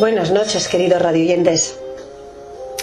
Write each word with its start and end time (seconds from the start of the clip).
Buenas 0.00 0.32
noches, 0.32 0.66
queridos 0.66 1.00
radioyentes. 1.00 1.78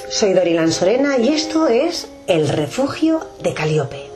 Soy 0.09 0.31
Dorilan 0.31 0.71
Sorena 0.71 1.17
y 1.17 1.33
esto 1.33 1.67
es 1.67 2.07
El 2.25 2.47
Refugio 2.47 3.19
de 3.41 3.53
Caliope. 3.53 4.09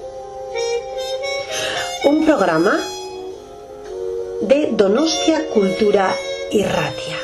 Un 2.06 2.26
programa 2.26 2.80
de 4.44 4.70
Donostia 4.72 5.50
Cultura 5.50 6.16
y 6.52 6.64
Ratia. 6.64 7.18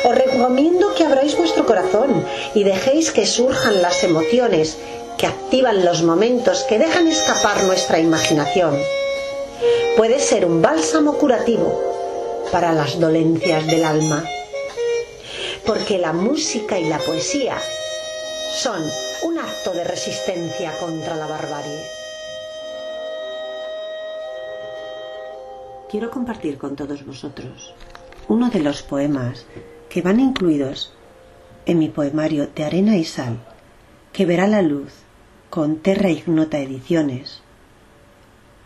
os 0.03 0.13
recomiendo 0.13 0.93
que 0.93 1.05
abráis 1.05 1.37
vuestro 1.37 1.65
corazón 1.65 2.25
y 2.53 2.63
dejéis 2.63 3.11
que 3.11 3.25
surjan 3.25 3.81
las 3.81 4.03
emociones 4.03 4.77
que 5.17 5.25
activan 5.25 5.85
los 5.85 6.03
momentos 6.03 6.63
que 6.63 6.79
dejan 6.79 7.07
escapar 7.07 7.63
nuestra 7.63 7.99
imaginación. 7.99 8.77
Puede 9.95 10.19
ser 10.19 10.45
un 10.45 10.61
bálsamo 10.61 11.17
curativo 11.17 11.81
para 12.51 12.73
las 12.73 12.99
dolencias 12.99 13.65
del 13.65 13.85
alma. 13.85 14.23
Porque 15.65 15.97
la 15.97 16.11
música 16.11 16.77
y 16.77 16.83
la 16.89 16.99
poesía 16.99 17.57
son 18.53 18.83
un 19.23 19.39
acto 19.39 19.71
de 19.71 19.85
resistencia 19.85 20.77
contra 20.77 21.15
la 21.15 21.25
barbarie. 21.25 22.04
Quiero 25.95 26.11
compartir 26.11 26.57
con 26.57 26.75
todos 26.75 27.05
vosotros 27.05 27.73
uno 28.27 28.49
de 28.49 28.59
los 28.59 28.83
poemas 28.83 29.45
que 29.87 30.01
van 30.01 30.19
incluidos 30.19 30.91
en 31.65 31.79
mi 31.79 31.87
poemario 31.87 32.47
de 32.47 32.65
Arena 32.65 32.97
y 32.97 33.05
Sal, 33.05 33.39
que 34.11 34.25
verá 34.25 34.45
la 34.45 34.61
luz 34.61 34.91
con 35.49 35.77
Terra 35.77 36.09
Ignota 36.09 36.59
Ediciones. 36.59 37.39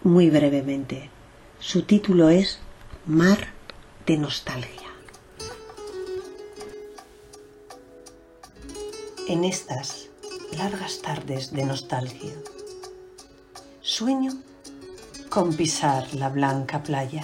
Muy 0.01 0.31
brevemente, 0.31 1.11
su 1.59 1.83
título 1.83 2.29
es 2.29 2.57
Mar 3.05 3.49
de 4.07 4.17
Nostalgia. 4.17 4.89
En 9.27 9.43
estas 9.43 10.07
largas 10.57 11.03
tardes 11.03 11.53
de 11.53 11.63
nostalgia, 11.63 12.33
sueño 13.81 14.31
con 15.29 15.53
pisar 15.53 16.11
la 16.15 16.29
blanca 16.29 16.81
playa, 16.81 17.21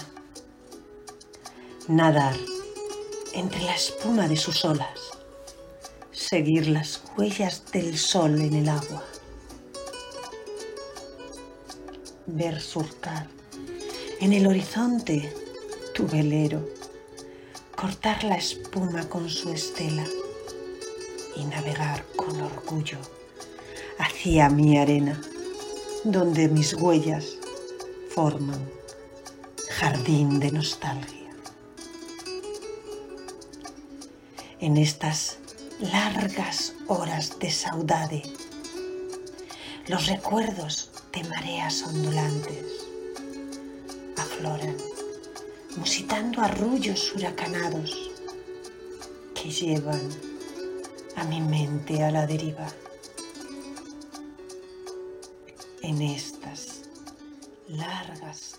nadar 1.88 2.36
entre 3.34 3.60
la 3.64 3.74
espuma 3.74 4.28
de 4.28 4.36
sus 4.36 4.64
olas, 4.64 5.00
seguir 6.12 6.68
las 6.68 7.02
huellas 7.16 7.64
del 7.72 7.98
sol 7.98 8.40
en 8.40 8.54
el 8.54 8.68
agua, 8.68 9.02
ver 12.26 12.60
surcar 12.60 13.26
en 14.20 14.32
el 14.32 14.46
horizonte 14.46 15.34
tu 15.92 16.06
velero, 16.06 16.64
cortar 17.74 18.22
la 18.22 18.36
espuma 18.36 19.08
con 19.08 19.28
su 19.28 19.50
estela 19.50 20.04
y 21.34 21.44
navegar 21.44 22.04
con 22.14 22.40
orgullo 22.40 22.98
hacia 23.98 24.48
mi 24.48 24.78
arena, 24.78 25.20
donde 26.04 26.46
mis 26.48 26.72
huellas 26.74 27.38
forman 28.16 28.72
jardín 29.78 30.40
de 30.40 30.50
nostalgia. 30.50 31.30
En 34.58 34.78
estas 34.78 35.36
largas 35.80 36.72
horas 36.86 37.38
de 37.38 37.50
saudade, 37.50 38.22
los 39.88 40.06
recuerdos 40.06 40.90
de 41.12 41.24
mareas 41.24 41.82
ondulantes 41.82 42.64
afloran, 44.16 44.78
musitando 45.76 46.40
arrullos 46.40 47.12
huracanados 47.14 48.12
que 49.34 49.50
llevan 49.50 50.08
a 51.16 51.24
mi 51.24 51.42
mente 51.42 52.02
a 52.02 52.10
la 52.10 52.26
deriva. 52.26 52.66
En 55.82 56.00
estas 56.00 56.35
largas 57.68 58.55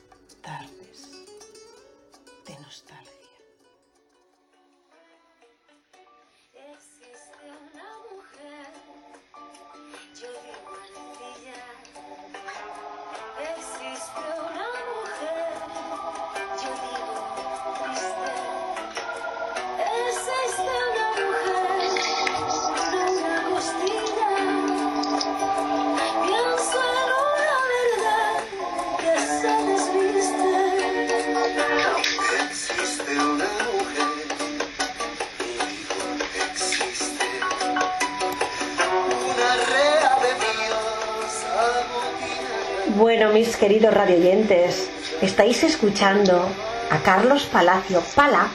escuchando 45.78 46.50
a 46.90 46.98
Carlos 47.04 47.44
Palacio 47.54 48.02
Pala 48.16 48.48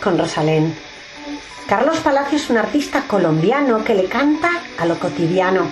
con 0.00 0.16
Rosalén. 0.16 0.72
Carlos 1.66 1.98
Palacio 1.98 2.38
es 2.38 2.48
un 2.48 2.58
artista 2.58 3.02
colombiano 3.08 3.82
que 3.82 3.96
le 3.96 4.04
canta 4.04 4.50
a 4.78 4.86
lo 4.86 5.00
cotidiano, 5.00 5.66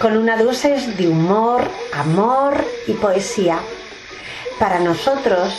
con 0.00 0.16
una 0.16 0.36
dosis 0.36 0.96
de 0.96 1.06
humor, 1.06 1.62
amor 1.92 2.66
y 2.88 2.94
poesía. 2.94 3.60
Para 4.58 4.80
nosotros, 4.80 5.54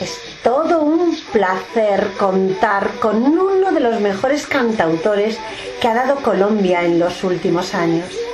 Es 0.00 0.20
todo 0.44 0.82
un 0.82 1.18
placer 1.32 2.12
contar 2.16 3.00
con 3.00 3.16
uno 3.16 3.72
de 3.72 3.80
los 3.80 4.00
mejores 4.00 4.46
cantautores 4.46 5.36
que 5.80 5.88
ha 5.88 5.94
dado 5.94 6.22
Colombia 6.22 6.84
en 6.84 7.00
los 7.00 7.24
últimos 7.24 7.74
años. 7.74 8.27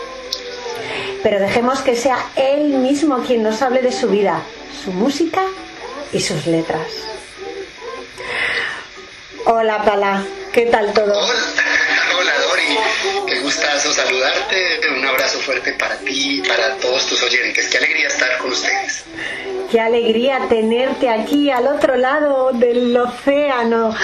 Pero 1.24 1.40
dejemos 1.40 1.80
que 1.80 1.96
sea 1.96 2.18
él 2.36 2.64
mismo 2.64 3.24
quien 3.24 3.42
nos 3.42 3.62
hable 3.62 3.80
de 3.80 3.92
su 3.92 4.08
vida, 4.10 4.42
su 4.84 4.92
música 4.92 5.42
y 6.12 6.20
sus 6.20 6.46
letras. 6.46 6.86
Hola 9.46 9.82
Pala, 9.84 10.22
¿qué 10.52 10.66
tal 10.66 10.92
todo? 10.92 11.18
Hola, 11.18 11.34
hola 12.20 12.32
Dori, 12.40 13.26
qué 13.26 13.40
gustazo 13.40 13.90
saludarte, 13.94 14.80
un 14.98 15.06
abrazo 15.06 15.38
fuerte 15.38 15.72
para 15.72 15.96
ti 15.96 16.40
y 16.40 16.46
para 16.46 16.76
todos 16.76 17.06
tus 17.06 17.22
oyentes, 17.22 17.68
qué 17.68 17.78
alegría 17.78 18.08
estar 18.08 18.36
con 18.36 18.52
ustedes. 18.52 19.04
Qué 19.70 19.80
alegría 19.80 20.40
tenerte 20.50 21.08
aquí 21.08 21.50
al 21.50 21.66
otro 21.68 21.96
lado 21.96 22.52
del 22.52 22.94
océano. 22.96 23.94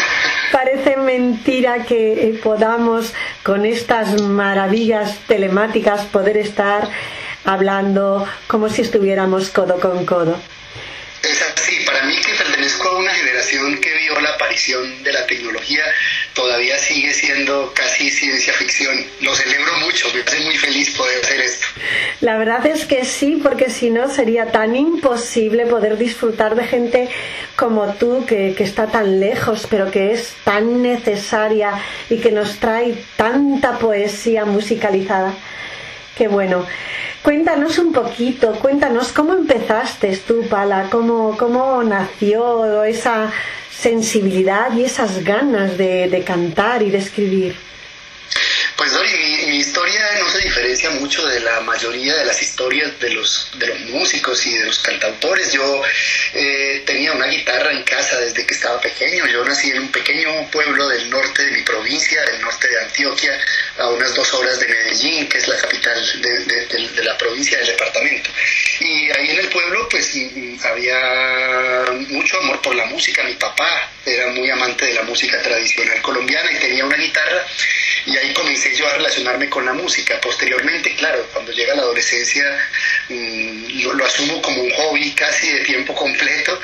Parece 0.52 0.96
mentira 0.96 1.84
que 1.84 2.12
eh, 2.12 2.40
podamos 2.42 3.12
con 3.44 3.64
estas 3.64 4.20
maravillas 4.20 5.18
telemáticas 5.28 6.06
poder 6.06 6.36
estar 6.36 6.88
hablando 7.44 8.26
como 8.48 8.68
si 8.68 8.82
estuviéramos 8.82 9.50
codo 9.50 9.78
con 9.80 10.04
codo. 10.04 10.36
Una 13.00 13.12
generación 13.14 13.78
que 13.80 13.92
vio 13.94 14.20
la 14.20 14.30
aparición 14.30 15.02
de 15.02 15.12
la 15.12 15.26
tecnología, 15.26 15.82
todavía 16.34 16.78
sigue 16.78 17.12
siendo 17.12 17.72
casi 17.74 18.10
ciencia 18.10 18.52
ficción. 18.52 19.04
Lo 19.20 19.34
celebro 19.34 19.72
mucho, 19.80 20.12
me 20.14 20.20
hace 20.20 20.40
muy 20.40 20.56
feliz 20.56 20.90
poder 20.96 21.24
hacer 21.24 21.40
esto. 21.40 21.66
La 22.20 22.38
verdad 22.38 22.66
es 22.66 22.84
que 22.84 23.04
sí, 23.04 23.40
porque 23.42 23.70
si 23.70 23.90
no 23.90 24.08
sería 24.10 24.52
tan 24.52 24.76
imposible 24.76 25.66
poder 25.66 25.98
disfrutar 25.98 26.54
de 26.54 26.64
gente 26.64 27.08
como 27.56 27.94
tú, 27.94 28.24
que, 28.26 28.54
que 28.56 28.64
está 28.64 28.86
tan 28.86 29.20
lejos, 29.20 29.66
pero 29.68 29.90
que 29.90 30.12
es 30.12 30.34
tan 30.44 30.82
necesaria 30.82 31.72
y 32.08 32.18
que 32.18 32.30
nos 32.30 32.58
trae 32.58 32.94
tanta 33.16 33.78
poesía 33.78 34.44
musicalizada. 34.44 35.34
Qué 36.16 36.28
bueno. 36.28 36.66
Cuéntanos 37.22 37.78
un 37.78 37.92
poquito, 37.92 38.52
cuéntanos 38.54 39.12
cómo 39.12 39.34
empezaste 39.34 40.16
tú, 40.16 40.46
Pala, 40.48 40.88
cómo, 40.90 41.36
cómo 41.36 41.82
nació 41.82 42.82
esa 42.84 43.30
sensibilidad 43.70 44.72
y 44.72 44.84
esas 44.84 45.22
ganas 45.22 45.76
de, 45.76 46.08
de 46.08 46.24
cantar 46.24 46.82
y 46.82 46.90
de 46.90 46.98
escribir. 46.98 47.56
Pues 48.80 48.92
Dori, 48.94 49.10
mi, 49.46 49.58
historia 49.58 50.00
no 50.20 50.30
se 50.30 50.38
diferencia 50.38 50.88
mucho 50.88 51.26
de 51.26 51.40
la 51.40 51.60
mayoría 51.60 52.16
de 52.16 52.24
las 52.24 52.40
historias 52.40 52.98
de 52.98 53.10
los, 53.10 53.50
de 53.58 53.66
los 53.66 53.78
músicos 53.80 54.46
y 54.46 54.56
de 54.56 54.64
los 54.64 54.78
cantautores. 54.78 55.52
Yo 55.52 55.82
eh, 56.32 56.82
tenía 56.86 57.12
una 57.12 57.26
guitarra 57.26 57.72
en 57.72 57.82
casa 57.82 58.18
desde 58.18 58.46
que 58.46 58.54
estaba 58.54 58.80
pequeño. 58.80 59.26
Yo 59.26 59.44
nací 59.44 59.68
en 59.70 59.80
un 59.80 59.92
pequeño 59.92 60.50
pueblo 60.50 60.88
del 60.88 61.10
norte 61.10 61.44
de 61.44 61.50
mi 61.50 61.60
provincia, 61.60 62.22
del 62.22 62.40
norte 62.40 62.68
de 62.68 62.80
Antioquia, 62.80 63.38
a 63.76 63.90
unas 63.90 64.14
dos 64.14 64.32
horas 64.32 64.58
de 64.58 64.68
Medellín, 64.68 65.28
que 65.28 65.36
es 65.36 65.46
la 65.48 65.58
capital 65.58 66.22
de, 66.22 66.44
de- 66.46 67.04
la 67.04 67.18
provincia 67.18 67.58
del 67.58 67.66
departamento. 67.66 68.30
Y 68.80 69.10
ahí 69.10 69.30
en 69.32 69.40
el 69.40 69.48
pueblo 69.50 69.90
pues 69.90 70.10
mm, 70.14 70.56
había 70.64 71.84
mucho 72.08 72.38
amor 72.38 72.62
por 72.62 72.74
la 72.74 72.86
música. 72.86 73.22
Mi 73.24 73.34
papá 73.34 73.90
era 74.06 74.28
muy 74.28 74.48
amante 74.50 74.86
de 74.86 74.94
la 74.94 75.02
música 75.02 75.42
tradicional 75.42 76.00
colombiana 76.00 76.50
y 76.50 76.56
tenía 76.56 76.86
una 76.86 76.96
guitarra 76.96 77.44
y 78.06 78.16
ahí 78.16 78.32
comencé 78.32 78.69
yo 78.76 78.86
a 78.86 78.94
relacionarme 78.94 79.48
con 79.48 79.64
la 79.64 79.72
música. 79.72 80.20
Posteriormente, 80.20 80.94
claro, 80.96 81.26
cuando 81.32 81.52
llega 81.52 81.74
la 81.74 81.82
adolescencia 81.82 82.44
mm, 83.08 83.82
lo, 83.82 83.94
lo 83.94 84.06
asumo 84.06 84.40
como 84.42 84.62
un 84.62 84.70
hobby 84.70 85.12
casi 85.12 85.50
de 85.50 85.60
tiempo 85.60 85.94
completo 85.94 86.60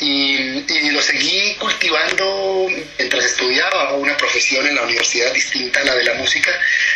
y, 0.00 0.64
y 0.68 0.90
lo 0.90 1.02
seguí 1.02 1.54
cultivando 1.56 2.68
mientras 2.98 3.24
estudiaba 3.24 3.94
una 3.94 4.16
profesión 4.16 4.66
en 4.66 4.76
la 4.76 4.82
universidad 4.82 5.32
distinta 5.32 5.80
a 5.80 5.84
la 5.84 5.94
de 5.94 6.04
la 6.04 6.14
música, 6.14 6.50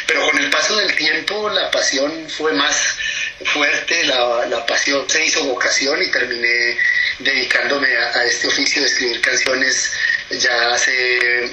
pero 0.07 0.27
con 0.29 0.39
el 0.39 0.51
paso 0.51 0.77
del 0.77 0.95
tiempo 0.95 1.49
la 1.51 1.71
pasión 1.71 2.29
fue 2.31 2.53
más 2.53 2.97
fuerte, 3.45 4.05
la, 4.05 4.47
la 4.47 4.67
pasión 4.67 5.09
se 5.09 5.25
hizo 5.25 5.45
vocación 5.45 6.03
y 6.03 6.11
terminé 6.11 6.77
dedicándome 7.19 7.97
a, 7.97 8.19
a 8.19 8.25
este 8.25 8.49
oficio 8.49 8.83
de 8.83 8.89
escribir 8.89 9.21
canciones 9.21 9.93
ya 10.39 10.73
hace 10.73 10.93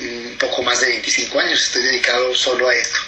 un 0.01 0.37
poco 0.39 0.63
más 0.63 0.81
de 0.81 0.87
25 0.87 1.39
años, 1.39 1.63
estoy 1.63 1.83
dedicado 1.83 2.33
solo 2.35 2.69
a 2.69 2.75
esto. 2.75 2.99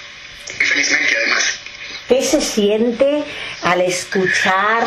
Y 0.59 0.63
felizmente 0.63 1.15
además. 1.17 1.59
¿Qué 2.07 2.21
se 2.23 2.41
siente 2.41 3.23
al 3.63 3.79
escuchar 3.79 4.85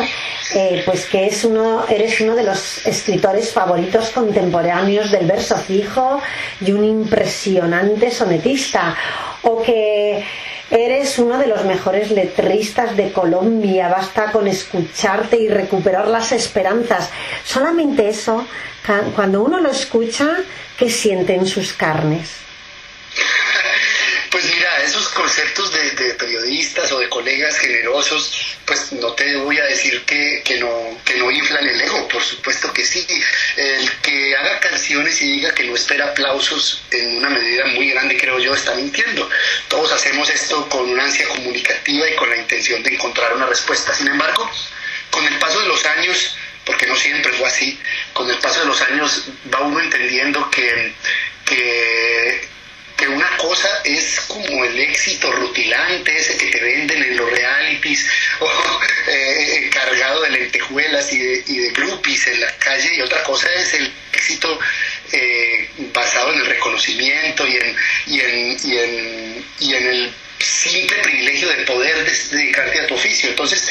eh, 0.53 0.83
pues 0.85 1.05
que 1.05 1.25
es 1.25 1.43
uno, 1.43 1.85
eres 1.89 2.21
uno 2.21 2.35
de 2.35 2.43
los 2.43 2.85
escritores 2.85 3.51
favoritos 3.51 4.09
contemporáneos 4.09 5.09
del 5.09 5.25
verso 5.25 5.57
fijo 5.57 6.21
y 6.61 6.71
un 6.71 6.85
impresionante 6.85 8.11
sonetista? 8.11 8.95
¿O 9.41 9.63
que 9.63 10.23
eres 10.69 11.17
uno 11.17 11.39
de 11.39 11.47
los 11.47 11.65
mejores 11.65 12.11
letristas 12.11 12.95
de 12.95 13.11
Colombia? 13.11 13.87
Basta 13.87 14.31
con 14.31 14.47
escucharte 14.47 15.37
y 15.37 15.47
recuperar 15.47 16.07
las 16.07 16.31
esperanzas. 16.31 17.09
Solamente 17.43 18.07
eso, 18.07 18.45
cuando 19.15 19.41
uno 19.41 19.59
lo 19.59 19.71
escucha, 19.71 20.37
¿qué 20.77 20.89
siente 20.89 21.33
en 21.33 21.45
sus 21.45 21.73
carnes? 21.73 22.29
Pues 24.29 24.43
mira, 24.53 24.83
esos 24.83 25.07
conceptos 25.09 25.71
de, 25.71 25.91
de 25.91 26.13
periodistas 26.15 26.91
o 26.91 26.99
de 26.99 27.07
colegas 27.07 27.57
generosos, 27.57 28.57
pues 28.65 28.91
no 28.91 29.13
te 29.13 29.37
voy 29.37 29.57
a 29.57 29.63
decir 29.63 30.03
que, 30.03 30.41
que 30.43 30.59
no, 30.59 30.99
que 31.05 31.15
no 31.15 31.31
inflan 31.31 31.65
el 31.65 31.79
ego, 31.79 32.07
por 32.09 32.21
supuesto 32.21 32.73
que 32.73 32.83
sí. 32.83 33.07
El 33.55 33.89
que 34.01 34.35
haga 34.35 34.59
canciones 34.59 35.21
y 35.21 35.31
diga 35.31 35.53
que 35.53 35.63
no 35.63 35.73
espera 35.73 36.07
aplausos 36.07 36.81
en 36.91 37.15
una 37.17 37.29
medida 37.29 37.65
muy 37.67 37.91
grande, 37.91 38.17
creo 38.17 38.37
yo, 38.39 38.53
está 38.53 38.75
mintiendo. 38.75 39.29
Todos 39.69 39.93
hacemos 39.93 40.29
esto 40.29 40.67
con 40.67 40.89
una 40.89 41.05
ansia 41.05 41.27
comunicativa 41.29 42.09
y 42.09 42.15
con 42.15 42.29
la 42.29 42.35
intención 42.35 42.83
de 42.83 42.93
encontrar 42.93 43.33
una 43.35 43.45
respuesta. 43.45 43.93
Sin 43.93 44.09
embargo, 44.09 44.51
con 45.11 45.25
el 45.25 45.39
paso 45.39 45.61
de 45.61 45.67
los 45.67 45.85
años, 45.85 46.35
porque 46.65 46.87
no 46.87 46.95
siempre 46.95 47.31
fue 47.33 47.47
así, 47.47 47.79
con 48.13 48.29
el 48.29 48.37
paso 48.39 48.61
de 48.61 48.65
los 48.65 48.81
años 48.81 49.29
va 49.53 49.61
uno 49.61 49.79
entendiendo 49.79 50.49
que, 50.49 50.93
que, 51.45 52.47
que 52.97 53.07
una 53.07 53.37
cosa 53.37 53.69
es 53.83 54.21
como 54.21 54.63
el 54.63 54.79
éxito 54.79 55.31
rutilante, 55.31 56.17
ese 56.17 56.37
que 56.37 56.47
te 56.47 56.59
venden 56.61 57.03
en 57.03 57.17
los 57.17 57.29
realities, 57.29 58.07
o 58.39 58.79
eh, 59.07 59.69
cargado 59.73 60.21
de 60.21 60.29
lentejuelas 60.31 61.11
y 61.13 61.19
de, 61.19 61.43
y 61.47 61.57
de 61.59 61.69
groupies 61.71 62.27
en 62.27 62.41
la 62.41 62.51
calle, 62.57 62.95
y 62.95 63.01
otra 63.01 63.23
cosa 63.23 63.47
es 63.53 63.73
el 63.73 63.91
éxito 64.13 64.59
eh, 65.11 65.69
basado 65.93 66.33
en 66.33 66.39
el 66.39 66.45
reconocimiento 66.45 67.45
y 67.47 67.57
en, 67.57 67.75
y 68.07 68.19
en, 68.19 68.57
y 68.63 68.77
en, 68.77 69.45
y 69.59 69.73
en 69.75 69.87
el 69.87 70.13
simple 70.39 70.97
privilegio 70.99 71.49
de 71.49 71.63
poder 71.63 72.05
dedicarte 72.05 72.79
a 72.81 72.87
tu 72.87 72.95
oficio. 72.95 73.29
Entonces, 73.29 73.69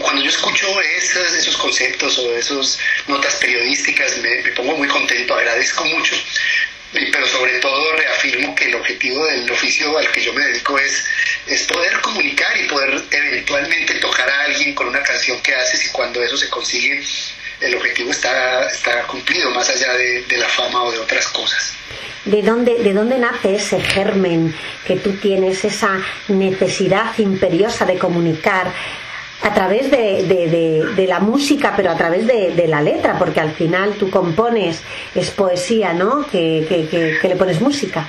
cuando 0.00 0.22
yo 0.22 0.30
escucho 0.30 0.80
esos, 0.80 1.32
esos 1.34 1.56
conceptos 1.56 2.18
o 2.18 2.36
esas 2.36 2.78
notas 3.06 3.34
periodísticas, 3.36 4.18
me, 4.18 4.36
pongo 4.52 4.76
muy 4.76 4.88
contento, 4.88 5.34
agradezco 5.34 5.84
mucho, 5.84 6.16
pero 7.12 7.26
sobre 7.26 7.58
todo 7.58 7.92
reafirmo 7.96 8.54
que 8.54 8.64
el 8.64 8.74
objetivo 8.74 9.26
del 9.26 9.50
oficio 9.50 9.96
al 9.98 10.10
que 10.10 10.22
yo 10.22 10.32
me 10.32 10.44
dedico 10.44 10.78
es, 10.78 11.04
es 11.46 11.62
poder 11.64 12.00
comunicar 12.00 12.56
y 12.56 12.64
poder 12.64 13.02
eventualmente 13.10 13.94
tocar 13.94 14.28
a 14.28 14.44
alguien 14.44 14.74
con 14.74 14.88
una 14.88 15.02
canción 15.02 15.40
que 15.42 15.54
haces 15.54 15.84
y 15.86 15.88
cuando 15.90 16.22
eso 16.22 16.36
se 16.36 16.48
consigue, 16.48 17.02
el 17.60 17.74
objetivo 17.74 18.10
está, 18.10 18.66
está 18.68 19.02
cumplido 19.06 19.50
más 19.50 19.68
allá 19.68 19.92
de, 19.94 20.24
la 20.36 20.48
fama 20.48 20.84
o 20.84 20.92
de 20.92 20.98
otras 20.98 21.26
cosas. 21.28 21.72
¿De 22.24 22.42
dónde, 22.42 22.82
¿De 22.82 22.92
dónde 22.92 23.18
nace 23.18 23.54
ese 23.54 23.80
germen 23.80 24.54
que 24.86 24.96
tú 24.96 25.12
tienes, 25.16 25.64
esa 25.64 26.00
necesidad 26.28 27.16
imperiosa 27.18 27.86
de 27.86 27.98
comunicar 27.98 28.72
a 29.46 29.54
través 29.54 29.90
de, 29.92 30.24
de- 30.96 31.06
la 31.06 31.20
música, 31.20 31.74
pero 31.76 31.92
a 31.92 31.96
través 31.96 32.26
de, 32.26 32.66
la 32.66 32.82
letra? 32.82 33.16
Porque 33.16 33.38
al 33.40 33.52
final 33.54 33.94
tú 33.94 34.10
compones, 34.10 34.80
es 35.14 35.30
poesía, 35.30 35.92
¿no? 35.92 36.26
Que, 36.26 36.66
que- 37.22 37.28
le 37.28 37.36
pones 37.36 37.60
música. 37.60 38.08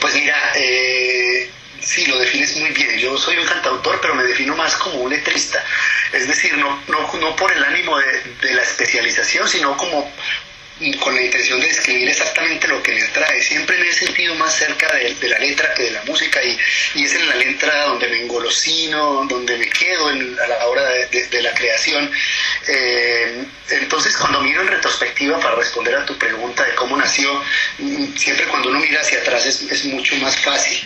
Pues 0.00 0.14
mira, 0.14 0.36
eh, 0.56 1.50
sí, 1.80 2.06
lo 2.06 2.18
defines 2.18 2.56
muy 2.56 2.70
bien. 2.70 2.96
Yo 2.98 3.18
soy 3.18 3.36
un 3.36 3.44
cantautor, 3.44 3.98
pero 4.00 4.14
me 4.14 4.22
defino 4.22 4.56
más 4.56 4.74
como 4.76 5.00
un 5.02 5.10
letrista. 5.10 5.62
Es 6.12 6.26
decir, 6.26 6.56
no, 6.56 6.80
no, 6.88 7.12
no 7.20 7.36
por 7.36 7.52
el 7.52 7.62
ánimo 7.62 7.98
de, 7.98 8.54
la 8.54 8.62
especialización, 8.62 9.46
sino 9.48 9.76
como 9.76 10.10
con 10.98 11.14
la 11.14 11.22
intención 11.22 11.60
de 11.60 11.68
describir 11.68 12.08
exactamente 12.08 12.66
lo 12.68 12.82
que 12.82 12.92
me 12.92 13.02
atrae. 13.02 13.42
Siempre 13.42 13.78
me 13.78 13.88
he 13.88 13.92
sentido 13.92 14.34
más 14.34 14.54
cerca 14.54 14.92
de, 14.94 15.28
la 15.28 15.38
letra 15.38 15.72
que 15.74 15.84
de 15.84 15.90
la 15.92 16.02
música 16.04 16.42
y, 16.42 16.58
es 17.02 17.14
en 17.14 17.28
la 17.28 17.36
letra 17.36 17.84
donde 17.84 18.08
me 18.08 18.22
engolosino, 18.22 19.24
donde 19.28 19.56
me 19.56 19.68
quedo 19.68 20.08
a 20.08 20.48
la 20.48 20.66
hora 20.66 20.82
de, 21.10 21.42
la 21.42 21.52
creación. 21.54 22.10
Eh, 22.68 23.44
entonces, 23.70 24.16
cuando 24.16 24.40
miro 24.40 24.60
en 24.62 24.68
retrospectiva 24.68 25.38
para 25.40 25.54
responder 25.54 25.94
a 25.96 26.04
tu 26.04 26.16
pregunta 26.18 26.64
de 26.64 26.74
cómo 26.74 26.96
nació, 26.96 27.42
mm, 27.78 28.16
siempre 28.16 28.46
cuando 28.46 28.68
uno 28.70 28.80
mira 28.80 29.00
hacia 29.00 29.18
atrás 29.18 29.46
es, 29.46 29.84
mucho 29.84 30.14
más 30.16 30.36
fácil. 30.40 30.78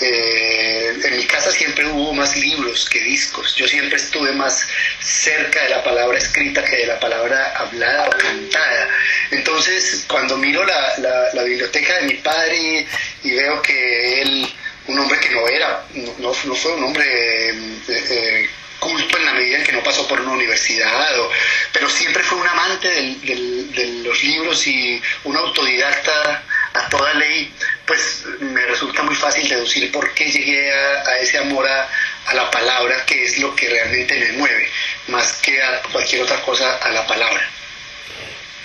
Eh, 0.00 0.96
en 1.04 1.16
mi 1.16 1.24
casa 1.24 1.50
siempre 1.50 1.86
hubo 1.86 2.12
más 2.12 2.36
libros 2.36 2.88
que 2.88 3.00
discos. 3.00 3.54
Yo 3.56 3.66
siempre 3.66 3.96
estuve 3.96 4.32
más 4.32 4.66
cerca 5.00 5.62
de 5.64 5.70
la 5.70 5.82
palabra 5.82 6.18
escrita 6.18 6.64
que 6.64 6.76
de 6.76 6.86
la 6.86 7.00
palabra 7.00 7.52
hablada 7.56 8.08
o 8.08 8.10
cantada. 8.10 8.88
Cuando 10.06 10.36
miro 10.36 10.64
la, 10.64 10.94
la- 10.98 11.28
la 11.34 11.42
biblioteca 11.42 11.94
de 11.96 12.02
mi 12.02 12.14
padre 12.14 12.86
y, 13.22 13.30
veo 13.32 13.60
que 13.62 14.22
él, 14.22 14.52
un 14.88 14.98
hombre 14.98 15.18
que 15.20 15.30
no 15.30 15.46
era, 15.48 15.84
no, 15.94 16.32
no 16.44 16.54
fue 16.54 16.72
un 16.72 16.84
hombre... 16.84 17.04
eh, 17.50 17.54
eh, 17.88 18.50
culto 18.80 19.16
en 19.16 19.24
la 19.24 19.32
medida 19.32 19.56
en 19.56 19.64
que 19.64 19.72
no 19.72 19.82
pasó 19.82 20.06
por 20.06 20.20
una 20.20 20.32
universidad, 20.32 21.18
o- 21.18 21.30
pero 21.72 21.88
siempre 21.88 22.22
fue 22.22 22.36
un 22.36 22.46
amante 22.46 22.86
del- 22.88 23.20
del- 23.22 23.72
de 23.72 23.86
los 24.06 24.22
libros 24.22 24.66
y 24.66 25.00
un 25.22 25.34
autodidacta 25.38 26.42
a 26.74 26.88
toda 26.90 27.14
ley, 27.14 27.50
pues 27.86 28.24
me 28.40 28.60
resulta 28.66 29.02
muy 29.02 29.14
fácil 29.14 29.48
deducir 29.48 29.90
por 29.90 30.12
qué 30.12 30.30
llegué 30.30 30.70
a, 30.70 31.02
a 31.08 31.18
ese 31.18 31.38
amor 31.38 31.66
a, 31.66 31.88
a 32.26 32.34
la 32.34 32.50
palabra, 32.50 33.06
que 33.06 33.24
es 33.24 33.38
lo 33.38 33.56
que 33.56 33.70
realmente 33.70 34.16
me 34.18 34.32
mueve, 34.32 34.68
más 35.08 35.32
que 35.40 35.62
a 35.62 35.80
cualquier 35.90 36.22
otra 36.22 36.42
cosa 36.42 36.76
a 36.76 36.90
la 36.90 37.06
palabra. 37.06 37.48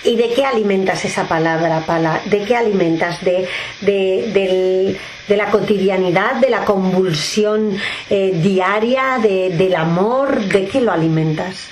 ¿Y 0.02 0.16
de 0.16 0.32
qué 0.34 0.46
alimentas 0.46 1.04
esa 1.04 1.28
palabra, 1.28 1.80
Pala? 1.86 2.22
¿De 2.24 2.44
qué 2.44 2.56
alimentas? 2.56 3.22
¿De, 3.22 3.48
de, 3.82 5.36
la 5.36 5.46
cotidianidad, 5.50 6.36
de 6.36 6.48
la 6.50 6.64
convulsión 6.64 7.78
eh, 8.08 8.30
diaria, 8.34 9.18
de- 9.20 9.50
del 9.50 9.74
amor? 9.76 10.40
¿De 10.40 10.66
qué 10.68 10.80
lo 10.80 10.90
alimentas? 10.92 11.66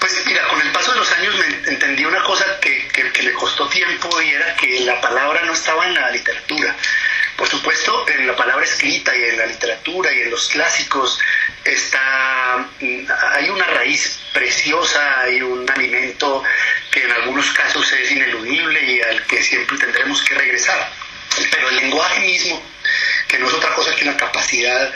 Pues 0.00 0.22
mira, 0.26 0.48
con 0.48 0.60
el 0.62 0.72
paso 0.72 0.92
de 0.92 0.98
los 0.98 1.12
años 1.12 1.34
me 1.36 1.70
entendí 1.72 2.04
una 2.06 2.22
cosa 2.24 2.44
que, 2.60 2.88
que- 2.88 3.12
que 3.12 3.22
me 3.22 3.32
costó 3.32 3.68
tiempo 3.68 4.08
y 4.22 4.30
era 4.30 4.56
que 4.56 4.80
la 4.80 4.98
palabra 5.00 5.42
no 5.44 5.52
estaba 5.52 5.86
en 5.86 5.94
la 5.94 6.10
literatura. 6.10 6.74
Por 7.36 7.48
supuesto, 7.48 8.06
en 8.08 8.26
la 8.26 8.36
palabra 8.36 8.64
escrita 8.64 9.14
y 9.16 9.24
en 9.24 9.38
la 9.38 9.46
literatura 9.46 10.12
y 10.12 10.22
en 10.22 10.30
los 10.30 10.48
clásicos 10.48 11.18
está 11.64 12.66
mm, 12.80 13.06
hay 13.32 13.48
una 13.50 13.66
raíz 13.66 14.18
preciosa, 14.32 15.20
hay 15.20 15.40
un 15.42 15.68
alimento 15.70 16.42
que 16.90 17.04
en 17.04 17.12
algunos 17.12 17.50
casos 17.52 17.92
es 17.92 18.10
ineludible 18.10 18.82
y 18.82 19.00
al 19.00 19.24
que 19.26 19.42
siempre 19.42 19.78
tendremos 19.78 20.22
que 20.22 20.34
regresar. 20.34 20.90
Pero 21.50 21.68
el 21.68 21.76
lenguaje 21.76 22.20
mismo, 22.20 22.62
que 23.28 23.38
no 23.38 23.48
es 23.48 23.54
otra 23.54 23.74
cosa 23.74 23.94
que 23.94 24.04
una 24.04 24.16
capacidad 24.16 24.92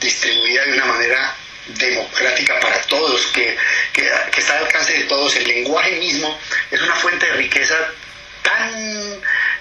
distribuida 0.00 0.64
de 0.64 0.72
una 0.74 0.84
manera 0.86 1.34
democrática 1.66 2.58
para 2.60 2.80
todos, 2.82 3.26
que, 3.28 3.56
que, 3.92 4.08
que 4.32 4.40
está 4.40 4.58
al 4.58 4.66
alcance 4.66 4.92
de 4.92 5.04
todos. 5.04 5.34
El 5.36 5.48
lenguaje 5.48 5.92
mismo 5.96 6.38
es 6.70 6.80
una 6.80 6.94
fuente 6.96 7.26
de 7.26 7.32
riqueza 7.32 7.76
tan, 8.42 9.20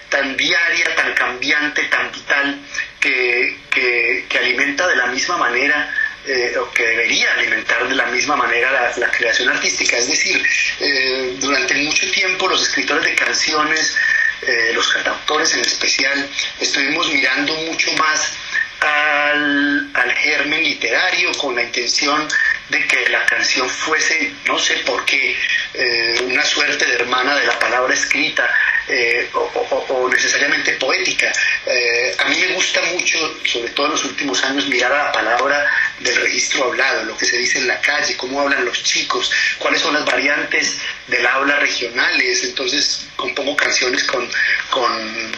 tan 0.09 0.37
diaria, 0.37 0.95
tan 0.95 1.13
cambiante, 1.13 1.83
tan 1.83 2.11
vital, 2.11 2.59
que, 2.99 3.57
que 3.71 4.37
alimenta 4.37 4.87
de 4.87 4.95
la 4.95 5.07
misma 5.07 5.37
manera 5.37 5.93
eh, 6.29 6.57
o 6.59 6.69
que 6.71 6.83
debería 6.83 7.33
alimentar 7.33 7.87
de 7.87 7.95
la 7.95 8.05
misma 8.05 8.35
manera 8.35 8.71
la, 8.71 8.97
la 8.97 9.11
creación 9.11 9.49
artística. 9.49 9.97
Es 9.97 10.07
decir, 10.07 10.45
eh, 10.79 11.35
durante 11.39 11.73
mucho 11.75 12.09
tiempo 12.11 12.47
los 12.47 12.61
escritores 12.61 13.03
de 13.03 13.15
canciones, 13.15 13.97
eh, 14.43 14.71
los 14.73 14.87
cantautores 14.89 15.53
en 15.55 15.61
especial, 15.61 16.29
estuvimos 16.59 17.11
mirando 17.11 17.53
mucho 17.55 17.91
más 17.93 18.33
al, 18.81 19.89
al 19.93 20.11
germen 20.13 20.63
literario 20.63 21.31
con 21.33 21.55
la 21.55 21.63
intención 21.63 22.27
de 22.69 22.85
que 22.87 23.09
la 23.09 23.25
canción 23.25 23.67
fuese, 23.69 24.31
no 24.45 24.57
sé 24.59 24.75
por 24.85 25.03
qué, 25.05 25.35
eh, 25.73 26.21
una 26.27 26.43
suerte 26.45 26.85
de 26.85 26.93
hermana 26.95 27.35
de 27.35 27.45
la 27.47 27.57
palabra 27.57 27.93
escrita 27.93 28.47
eh, 28.87 29.29
o, 29.33 29.39
o- 29.39 29.93
o 29.93 30.09
necesariamente 30.09 30.73
poética. 30.73 31.31
Eh, 31.65 32.15
a 32.19 32.25
mí 32.25 32.37
me 32.39 32.53
gusta 32.53 32.81
mucho, 32.93 33.17
sobre 33.45 33.69
todo 33.71 33.87
en 33.87 33.91
los 33.93 34.05
últimos 34.05 34.43
años, 34.43 34.67
mirar 34.67 34.91
a 34.91 35.05
la 35.05 35.11
palabra 35.11 35.65
del 35.99 36.15
registro 36.15 36.65
hablado, 36.65 37.03
lo 37.03 37.17
que 37.17 37.25
se 37.25 37.37
dice 37.37 37.59
en 37.59 37.67
la 37.67 37.79
calle, 37.81 38.15
cómo 38.17 38.41
hablan 38.41 38.65
los 38.65 38.83
chicos, 38.83 39.31
cuáles 39.57 39.81
son 39.81 39.93
las 39.95 40.05
variantes 40.05 40.77
del 41.07 41.25
habla 41.25 41.57
regionales. 41.59 42.43
Entonces 42.43 43.07
compongo 43.15 43.55
canciones 43.55 44.03
con, 44.05 44.29
con 44.69 45.31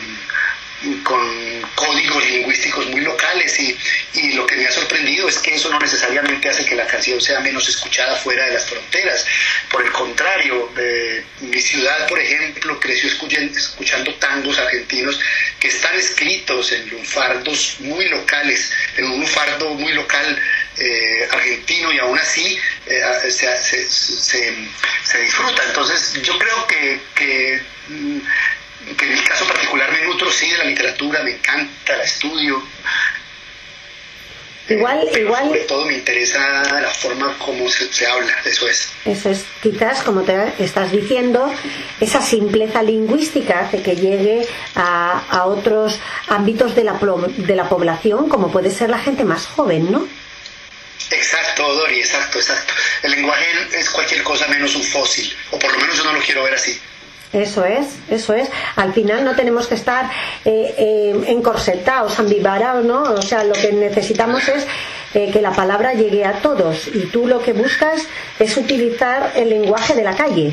con 1.04 1.62
códigos 1.76 2.26
lingüísticos 2.26 2.88
muy 2.88 3.02
locales 3.02 3.60
y, 3.60 3.78
y 4.14 4.34
lo 4.34 4.46
que 4.48 4.56
me 4.56 4.66
ha 4.66 4.72
sorprendido 4.72 5.28
es 5.30 5.38
que 5.38 5.54
eso 5.56 5.70
no 5.70 5.80
necesariamente 5.80 6.50
hace 6.50 6.66
que 6.66 6.76
la 6.76 6.88
canción 6.88 7.22
sea 7.22 7.40
menos 7.40 7.68
escuchada 7.70 8.16
fuera 8.18 8.46
de 8.46 8.54
las 8.54 8.66
fronteras. 8.66 9.26
Por 9.70 9.86
el 9.86 9.92
contrario, 9.92 10.72
eh, 10.78 11.24
mi 11.42 11.62
ciudad, 11.62 12.08
por 12.08 12.20
ejemplo, 12.20 12.80
creció 12.80 13.10
escuchen- 13.10 13.56
escuchando 13.56 14.14
tangos 14.16 14.58
argentinos 14.60 15.20
que 15.60 15.68
están 15.68 15.96
escritos 15.96 16.72
en 16.72 16.90
lunfardos 16.90 17.76
muy 17.80 18.08
locales, 18.10 18.72
en 18.98 19.06
un 19.06 19.20
lunfardo 19.20 19.70
muy 19.76 19.94
local 19.94 20.42
eh, 20.78 21.28
argentino 21.32 21.92
y 21.92 22.00
aún 22.00 22.18
así 22.18 22.58
eh, 22.88 23.02
se, 23.30 23.32
se- 23.32 23.90
se- 23.90 24.56
se 25.04 25.18
disfruta. 25.20 25.64
Entonces 25.68 26.22
yo 26.24 26.40
creo 26.40 26.66
que, 26.66 27.00
que 27.14 27.62
mm, 27.90 28.20
que 28.98 29.06
en 29.06 29.14
mi 29.14 29.22
caso 29.24 29.46
particular 29.48 29.92
me 29.92 30.02
nutro 30.06 30.32
sí 30.32 30.50
de 30.50 30.58
la 30.58 30.66
literatura, 30.66 31.24
me 31.24 31.32
encanta, 31.32 31.98
la 31.98 32.04
estudio. 32.04 32.62
Igual, 34.70 35.00
Eh, 35.02 35.10
pero 35.12 35.26
igual, 35.26 35.46
sobre 35.48 35.60
todo 35.62 35.86
me 35.86 35.96
interesa 35.96 36.40
la 36.80 36.90
forma 36.92 37.38
como 37.40 37.68
se, 37.68 37.92
se 37.92 38.06
habla, 38.08 38.34
eso 38.46 38.68
es. 38.70 38.90
eso 39.06 39.30
es, 39.30 39.44
quizás, 39.62 40.02
como 40.04 40.22
te 40.22 40.54
estás 40.60 40.92
diciendo, 40.92 41.54
esa 42.00 42.22
simpleza 42.22 42.82
lingüística 42.82 43.60
hace 43.62 43.82
que 43.82 43.96
llegue 43.96 44.48
a, 44.76 45.24
a 45.30 45.46
otros 45.46 46.00
ámbitos 46.28 46.76
de 46.76 46.84
la, 46.86 46.94
de 47.38 47.56
la 47.56 47.68
población, 47.68 48.30
como 48.30 48.52
puede 48.52 48.70
ser 48.72 48.90
la 48.90 49.00
gente 49.00 49.26
más 49.26 49.46
joven, 49.48 49.92
¿no? 49.92 50.08
Exacto, 51.10 51.74
Dori, 51.74 52.00
exacto, 52.00 52.38
exacto. 52.40 52.74
El 53.04 53.12
lenguaje 53.12 53.46
es 53.74 53.90
cualquier 53.90 54.24
cosa 54.24 54.48
menos 54.48 54.76
un 54.76 54.84
fósil, 54.84 55.36
o 55.50 55.60
por 55.60 55.70
lo 55.74 55.80
menos 55.80 55.98
yo 55.98 56.04
no 56.06 56.14
lo 56.14 56.22
quiero 56.22 56.44
ver 56.44 56.54
así. 56.54 56.80
Eso 57.34 57.64
es, 57.66 57.88
eso 58.10 58.34
es. 58.34 58.50
Al 58.76 58.94
final 58.94 59.24
no 59.24 59.36
tenemos 59.36 59.68
que 59.68 59.76
estar 59.76 60.06
eh, 60.44 60.76
eh, 60.78 61.24
encorsetados, 61.28 62.20
ambivarados, 62.20 62.84
¿no? 62.84 63.04
O 63.04 63.22
sea, 63.22 63.44
lo 63.46 63.54
que 63.54 63.72
necesitamos 63.72 64.48
es 64.50 64.66
eh, 65.14 65.30
que 65.32 65.42
la 65.42 65.52
palabra 65.52 65.94
llegue 65.94 66.26
a 66.26 66.42
todos 66.42 66.88
y 66.88 67.06
tú 67.06 67.28
lo 67.28 67.42
que 67.42 67.54
buscas 67.54 68.02
es 68.38 68.58
utilizar 68.58 69.32
el 69.36 69.50
lenguaje 69.50 69.94
de 69.96 70.04
la 70.04 70.16
calle. 70.16 70.52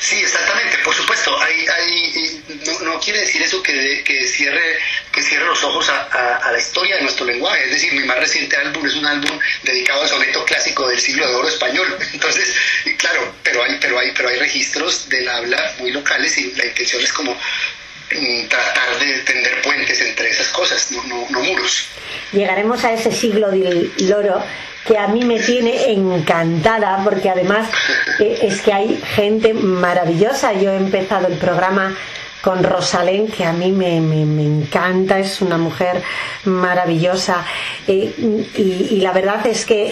Sí, 0.00 0.16
exactamente, 0.20 0.78
por 0.84 0.94
supuesto. 0.94 1.30
Hay, 1.40 1.66
hay, 1.66 2.42
no, 2.66 2.80
no 2.80 3.00
quiere 3.00 3.20
decir 3.20 3.42
eso 3.42 3.62
que, 3.62 4.02
que 4.04 4.26
cierre 4.26 4.78
que 5.18 5.24
cierre 5.24 5.46
los 5.46 5.62
ojos 5.64 5.88
a, 5.88 6.08
a- 6.12 6.36
a 6.48 6.52
la 6.52 6.58
historia 6.58 6.96
de 6.96 7.02
nuestro 7.02 7.26
lenguaje. 7.26 7.64
Es 7.64 7.70
decir, 7.72 7.92
mi 7.92 8.04
más 8.04 8.18
reciente 8.18 8.56
álbum 8.56 8.86
es 8.86 8.94
un 8.94 9.04
álbum 9.06 9.38
dedicado 9.64 10.02
al 10.02 10.08
soneto 10.08 10.44
clásico 10.44 10.88
del 10.88 11.00
siglo 11.00 11.26
de 11.28 11.34
oro 11.34 11.48
español. 11.48 11.88
Entonces, 12.12 12.54
claro, 12.96 13.34
pero 13.42 13.64
hay, 13.64 13.78
pero 13.80 13.98
hay, 13.98 14.12
pero 14.16 14.28
hay 14.28 14.38
registros 14.38 15.08
del 15.08 15.28
habla 15.28 15.74
muy 15.78 15.90
locales 15.90 16.38
y 16.38 16.52
la 16.52 16.66
intención 16.66 17.02
es 17.02 17.12
como 17.12 17.32
mm, 17.32 18.46
tratar 18.48 18.98
de 19.00 19.18
tender 19.20 19.60
puentes 19.62 20.00
entre 20.00 20.30
esas 20.30 20.48
cosas, 20.48 20.92
no, 20.92 21.02
no, 21.04 21.26
no 21.30 21.40
muros. 21.40 21.86
Llegaremos 22.32 22.84
a 22.84 22.92
ese 22.92 23.10
siglo 23.10 23.50
del 23.50 23.92
loro 24.08 24.42
que 24.86 24.96
a 24.96 25.08
mí 25.08 25.24
me 25.24 25.40
tiene 25.40 25.90
encantada 25.92 27.02
porque 27.04 27.28
además 27.28 27.68
eh, 28.20 28.38
es 28.42 28.60
que 28.62 28.72
hay 28.72 29.02
gente 29.16 29.52
maravillosa. 29.52 30.52
Yo 30.52 30.70
he 30.72 30.76
empezado 30.76 31.26
el 31.26 31.38
programa 31.38 31.96
con 32.42 32.62
Rosalén, 32.62 33.28
que 33.28 33.44
a 33.44 33.52
mí 33.52 33.72
me, 33.72 34.00
me- 34.00 34.24
me 34.24 34.44
encanta, 34.44 35.18
es 35.18 35.40
una 35.40 35.58
mujer 35.58 36.02
maravillosa. 36.44 37.44
Eh, 37.86 38.12
y, 38.56 38.88
y 38.94 39.00
la 39.00 39.12
verdad 39.12 39.46
es 39.46 39.64
que 39.64 39.90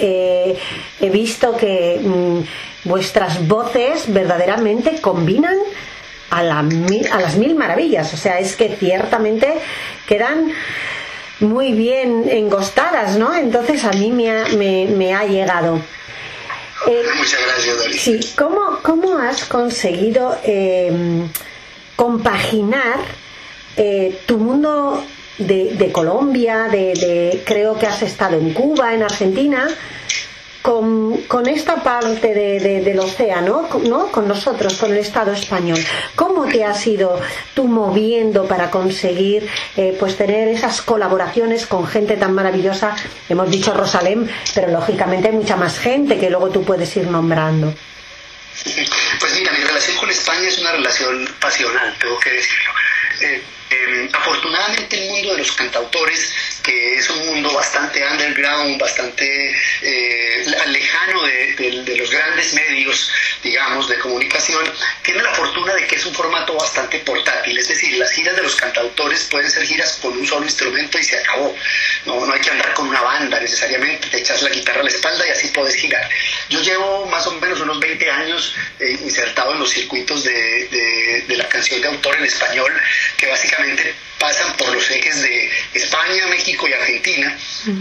eh, 0.50 0.58
he 1.00 1.10
visto 1.10 1.56
que 1.56 2.00
mm, 2.02 2.88
vuestras 2.88 3.46
voces 3.48 4.12
verdaderamente 4.12 5.00
combinan 5.00 5.56
a, 6.30 6.42
la 6.42 6.58
a 6.60 7.20
las 7.20 7.36
mil 7.36 7.54
maravillas. 7.54 8.12
O 8.14 8.16
sea, 8.16 8.38
es 8.38 8.56
que 8.56 8.76
ciertamente 8.76 9.52
quedan 10.06 10.52
muy 11.40 11.72
bien 11.72 12.26
engostadas, 12.30 13.16
¿no? 13.18 13.34
Entonces 13.34 13.84
a 13.84 13.90
mí 13.92 14.10
me 14.10 14.30
ha, 14.30 14.44
me, 14.56 14.86
me 14.86 15.14
ha 15.14 15.24
llegado. 15.24 15.80
Eh, 16.86 17.02
Muchas 17.18 17.40
gracias, 17.46 17.76
Doris. 17.78 18.00
Sí, 18.02 18.20
¿cómo, 18.36 18.78
cómo 18.82 19.18
has 19.18 19.44
conseguido 19.46 20.38
eh, 20.44 20.92
compaginar 21.96 22.98
eh, 23.76 24.20
tu 24.26 24.38
mundo 24.38 25.02
de, 25.38 25.90
Colombia, 25.92 26.68
de, 26.70 27.42
creo 27.44 27.78
que 27.78 27.86
has 27.86 28.00
estado 28.02 28.36
en 28.38 28.52
Cuba, 28.54 28.94
en 28.94 29.02
Argentina, 29.02 29.68
con, 30.62 31.46
esta 31.46 31.76
parte 31.76 32.34
de- 32.34 32.58
de- 32.58 32.80
del 32.80 32.98
océano, 32.98 33.68
¿no? 33.88 34.06
con 34.10 34.26
nosotros, 34.26 34.74
con 34.74 34.90
el 34.90 34.98
Estado 34.98 35.30
español, 35.32 35.78
¿cómo 36.16 36.46
te 36.46 36.64
has 36.64 36.84
ido 36.88 37.20
tú 37.54 37.64
moviendo 37.68 38.46
para 38.46 38.68
conseguir 38.70 39.46
eh, 39.76 39.96
pues 40.00 40.16
tener 40.16 40.48
esas 40.48 40.82
colaboraciones 40.82 41.66
con 41.66 41.86
gente 41.86 42.16
tan 42.16 42.32
maravillosa? 42.34 42.96
Hemos 43.28 43.48
dicho 43.50 43.74
Rosalén, 43.74 44.28
pero 44.56 44.68
lógicamente 44.72 45.28
hay 45.28 45.34
mucha 45.34 45.54
más 45.56 45.78
gente 45.78 46.18
que 46.18 46.30
luego 46.30 46.48
tú 46.48 46.62
puedes 46.64 46.96
ir 46.96 47.06
nombrando. 47.08 47.72
Pues 48.64 49.34
mira, 49.34 49.52
mi 49.52 49.64
relación 49.64 49.96
con 49.96 50.10
España 50.10 50.48
es 50.48 50.58
una 50.58 50.72
relación 50.72 51.26
pasional, 51.40 51.96
tengo 51.98 52.18
que 52.18 52.30
decirlo. 52.30 52.72
Eh, 53.20 53.42
eh, 53.68 54.08
afortunadamente 54.12 55.02
el 55.02 55.10
mundo 55.10 55.32
de 55.32 55.38
los 55.38 55.52
cantautores, 55.52 56.32
que 56.62 56.96
es 56.96 57.10
un 57.10 57.26
mundo 57.26 57.52
bastante 57.52 58.04
underground, 58.06 58.80
bastante 58.80 59.56
eh, 59.82 60.44
lejano 60.68 61.22
de 61.24 61.96
los 61.98 62.10
grandes 62.10 62.54
medios, 62.54 63.10
digamos, 63.46 63.88
de 63.88 63.98
comunicación, 63.98 64.64
tiene 65.02 65.22
la 65.22 65.32
fortuna 65.34 65.72
de 65.74 65.86
que 65.86 65.94
es 65.96 66.04
un 66.04 66.12
formato 66.14 66.54
bastante 66.54 66.98
portátil, 67.00 67.56
es 67.56 67.68
decir, 67.68 67.92
las 67.96 68.10
giras 68.10 68.34
de 68.36 68.42
los 68.42 68.56
cantautores 68.56 69.24
pueden 69.30 69.48
ser 69.50 69.64
giras 69.64 69.98
con 70.02 70.12
un 70.18 70.26
solo 70.26 70.44
instrumento 70.44 70.98
y 70.98 71.04
se 71.04 71.16
acabó. 71.18 71.54
No, 72.04 72.26
no 72.26 72.32
hay 72.34 72.40
que 72.40 72.50
andar 72.50 72.74
con 72.74 72.88
una 72.88 73.00
banda 73.00 73.38
necesariamente, 73.40 74.08
te 74.08 74.18
echas 74.18 74.42
la 74.42 74.50
guitarra 74.50 74.80
a 74.80 74.84
la 74.84 74.90
espalda 74.90 75.26
y 75.26 75.30
así 75.30 75.48
puedes 75.48 75.76
girar. 75.76 76.08
Yo 76.50 76.60
llevo 76.60 77.06
más 77.06 77.26
o 77.28 77.32
menos 77.40 77.60
unos 77.60 77.78
20 77.78 78.10
años 78.10 78.54
eh, 78.80 78.98
insertado 79.04 79.52
en 79.52 79.60
los 79.60 79.70
circuitos 79.70 80.24
de, 80.24 80.32
de- 80.32 81.24
de 81.28 81.36
la 81.36 81.48
canción 81.48 81.80
de 81.80 81.88
autor 81.88 82.16
en 82.16 82.24
español, 82.24 82.72
que 83.16 83.26
básicamente 83.26 83.94
pasan 84.18 84.56
por 84.56 84.72
los 84.72 84.90
ejes 84.90 85.22
de 85.22 85.50
España, 85.74 86.26
México 86.28 86.66
y 86.68 86.72
Argentina, 86.72 87.36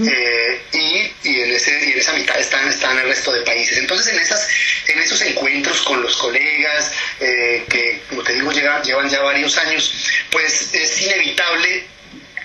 eh, 0.08 0.62
y, 0.74 1.30
y 1.30 1.40
en 1.42 1.52
ese, 1.54 1.72
y 1.88 1.92
en 1.94 2.00
esa 2.00 2.14
mitad 2.14 2.38
están, 2.40 2.68
están 2.70 2.98
el 3.00 3.08
resto 3.08 3.32
de 3.32 3.42
países. 3.42 3.78
Entonces, 3.78 4.14
en, 4.14 4.20
esas, 4.20 4.48
en 4.88 5.00
esos 5.00 5.22
encuentros 5.22 5.55
con 5.84 6.02
los 6.02 6.18
colegas, 6.18 6.92
eh, 7.20 7.66
que 7.70 8.02
como 8.10 8.24
te 8.24 8.34
digo, 8.34 8.52
llevan, 8.52 8.84
llevan 8.84 9.10
ya 9.10 9.22
varios 9.22 9.58
años, 9.58 9.94
pues 10.32 10.74
es 10.74 11.02
inevitable 11.02 11.86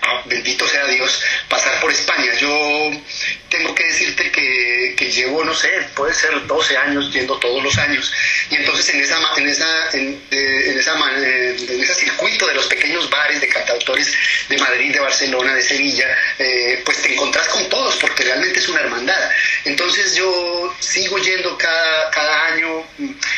ah, 0.03 0.23
bendito 0.27 0.67
sea 0.69 0.87
Dios, 0.87 1.23
pasar 1.49 1.81
por 1.81 1.91
España. 1.91 2.33
Yo 2.39 2.91
tengo 3.49 3.75
que 3.75 3.85
decirte 3.85 4.31
que, 4.31 4.95
que 4.97 5.11
llevo, 5.11 5.45
no 5.45 5.55
sé, 5.55 5.69
puede 5.95 6.15
ser 6.15 6.47
12 6.47 6.77
años 6.77 7.13
yendo 7.13 7.39
todos 7.39 7.63
los 7.63 7.77
años. 7.79 8.13
Y 8.51 8.57
entonces 8.57 8.89
en 8.95 9.01
esa 9.01 9.19
en 9.37 9.49
esa 9.49 9.91
en, 9.93 10.23
eh, 10.31 10.63
en 10.67 10.79
esa 10.79 10.95
eh, 11.19 11.57
en 11.69 11.81
ese 11.83 11.95
circuito 11.95 12.47
de 12.47 12.55
los 12.55 12.67
pequeños 12.67 13.11
bares 13.11 13.41
de 13.41 13.49
cantautores 13.49 14.13
de 14.49 14.59
Madrid, 14.59 14.93
de 14.93 15.01
Barcelona, 15.01 15.55
de 15.55 15.63
Sevilla, 15.63 16.07
eh, 16.39 16.83
pues 16.85 17.03
te 17.03 17.13
encontrás 17.13 17.49
con 17.49 17.69
todos 17.69 17.97
porque 17.97 18.25
realmente 18.25 18.61
es 18.61 18.69
una 18.69 18.81
hermandad. 18.81 19.31
Entonces 19.65 20.15
yo 20.15 20.75
sigo 20.79 21.19
yendo 21.19 21.57
cada, 21.59 22.11
cada 22.11 22.47
año, 22.47 22.85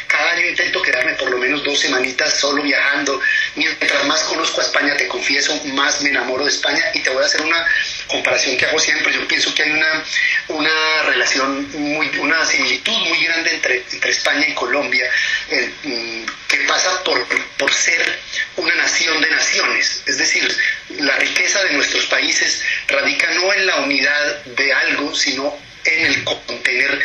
cada 0.06 0.32
año 0.32 0.46
intento 0.46 0.82
quedarme 0.82 1.14
por 1.14 1.30
lo 1.30 1.38
menos 1.38 1.64
dos 1.64 1.80
semanitas 1.80 2.38
solo 2.38 2.62
viajando. 2.62 3.20
Mientras 3.56 4.04
más 4.04 4.22
conozco 4.24 4.60
a 4.60 4.64
España, 4.64 4.96
te 4.96 5.08
confieso, 5.08 5.58
más 5.66 6.02
me 6.02 6.10
enamoro 6.10 6.44
de 6.44 6.50
España 6.52 6.84
y 6.94 7.00
te 7.00 7.10
voy 7.10 7.22
a 7.22 7.26
hacer 7.26 7.40
una 7.42 7.66
comparación 8.06 8.56
que 8.56 8.66
hago 8.66 8.78
siempre. 8.78 9.12
Yo 9.12 9.26
pienso 9.28 9.54
que 9.54 9.62
hay 9.64 9.70
una, 9.70 10.04
una 10.48 11.02
relación, 11.04 11.70
muy, 11.72 12.08
una 12.18 12.44
similitud 12.46 12.92
muy 12.92 13.24
grande 13.24 13.54
entre, 13.54 13.84
entre 13.92 14.10
España 14.10 14.46
y 14.48 14.54
Colombia, 14.54 15.10
eh, 15.50 15.70
mm, 15.84 16.24
que 16.48 16.56
pasa 16.68 17.02
por, 17.04 17.26
por 17.56 17.72
ser 17.72 18.18
una 18.56 18.74
nación 18.74 19.20
de 19.20 19.30
naciones. 19.30 20.02
Es 20.06 20.18
decir, 20.18 20.56
la 20.98 21.16
riqueza 21.18 21.62
de 21.64 21.72
nuestros 21.72 22.06
países 22.06 22.62
radica 22.88 23.30
no 23.32 23.52
en 23.52 23.66
la 23.66 23.76
unidad 23.76 24.44
de 24.44 24.72
algo, 24.72 25.14
sino 25.14 25.58
en 25.84 26.06
el 26.06 26.24
contener 26.24 27.02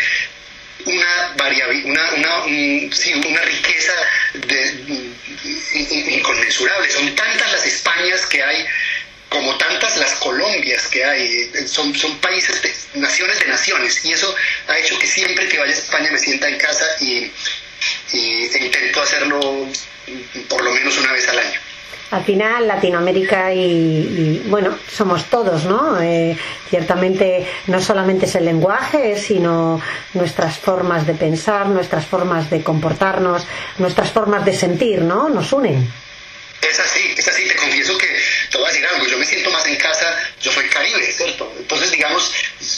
una 0.86 1.36
variabil- 1.36 1.84
una, 1.86 2.12
una, 2.14 2.44
una 2.46 3.42
riqueza 3.42 3.94
in- 5.74 6.12
inconmensurable. 6.12 6.90
Son 6.92 7.16
tantas 7.16 7.52
las 7.52 7.66
Españas 7.66 8.26
que 8.28 8.44
hay 8.44 8.66
como 9.30 9.58
tantas 9.58 9.98
las 9.98 10.14
Colombias 10.16 10.88
que 10.88 11.04
hay. 11.04 11.52
Son, 11.68 11.94
son 11.96 12.18
países, 12.18 12.62
de, 12.62 13.00
naciones 13.00 13.40
de 13.40 13.48
naciones. 13.48 14.06
Y 14.06 14.14
eso 14.14 14.34
ha 14.68 14.78
hecho 14.78 14.98
que 15.00 15.08
siempre 15.08 15.48
que 15.48 15.60
vaya 15.60 15.74
a 15.74 15.78
España 15.78 16.12
me 16.12 16.20
sienta 16.20 16.48
en 16.48 16.58
casa 16.58 16.86
y, 17.02 17.32
y 18.14 18.50
e 18.54 18.66
intento 18.66 19.02
hacerlo 19.02 19.68
por 20.48 20.64
lo 20.64 20.72
menos 20.72 20.98
una 20.98 21.12
vez 21.12 21.28
al 21.30 21.40
año. 21.40 21.60
Al 22.10 22.24
final, 22.24 22.66
Latinoamérica 22.66 23.54
y, 23.54 23.60
y, 23.60 24.44
bueno, 24.48 24.78
somos 24.90 25.26
todos, 25.26 25.66
¿no? 25.66 26.00
Eh, 26.00 26.38
ciertamente 26.70 27.46
no 27.68 27.82
solamente 27.82 28.28
es 28.28 28.36
el 28.36 28.46
lenguaje, 28.46 29.18
sino 29.18 29.82
nuestras 30.14 30.58
formas 30.58 31.06
de 31.06 31.16
pensar, 31.16 31.68
nuestras 31.68 32.06
formas 32.06 32.50
de 32.50 32.64
comportarnos, 32.64 33.46
nuestras 33.78 34.10
formas 34.10 34.46
de 34.46 34.54
sentir, 34.54 35.02
¿no? 35.02 35.28
Nos 35.28 35.52
unen. 35.52 35.92
Es 36.62 36.80
así, 36.80 37.14
es 37.16 37.28
así, 37.28 37.48
te 37.48 37.56
confieso 37.56 37.98
que 37.98 38.08
te 38.50 38.58
voy 38.58 38.68
a 38.68 38.72
decir 38.72 38.86
algo, 38.88 39.06
yo 39.06 39.18
me 39.18 39.26
siento 39.26 39.52
más 39.52 39.66
en 39.68 39.76
casa, 39.76 40.18
yo 40.42 40.52
soy 40.52 40.68
caribe, 40.68 41.14
¿cierto? 41.14 41.54
Entonces, 41.58 41.92
digamos, 41.92 42.32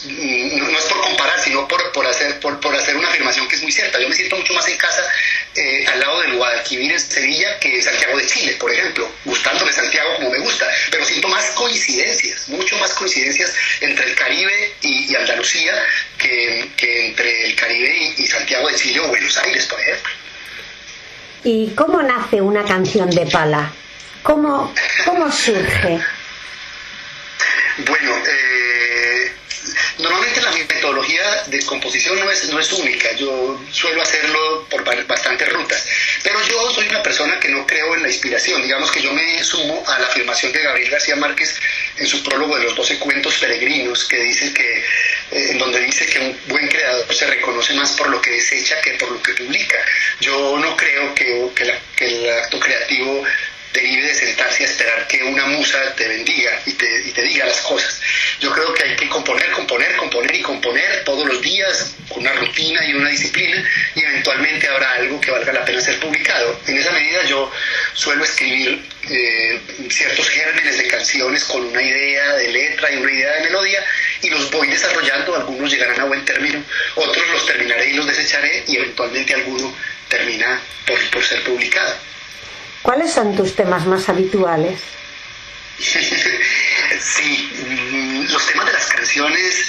no, 0.06 0.78
es 0.78 0.86
por 0.86 1.02
comparar, 1.02 1.40
sino 1.42 1.68
por, 1.68 1.92
por, 1.94 2.06
hacer, 2.06 2.40
por, 2.42 2.60
por 2.60 2.76
hacer 2.76 2.98
una 2.98 3.08
afirmación 3.08 3.48
que 3.48 3.56
es 3.56 3.64
muy 3.64 3.72
cierta. 3.72 4.00
Yo 4.00 4.10
me 4.10 4.16
siento 4.16 4.36
mucho 4.36 4.54
más 4.54 4.68
en 4.68 4.78
casa 4.78 5.02
eh, 5.56 5.86
al 5.88 6.00
lado 6.00 6.22
del 6.22 6.34
Guadalquivir 6.34 6.92
en 6.92 7.00
Sevilla 7.00 7.58
que 7.60 7.82
Santiago 7.82 8.18
de 8.18 8.28
Chile, 8.28 8.58
por 8.60 8.72
ejemplo, 8.72 9.10
gustándome 9.24 9.72
Santiago 9.72 10.16
como 10.18 10.30
me 10.30 10.40
gusta, 10.40 10.68
pero 10.92 11.06
siento 11.06 11.30
más 11.30 11.46
coincidencias, 11.52 12.50
mucho 12.50 12.78
más 12.78 12.94
coincidencias 12.94 13.54
entre 13.80 14.10
el 14.10 14.16
Caribe 14.16 14.74
y, 14.82 15.16
Andalucía 15.16 15.74
que, 16.18 16.70
que 16.78 17.08
entre 17.08 17.46
el 17.46 17.56
Caribe 17.56 18.14
y 18.18 18.28
Santiago 18.28 18.70
de 18.70 18.76
Chile 18.76 19.00
o 19.00 19.08
Buenos 19.08 19.38
Aires, 19.38 19.66
por 19.66 19.80
ejemplo. 19.80 20.14
¿Y 21.44 21.70
cómo 21.70 22.02
nace 22.02 22.42
una 22.42 22.64
canción 22.64 23.10
de 23.10 23.26
pala? 23.26 23.72
¿Cómo, 24.24 24.74
cómo 25.06 25.32
surge? 25.32 26.00
Bueno, 27.88 28.12
eh, 28.28 29.32
normalmente 29.98 30.42
la 30.42 30.52
metodología 30.52 31.44
de 31.48 31.60
composición 31.64 32.20
no 32.20 32.30
es, 32.32 32.50
no 32.50 32.60
es 32.60 32.72
única, 32.74 33.12
yo 33.14 33.60
suelo 33.72 34.02
hacerlo 34.02 34.68
por 34.70 34.84
ba- 34.84 34.96
bastantes 35.08 35.50
rutas, 35.52 35.86
pero 36.24 36.40
yo 36.48 36.72
soy 36.72 36.88
una 36.88 37.02
persona 37.04 37.40
que 37.40 37.50
no 37.50 37.66
creo 37.66 37.96
en 37.96 38.04
la 38.04 38.08
inspiración, 38.10 38.62
digamos 38.64 38.92
que 38.92 39.02
yo 39.02 39.12
me 39.14 39.44
sumo 39.44 39.84
a 39.88 40.00
la 40.00 40.08
afirmación 40.08 40.52
de 40.52 40.62
Gabriel 40.62 40.90
García 40.90 41.16
Márquez 41.16 41.60
en 41.98 42.08
su 42.08 42.24
prólogo 42.24 42.58
de 42.58 42.64
los 42.64 42.76
12 42.76 42.98
cuentos 43.00 43.36
peregrinos, 43.38 44.06
que 44.06 44.18
dice 44.18 44.54
que, 44.54 44.78
eh, 44.80 44.84
en 45.52 45.58
donde 45.58 45.80
dice 45.82 46.06
que 46.06 46.20
un 46.20 46.40
buen 46.48 46.68
creador 46.68 47.14
se 47.14 47.28
reconoce 47.28 47.74
más 47.74 47.92
por 47.92 48.10
lo 48.10 48.22
que 48.22 48.32
desecha 48.32 48.80
que 48.82 48.92
por 48.94 49.12
lo 49.12 49.22
que 49.22 49.34
publica. 49.34 49.78
Yo 50.20 50.58
no 50.58 50.76
creo 50.76 51.14
que, 51.16 51.48
que 51.96 52.06
el 52.06 52.30
acto 52.30 52.60
creativo 52.60 53.24
derive 53.74 54.08
de 54.08 54.16
sentarse 54.16 54.64
a 54.64 54.68
esperar 54.68 55.08
que 55.08 55.24
una 55.24 55.46
musa 55.46 55.94
te 55.96 56.08
bendiga 56.08 56.60
y 56.66 56.74
te, 56.74 57.02
y 57.08 57.12
te 57.12 57.22
diga 57.22 57.46
las 57.46 57.62
cosas. 57.62 58.02
Yo 58.40 58.52
creo 58.52 58.74
que 58.74 58.84
hay 58.84 58.96
que 58.96 59.08
componer, 59.08 59.52
componer, 59.52 59.96
componer 59.96 60.36
y 60.36 60.42
componer 60.42 61.04
todos 61.04 61.28
los 61.28 61.42
días 61.42 61.94
con 62.08 62.20
una 62.20 62.34
rutina 62.34 62.84
y 62.86 62.94
una 62.94 63.10
disciplina 63.10 63.64
y 63.96 64.04
eventualmente 64.04 64.68
habrá 64.68 64.94
algo 64.94 65.22
que 65.22 65.32
valga 65.32 65.54
la 65.54 65.66
pena 65.66 65.82
ser 65.82 66.00
publicado. 66.00 66.60
En 66.68 66.78
esa 66.78 66.92
medida 66.92 67.24
yo 67.26 67.52
suelo 67.94 68.24
escribir 68.24 68.82
eh, 69.10 69.62
ciertos 69.90 70.30
gérmenes 70.30 70.78
de 70.78 70.88
canciones 70.88 71.44
con 71.44 71.64
una 71.64 71.82
idea 71.82 72.34
de 72.36 72.52
letra 72.52 72.92
y 72.92 72.98
una 72.98 73.12
idea 73.12 73.34
de 73.34 73.42
melodía 73.42 73.86
y 74.22 74.30
los 74.30 74.50
voy 74.52 74.68
desarrollando, 74.68 75.36
algunos 75.36 75.72
llegarán 75.72 76.00
a 76.00 76.06
buen 76.06 76.26
término, 76.26 76.64
otros 76.96 77.30
los 77.30 77.46
terminaré 77.46 77.90
y 77.92 77.94
los 77.94 78.08
desecharé 78.08 78.64
y 78.68 78.78
eventualmente 78.78 79.34
alguno 79.36 79.76
termina 80.08 80.60
por, 80.86 81.00
por 81.12 81.24
ser 81.24 81.44
publicado. 81.44 81.96
¿Cuáles 82.82 83.12
son 83.12 83.36
tus 83.36 83.56
temas 83.56 83.86
más 83.86 84.08
habituales? 84.10 84.80
Sí, 85.80 87.52
mm, 87.68 88.32
los 88.32 88.46
temas 88.48 88.66
de 88.66 88.74
las 88.74 88.88
canciones, 88.88 89.66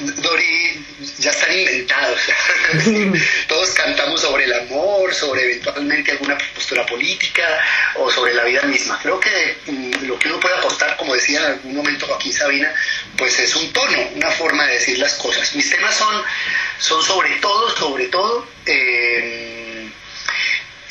Dori, 0.00 0.84
ya 1.18 1.30
están 1.30 1.52
inventados. 1.52 2.20
Todos 3.48 3.70
cantamos 3.70 4.20
sobre 4.20 4.44
el 4.44 4.52
amor, 4.54 5.14
sobre 5.14 5.44
eventualmente 5.44 6.12
alguna 6.12 6.38
postura 6.54 6.86
política 6.86 7.42
o 7.96 8.10
sobre 8.10 8.32
la 8.34 8.44
vida 8.44 8.62
misma. 8.62 8.98
Creo 9.02 9.20
que 9.20 9.58
mm, 9.66 10.06
lo 10.06 10.18
que 10.18 10.28
uno 10.28 10.40
puede 10.40 10.56
aportar, 10.56 10.96
como 10.96 11.14
decía 11.14 11.40
en 11.40 11.46
algún 11.46 11.76
momento 11.76 12.06
Joaquín 12.06 12.32
Sabina, 12.32 12.72
pues 13.16 13.38
es 13.38 13.54
un 13.56 13.70
tono, 13.72 13.98
una 14.14 14.30
forma 14.30 14.66
de 14.66 14.74
decir 14.74 14.98
las 14.98 15.14
cosas. 15.14 15.54
Mis 15.54 15.68
temas 15.68 15.94
son, 15.94 16.22
son 16.78 17.02
sobre 17.02 17.36
todo, 17.36 17.76
sobre 17.76 18.06
todo, 18.08 18.46
eh, 18.64 19.59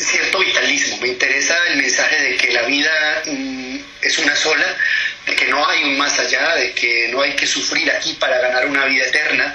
cierto 0.06 0.40
vitalismo. 0.40 0.98
Me 1.02 1.10
interesa 1.10 1.56
el 1.68 1.78
mensaje 1.78 2.22
de 2.22 2.38
que 2.38 2.52
la 2.52 2.64
vida 2.64 3.22
mm, 3.26 3.78
es 4.02 4.18
una 4.20 4.36
sola, 4.36 4.78
de 5.26 5.36
que 5.36 5.48
no 5.48 5.68
hay 5.68 5.84
un 5.84 5.98
más 5.98 6.18
allá, 6.20 6.56
de 6.56 6.74
que 6.74 7.10
no 7.10 7.22
hay 7.22 7.34
que 7.36 7.46
sufrir 7.46 7.92
aquí 7.92 8.14
para 8.14 8.40
ganar 8.40 8.66
una 8.68 8.86
vida 8.86 9.06
eterna. 9.06 9.54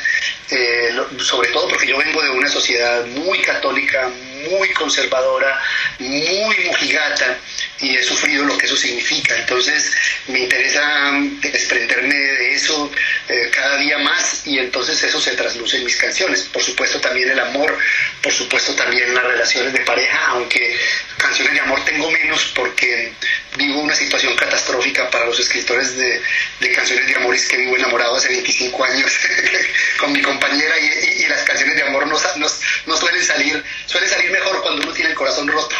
Eh, 0.50 0.90
lo- 0.92 1.08
sobre 1.24 1.48
todo 1.50 1.68
porque 1.68 1.86
yo 1.86 1.96
vengo 1.98 2.22
de 2.22 2.30
una 2.30 2.48
sociedad 2.50 3.04
muy 3.06 3.38
católica, 3.40 4.10
muy 4.50 4.68
conservadora, 4.70 5.60
muy 5.98 6.56
mujigata, 6.66 7.38
y 7.80 7.96
he 7.96 8.02
sufrido 8.02 8.44
lo 8.44 8.56
que 8.56 8.66
eso 8.66 8.76
significa. 8.76 9.36
Entonces 9.36 9.92
me 10.28 10.40
interesa 10.40 11.10
desprenderme 11.40 12.14
de 12.14 12.54
eso 12.54 12.90
eh, 13.28 13.50
cada 13.52 13.76
día 13.78 13.98
más 13.98 14.46
y 14.46 14.58
entonces 14.58 15.02
eso 15.02 15.20
se 15.20 15.32
trasluce 15.32 15.76
en 15.78 15.84
mis 15.84 15.96
canciones. 15.96 16.42
Por 16.42 16.62
supuesto 16.62 17.00
también 17.00 17.30
el 17.30 17.40
amor, 17.40 17.76
por 18.22 18.32
supuesto 18.32 18.74
también 18.74 19.12
las 19.14 19.24
relaciones 19.24 19.72
de 19.72 19.80
pareja, 19.80 20.18
aunque 20.28 20.76
canciones 21.18 21.54
de 21.54 21.60
amor 21.60 21.84
tengo 21.84 22.10
menos 22.10 22.52
porque 22.54 23.12
vivo 23.56 23.80
una 23.80 23.94
situación 23.94 24.34
catastrófica 24.36 25.10
para 25.10 25.26
los 25.26 25.38
escritores 25.40 25.96
de, 25.96 26.20
de 26.60 26.72
canciones 26.72 27.06
de 27.06 27.14
amor, 27.16 27.34
es 27.34 27.46
que 27.46 27.56
vivo 27.56 27.76
enamorado 27.76 28.16
hace 28.16 28.28
25 28.28 28.84
años 28.84 29.12
con 29.98 30.12
mi 30.12 30.20
compañera 30.22 30.78
y, 30.78 30.84
y- 30.84 31.24
y 31.24 31.26
las 31.26 31.42
canciones 31.44 31.76
de 31.76 31.82
amor 31.82 32.06
no, 32.06 32.18
no, 32.36 32.46
no 32.86 32.96
suelen 32.96 33.24
salir, 33.24 33.62
suelen 33.86 34.10
salir 34.10 34.30
mejor 34.34 34.62
cuando 34.62 34.82
uno 34.82 34.92
tiene 34.92 35.10
el 35.10 35.16
corazón 35.16 35.48
roto. 35.48 35.74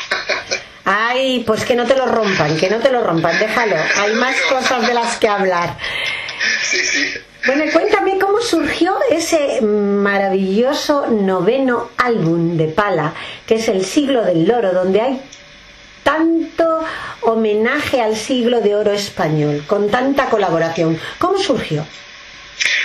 Ay, 0.85 1.43
pues 1.47 1.65
que 1.65 1.75
no 1.75 1.87
te 1.87 1.97
lo 1.97 2.07
rompan, 2.07 2.57
que 2.59 2.69
no 2.69 2.79
te 2.79 2.91
lo 2.91 3.03
rompan, 3.03 3.39
déjalo. 3.39 3.77
Hay 3.97 4.15
más 4.15 4.37
cosas 4.43 4.87
de 4.87 4.95
las 4.95 5.17
que 5.19 5.29
hablar. 5.29 5.77
sí, 6.63 6.79
sí. 6.79 7.15
Bueno, 7.47 7.65
cuéntame 7.75 8.19
cómo 8.19 8.41
surgió 8.41 8.97
ese 9.11 9.61
maravilloso 9.61 11.09
noveno 11.09 11.91
álbum 11.99 12.57
de 12.57 12.69
Pala, 12.69 13.13
que 13.47 13.57
es 13.57 13.69
El 13.69 13.85
siglo 13.85 14.25
del 14.25 14.49
loro, 14.49 14.73
donde 14.73 15.03
hay 15.03 15.21
tanto 16.03 16.81
homenaje 17.21 18.01
al 18.01 18.17
siglo 18.17 18.63
de 18.63 18.75
oro 18.75 18.93
español, 18.93 19.63
con 19.67 19.91
tanta 19.91 20.31
colaboración. 20.31 20.99
¿Cómo 21.19 21.39
surgió? 21.39 21.87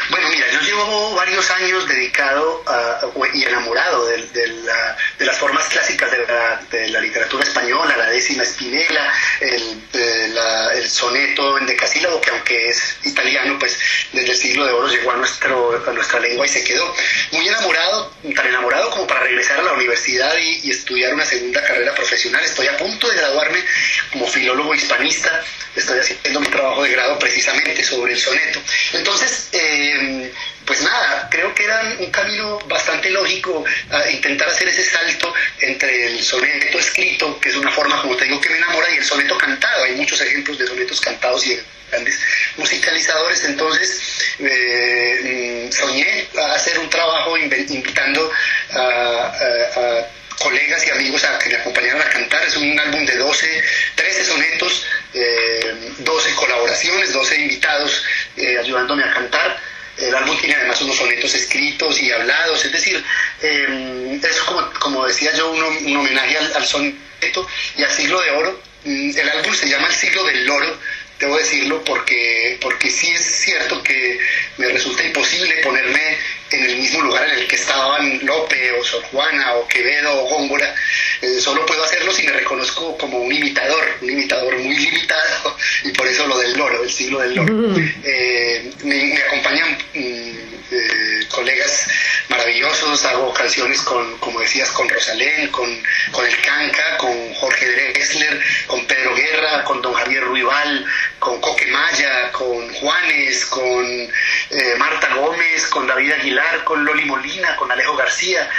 Bueno, 0.09 0.29
mira, 0.29 0.49
yo 0.51 0.59
llevo 0.61 1.13
varios 1.15 1.49
años 1.51 1.87
dedicado 1.87 2.63
a- 2.67 2.99
y 3.33 3.43
enamorado 3.43 4.07
de, 4.07 4.23
de 4.27 4.47
la- 4.47 4.97
de 5.19 5.25
las 5.25 5.37
formas 5.37 5.67
clásicas 5.67 6.09
de 6.11 6.25
la, 6.25 6.61
de 6.71 6.87
la 6.89 6.99
literatura 6.99 7.43
española, 7.43 7.95
la 7.95 8.09
décima 8.09 8.43
espinela, 8.43 9.13
el, 9.39 9.81
eh, 9.93 10.29
la- 10.33 10.73
el 10.73 10.89
soneto 10.89 11.57
en 11.59 11.67
decasílabo, 11.67 12.19
que 12.21 12.29
aunque 12.31 12.69
es 12.69 12.97
italiano, 13.03 13.57
pues 13.59 13.77
desde 14.11 14.31
el 14.31 14.37
siglo 14.37 14.65
de 14.65 14.71
oro 14.73 14.87
llegó 14.87 15.11
a, 15.11 15.17
nuestro, 15.17 15.83
a 15.87 15.91
nuestra 15.91 16.19
lengua 16.19 16.45
y 16.45 16.49
se 16.49 16.63
quedó. 16.63 16.95
Muy 17.31 17.47
enamorado, 17.47 18.13
tan 18.35 18.47
enamorado 18.47 18.89
como 18.91 19.05
para 19.05 19.21
regresar 19.21 19.59
a 19.59 19.63
la 19.63 19.73
universidad 19.73 20.35
y, 20.37 20.61
y 20.63 20.71
estudiar 20.71 21.13
una 21.13 21.25
segunda 21.25 21.61
carrera 21.63 21.93
profesional. 21.93 22.43
Estoy 22.43 22.67
a 22.67 22.77
punto 22.77 23.07
de 23.09 23.15
graduarme 23.15 23.63
como 24.11 24.27
filólogo 24.27 24.73
hispanista, 24.73 25.43
estoy 25.75 25.99
haciendo 25.99 26.39
mi 26.39 26.47
trabajo 26.47 26.83
de 26.83 26.89
grado 26.91 27.19
precisamente 27.19 27.83
sobre 27.83 28.13
el 28.13 28.19
soneto. 28.19 28.59
Entonces, 28.93 29.49
eh, 29.61 30.33
pues 30.65 30.81
nada, 30.81 31.27
creo 31.31 31.53
que 31.53 31.63
era 31.63 31.95
un 31.99 32.11
camino 32.11 32.59
bastante 32.67 33.09
lógico 33.09 33.63
a 33.89 34.09
intentar 34.09 34.49
hacer 34.49 34.67
ese 34.67 34.83
salto 34.83 35.33
entre 35.59 36.07
el 36.07 36.23
soneto 36.23 36.79
escrito, 36.79 37.39
que 37.39 37.49
es 37.49 37.55
una 37.55 37.71
forma, 37.71 38.01
como 38.01 38.15
te 38.15 38.25
digo, 38.25 38.39
que 38.39 38.49
me 38.49 38.57
enamora, 38.57 38.89
y 38.91 38.97
el 38.97 39.05
soneto 39.05 39.37
cantado. 39.37 39.83
Hay 39.83 39.95
muchos 39.95 40.21
ejemplos 40.21 40.57
de 40.57 40.67
sonetos 40.67 41.01
cantados 41.01 41.45
y 41.47 41.55
de 41.55 41.63
grandes 41.91 42.19
musicalizadores. 42.57 43.43
Entonces, 43.45 44.35
eh, 44.39 45.69
soñé 45.71 46.27
a 46.37 46.53
hacer 46.53 46.77
un 46.79 46.89
trabajo 46.89 47.37
invitando 47.37 48.31
a 48.73 50.05
colegas 50.39 50.85
y 50.87 50.89
amigos 50.89 51.23
a 51.23 51.37
que 51.37 51.49
me 51.49 51.55
acompañaran 51.57 52.01
a 52.01 52.09
cantar. 52.09 52.43
Es 52.43 52.55
un 52.55 52.79
álbum 52.79 53.05
de 53.05 53.17
12, 53.17 53.63
13 53.95 54.25
sonetos, 54.25 54.85
eh, 55.13 55.93
12 55.99 56.35
colaboraciones, 56.35 57.13
12 57.13 57.35
invitados 57.35 58.03
eh, 58.39 58.57
ayudándome 58.59 59.03
a 59.03 59.13
cantar. 59.13 59.59
El 59.97 60.15
álbum 60.15 60.37
tiene 60.39 60.55
además 60.55 60.81
unos 60.81 60.95
sonetos 60.95 61.33
escritos 61.35 62.01
y 62.01 62.09
hablados, 62.11 62.63
es 62.63 62.71
decir, 62.71 63.03
eh, 63.41 64.19
es 64.23 64.37
como, 64.43 64.71
como 64.79 65.05
decía 65.05 65.33
yo, 65.35 65.51
un, 65.51 65.61
un 65.61 65.97
homenaje 65.97 66.37
al, 66.37 66.53
al 66.55 66.65
soneto 66.65 67.47
y 67.75 67.83
al 67.83 67.91
siglo 67.91 68.21
de 68.21 68.31
oro. 68.31 68.61
Mm, 68.85 69.17
El 69.17 69.29
álbum 69.29 69.53
se 69.53 69.67
llama 69.67 69.87
El 69.87 69.93
siglo 69.93 70.23
del 70.23 70.45
loro, 70.45 70.77
debo 71.19 71.37
decirlo, 71.37 71.83
porque, 71.83 72.57
porque 72.61 72.89
sí 72.89 73.11
es 73.11 73.25
cierto 73.25 73.83
que 73.83 74.19
me 74.57 74.69
resulta 74.69 75.03
imposible 75.03 75.53
ponerme 75.57 76.17
en 76.51 76.63
el 76.63 76.77
mismo 76.77 77.01
lugar 77.01 77.27
en 77.29 77.39
el 77.39 77.47
que 77.47 77.55
estaban 77.55 78.25
Lope 78.25 78.71
o 78.73 78.83
Sor 78.83 79.03
Juana 79.03 79.53
o 79.55 79.67
Quevedo 79.67 80.23
o 80.23 80.29
Góngora. 80.29 80.73
Eh, 81.21 81.39
solo 81.39 81.65
puedo 81.65 81.83
hacerlo 81.83 82.11
si 82.11 82.23
me 82.23 82.31
reconozco 82.31 82.97
como 82.97 83.19
un 83.19 83.31
imitador, 83.31 83.97
un 84.01 84.09
imitador 84.09 84.57
muy 84.57 84.75
limitado, 84.75 85.57
y 85.83 85.91
por 85.91 86.07
eso 86.07 86.27
lo 86.27 86.37
del 86.37 86.53
loro, 86.57 86.83
el 86.83 86.91
siglo 86.91 87.19
del 87.19 87.35
loro. 87.35 87.75
Eh, 88.03 88.71
me, 88.83 88.95
me 88.95 89.21
acompañan 89.23 89.77
mm, 89.93 90.49
eh, 90.71 91.25
colegas 91.29 91.87
maravillosos, 92.29 93.03
hago 93.05 93.33
canciones 93.33 93.81
con, 93.81 94.17
como 94.19 94.39
decías, 94.39 94.69
con 94.71 94.87
Rosalén, 94.87 95.47
con, 95.49 95.69
con 96.11 96.25
el 96.25 96.37
Canca, 96.41 96.97
con 96.97 97.33
Jorge 97.33 97.71
Drexler, 97.71 98.39
con 98.67 98.85
Pedro 98.85 99.15
Guerra, 99.15 99.63
con 99.63 99.81
don 99.81 99.93
Javier 99.93 100.23
Ruibal, 100.23 100.85
con 101.17 101.41
Coque 101.41 101.65
Maya, 101.67 102.31
con 102.31 102.71
Juanes, 102.73 103.45
con 103.45 103.85
eh, 103.85 104.75
Marta 104.77 105.15
Gómez, 105.15 105.65
con 105.67 105.87
David 105.87 106.11
Aguilar, 106.13 106.38
con 106.63 106.83
Loli 106.83 107.05
Molina, 107.05 107.55
con 107.55 107.71
Alejo 107.71 107.95
García. 107.95 108.49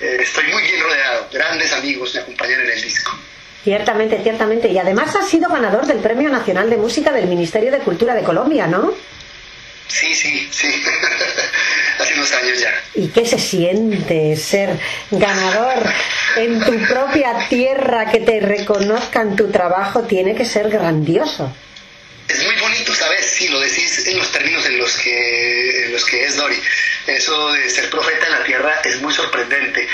Eh, 0.00 0.18
estoy 0.20 0.44
muy 0.52 0.62
bien 0.62 0.82
rodeado, 0.82 1.28
grandes 1.32 1.72
amigos 1.72 2.14
me 2.14 2.20
acompañan 2.20 2.60
en 2.60 2.70
el 2.70 2.82
disco. 2.82 3.12
Ciertamente, 3.64 4.20
ciertamente. 4.22 4.68
Y 4.68 4.78
además 4.78 5.16
has 5.16 5.28
sido 5.28 5.48
ganador 5.48 5.86
del 5.86 5.98
Premio 5.98 6.28
Nacional 6.28 6.70
de 6.70 6.76
Música 6.76 7.10
del 7.10 7.26
Ministerio 7.26 7.72
de 7.72 7.78
Cultura 7.78 8.14
de 8.14 8.22
Colombia, 8.22 8.66
¿no? 8.66 8.94
Sí, 9.88 10.14
sí, 10.14 10.48
sí, 10.50 10.68
hace 11.98 12.14
unos 12.14 12.32
años 12.32 12.60
ya. 12.60 12.74
¿Y 12.94 13.08
qué 13.08 13.24
se 13.24 13.38
siente 13.38 14.36
ser 14.36 14.78
ganador 15.10 15.82
en 16.36 16.60
tu 16.60 16.76
propia 16.86 17.48
tierra, 17.48 18.10
que 18.10 18.20
te 18.20 18.40
reconozcan 18.40 19.36
tu 19.36 19.50
trabajo? 19.50 20.02
Tiene 20.02 20.34
que 20.34 20.44
ser 20.44 20.70
grandioso. 20.70 21.52
Es 22.28 22.42
muy 22.42 22.56
bonito, 22.56 22.92
¿sabes? 22.94 23.24
Si 23.24 23.46
lo 23.48 23.60
decís 23.60 24.06
en 24.08 24.18
los 24.18 24.32
términos 24.32 24.66
en 24.66 24.78
los 24.78 24.96
que, 24.96 25.84
en 25.84 25.92
los 25.92 26.04
que 26.04 26.24
es 26.24 26.36
Dori. 26.36 26.60
Eso 27.06 27.52
de 27.52 27.70
ser 27.70 27.88
profeta 27.88 28.26
en 28.26 28.32
la 28.32 28.42
tierra 28.42 28.80
es 28.84 29.00
muy 29.00 29.14
sorprendente. 29.14 29.86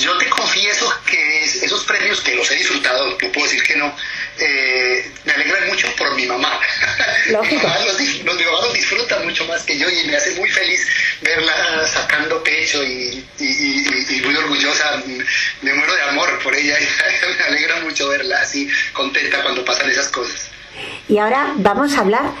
Yo 0.00 0.16
te 0.16 0.26
confieso 0.30 0.90
que 1.06 1.44
es- 1.44 1.62
esos 1.62 1.84
premios 1.84 2.22
que 2.22 2.34
los 2.36 2.50
he 2.50 2.54
disfrutado, 2.54 3.06
no 3.20 3.32
puedo 3.32 3.46
decir 3.46 3.62
que 3.62 3.76
no, 3.76 3.94
eh, 4.38 5.10
me 5.26 5.32
alegran 5.34 5.66
mucho 5.68 5.94
por 5.96 6.14
mi 6.14 6.24
mamá. 6.26 6.58
Mi 7.26 7.56
mamá 7.56 7.78
los, 7.80 8.00
mi 8.00 8.22
mamá 8.24 8.60
los 8.62 8.72
disfruta 8.74 9.18
mucho 9.20 9.44
más 9.46 9.62
que 9.64 9.78
yo 9.78 9.88
y 9.90 10.04
me 10.04 10.16
hace 10.16 10.30
muy 10.32 10.48
feliz 10.48 10.86
verla 11.20 11.86
sacando 11.86 12.42
pecho 12.42 12.82
y, 12.82 13.26
y- 13.38 13.44
y- 13.44 14.06
y 14.16 14.20
muy 14.22 14.34
orgullosa. 14.36 15.02
Me 15.62 15.74
muero 15.74 15.94
de 15.94 16.02
amor 16.02 16.38
por 16.42 16.54
ella 16.56 16.78
y 16.80 16.84
me 17.38 17.44
alegra 17.44 17.76
mucho 17.80 18.08
verla 18.08 18.40
así 18.40 18.68
contenta 18.94 19.42
cuando 19.42 19.64
pasan 19.66 19.90
esas 19.90 20.08
cosas. 20.08 20.48
Y 21.08 21.18
ahora 21.18 21.52
vamos 21.56 21.94
a 21.94 22.00
hablar 22.00 22.32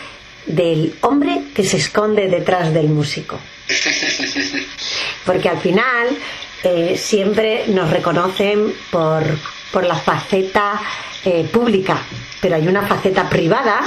del 0.46 0.94
hombre 1.00 1.44
que 1.54 1.64
se 1.64 1.78
esconde 1.78 2.28
detrás 2.28 2.72
del 2.72 2.88
músico. 2.88 3.38
Porque 5.24 5.48
al 5.48 5.58
final 5.58 6.16
eh, 6.62 6.96
siempre 6.98 7.64
nos 7.68 7.90
reconocen 7.90 8.74
por, 8.90 9.24
por 9.72 9.84
la 9.84 9.96
faceta 9.96 10.80
eh, 11.24 11.48
pública, 11.50 12.02
pero 12.40 12.56
hay 12.56 12.68
una 12.68 12.86
faceta 12.86 13.28
privada 13.28 13.80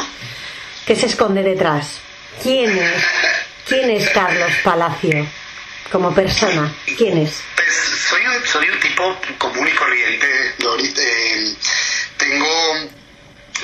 que 0.85 0.95
se 0.95 1.07
esconde 1.07 1.43
detrás. 1.43 1.99
¿Quién 2.41 2.77
es? 2.77 3.03
¿Quién 3.67 3.89
es 3.89 4.09
Carlos 4.09 4.51
Palacio 4.63 5.27
como 5.91 6.13
persona? 6.13 6.73
¿Quién 6.97 7.17
es? 7.17 7.41
Pues 7.55 7.73
soy 8.09 8.21
un, 8.25 8.47
soy 8.47 8.69
un 8.69 8.79
tipo 8.79 9.03
común 9.37 9.67
y 9.67 9.75
corriente, 9.75 10.27
Dorit. 10.59 10.97
Eh, 10.97 11.55
tengo, 12.17 12.47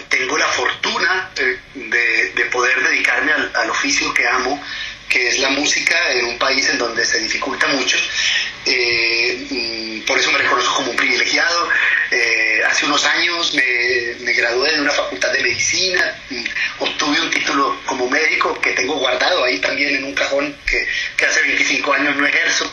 tengo 0.10 0.38
la 0.38 0.48
fortuna 0.48 1.32
eh, 1.36 1.60
de, 1.74 2.32
de 2.36 2.46
poder 2.46 2.82
dedicarme 2.88 3.32
al, 3.32 3.52
al 3.56 3.70
oficio 3.70 4.14
que 4.14 4.28
amo, 4.28 4.62
que 5.10 5.28
es 5.30 5.40
la 5.40 5.50
música 5.50 5.96
en 6.14 6.26
un 6.26 6.38
país 6.40 6.68
en 6.70 6.78
donde 6.78 7.06
se 7.06 7.20
dificulta 7.20 7.68
mucho. 7.68 7.98
Eh, 8.66 9.48
mm, 9.50 10.06
por 10.06 10.20
eso 10.20 10.32
me 10.32 10.38
reconozco 10.38 10.76
como 10.76 10.92
un 10.92 10.98
privilegiado. 10.98 11.70
Eh, 12.12 12.62
hace 12.68 12.86
unos 12.86 13.06
años 13.06 13.54
me, 13.54 14.16
me 14.24 14.34
gradué 14.34 14.74
de 14.74 14.82
una 14.82 14.92
facultad 14.92 15.32
de 15.34 15.42
medicina, 15.42 16.16
mm, 16.30 16.44
obtuve 16.80 17.22
un 17.22 17.30
título 17.30 17.82
como 17.86 18.10
médico 18.10 18.60
que 18.62 18.72
tengo 18.72 18.96
guardado 18.96 19.44
ahí 19.44 19.60
también 19.60 19.96
en 19.96 20.04
un 20.04 20.14
cajón 20.14 20.56
que, 20.66 20.88
que 21.18 21.26
hace 21.26 21.42
25 21.42 21.94
años 21.94 22.16
no 22.16 22.26
ejerzo. 22.26 22.72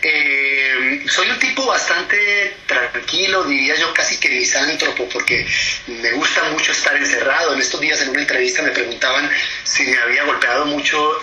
Eh, 0.00 1.04
soy 1.08 1.28
un 1.28 1.38
tipo 1.38 1.66
bastante 1.66 2.54
tranquilo, 2.66 3.44
diría 3.44 3.74
yo 3.76 3.92
casi 3.92 4.18
que 4.18 4.28
misántropo, 4.28 5.08
porque 5.08 5.44
me 5.86 6.12
gusta 6.12 6.44
mucho 6.44 6.72
estar 6.72 6.96
encerrado. 6.96 7.54
En 7.54 7.60
estos 7.60 7.80
días 7.80 8.00
en 8.02 8.10
una 8.10 8.20
entrevista 8.20 8.62
me 8.62 8.70
preguntaban 8.70 9.28
si 9.64 9.84
me 9.84 9.98
había 9.98 10.24
golpeado 10.24 10.66
mucho 10.66 11.18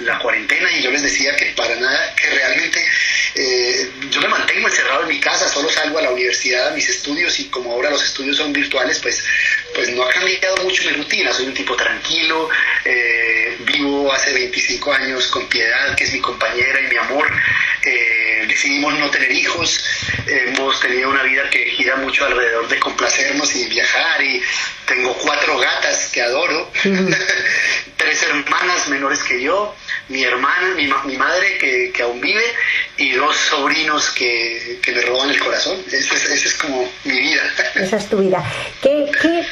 la 0.00 0.18
cuarentena 0.18 0.70
y 0.72 0.82
yo 0.82 0.90
les 0.90 1.02
decía 1.02 1.34
que 1.36 1.46
para 1.56 1.74
nada, 1.76 2.14
que 2.14 2.30
realmente 2.30 2.84
eh, 3.34 3.51
yo 4.10 4.20
me 4.20 4.28
mantengo 4.28 4.68
encerrado 4.68 5.02
en 5.02 5.08
mi 5.08 5.20
casa, 5.20 5.48
solo 5.48 5.68
salgo 5.70 5.98
a 5.98 6.02
la 6.02 6.10
universidad, 6.10 6.68
a 6.68 6.70
mis 6.72 6.88
estudios 6.88 7.38
y 7.40 7.48
como 7.48 7.72
ahora 7.72 7.90
los 7.90 8.02
estudios 8.04 8.36
son 8.36 8.52
virtuales, 8.52 8.98
pues, 9.00 9.24
pues 9.74 9.90
no 9.90 10.02
ha 10.02 10.08
cambiado 10.10 10.56
mucho 10.58 10.84
mi 10.84 10.92
rutina. 10.92 11.32
Soy 11.32 11.46
un 11.46 11.54
tipo 11.54 11.74
tranquilo, 11.76 12.48
eh, 12.84 13.56
vivo 13.60 13.82
vivo 13.82 14.12
hace 14.12 14.32
25 14.32 14.92
años 14.92 15.26
con 15.28 15.46
Piedad, 15.48 15.94
que 15.96 16.04
es 16.04 16.12
mi 16.12 16.20
compañera 16.20 16.80
y 16.80 16.88
mi 16.88 16.96
amor. 16.96 17.26
Eh, 17.84 18.44
decidimos 18.46 18.96
no 18.98 19.10
tener 19.10 19.32
hijos, 19.32 19.84
hemos 20.26 20.80
tenido 20.80 21.10
una 21.10 21.22
vida 21.22 21.48
que 21.50 21.64
gira 21.64 21.96
mucho 21.96 22.24
alrededor 22.24 22.68
de 22.68 22.78
complacernos 22.78 23.54
y 23.56 23.64
viajar 23.66 24.22
y 24.22 24.42
tengo 24.86 25.14
cuatro 25.14 25.58
gatas 25.58 26.08
que 26.12 26.22
adoro, 26.22 26.70
tres 27.96 28.22
hermanas 28.22 28.88
menores 28.88 29.20
que 29.24 29.40
yo, 29.42 29.74
mi 30.08 30.22
hermana, 30.24 30.74
mi, 30.74 30.86
ma- 30.86 31.04
mi 31.04 31.16
madre 31.16 31.56
que, 31.58 31.90
que 31.94 32.02
aún 32.02 32.20
vive 32.20 32.42
y 32.96 33.12
dos 33.12 33.36
sobrinos 33.36 34.10
que, 34.10 34.78
que 34.82 34.92
me 34.92 35.02
roban 35.02 35.30
el 35.30 35.38
corazón. 35.40 35.82
Esa 35.90 36.14
es, 36.14 36.24
es 36.46 36.54
como 36.54 36.88
mi 37.04 37.18
vida. 37.20 37.42
Esa 37.76 37.96
es 37.96 38.08
tu 38.08 38.18
vida. 38.18 38.44
¿Qué, 38.82 39.10
qué, 39.20 39.44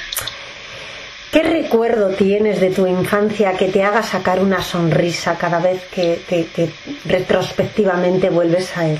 qué 1.32 1.42
recuerdo 1.42 2.10
tienes 2.10 2.60
de 2.60 2.70
tu 2.70 2.86
infancia 2.86 3.56
que 3.56 3.66
te 3.68 3.82
haga 3.84 4.02
sacar 4.02 4.40
una 4.40 4.62
sonrisa 4.62 5.38
cada 5.38 5.60
vez 5.60 5.82
que, 5.94 6.20
que- 6.28 6.46
que 6.54 6.68
retrospectivamente 7.06 8.28
vuelves 8.28 8.76
a 8.76 8.86
él? 8.86 8.98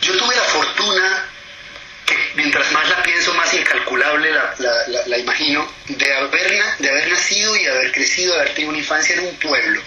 Yo 0.00 0.16
tuve 0.16 0.34
la 0.34 0.42
fortuna, 0.42 1.24
que 2.06 2.14
mientras 2.36 2.70
más 2.72 2.88
la 2.88 3.02
pienso, 3.02 3.34
más 3.34 3.52
incalculable 3.52 4.30
la, 4.58 4.88
la- 4.88 5.06
la- 5.06 5.18
imagino, 5.18 5.66
de 5.86 6.12
haber, 6.14 6.62
de 6.78 6.88
haber 6.90 7.08
nacido 7.08 7.56
y 7.56 7.66
haber 7.66 7.92
crecido, 7.92 8.34
haber 8.34 8.50
tenido 8.54 8.70
una 8.70 8.78
infancia 8.78 9.14
en 9.14 9.20
un 9.26 9.36
pueblo. 9.36 9.82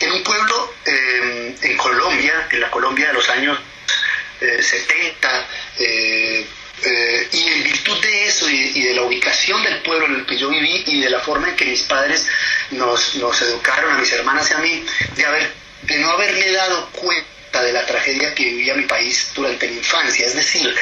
En 0.00 0.12
un 0.12 0.22
pueblo 0.22 0.74
eh, 0.86 1.54
en 1.62 1.76
Colombia, 1.76 2.46
en 2.50 2.60
la 2.60 2.70
Colombia 2.70 3.08
de 3.08 3.12
los 3.14 3.28
años 3.30 3.58
eh, 4.40 4.62
70, 4.62 5.46
eh, 5.78 6.46
eh, 6.84 7.28
y 7.32 7.42
en 7.48 7.64
virtud 7.64 8.00
de 8.00 8.26
eso 8.28 8.48
y, 8.48 8.72
y 8.74 8.82
de 8.82 8.94
la 8.94 9.02
ubicación 9.02 9.62
del 9.64 9.78
pueblo 9.82 10.06
en 10.06 10.14
el 10.16 10.26
que 10.26 10.36
yo 10.38 10.48
viví 10.48 10.84
y 10.86 11.00
de 11.00 11.10
la 11.10 11.18
forma 11.20 11.48
en 11.48 11.56
que 11.56 11.64
mis 11.64 11.82
padres 11.82 12.26
nos, 12.70 13.16
nos 13.16 13.40
educaron, 13.42 13.94
a 13.96 13.98
mis 13.98 14.12
hermanas 14.12 14.48
y 14.50 14.54
a 14.54 14.58
mí, 14.58 14.84
de, 15.16 15.26
haber, 15.26 15.50
de 15.82 15.98
no 15.98 16.10
haberme 16.10 16.52
dado 16.52 16.88
cuenta 16.92 17.26
de 17.62 17.72
la 17.72 17.84
tragedia 17.86 18.34
que 18.34 18.44
vivía 18.44 18.74
mi 18.74 18.84
país 18.84 19.30
durante 19.34 19.68
mi 19.68 19.78
infancia. 19.78 20.26
Es 20.26 20.34
decir, 20.34 20.74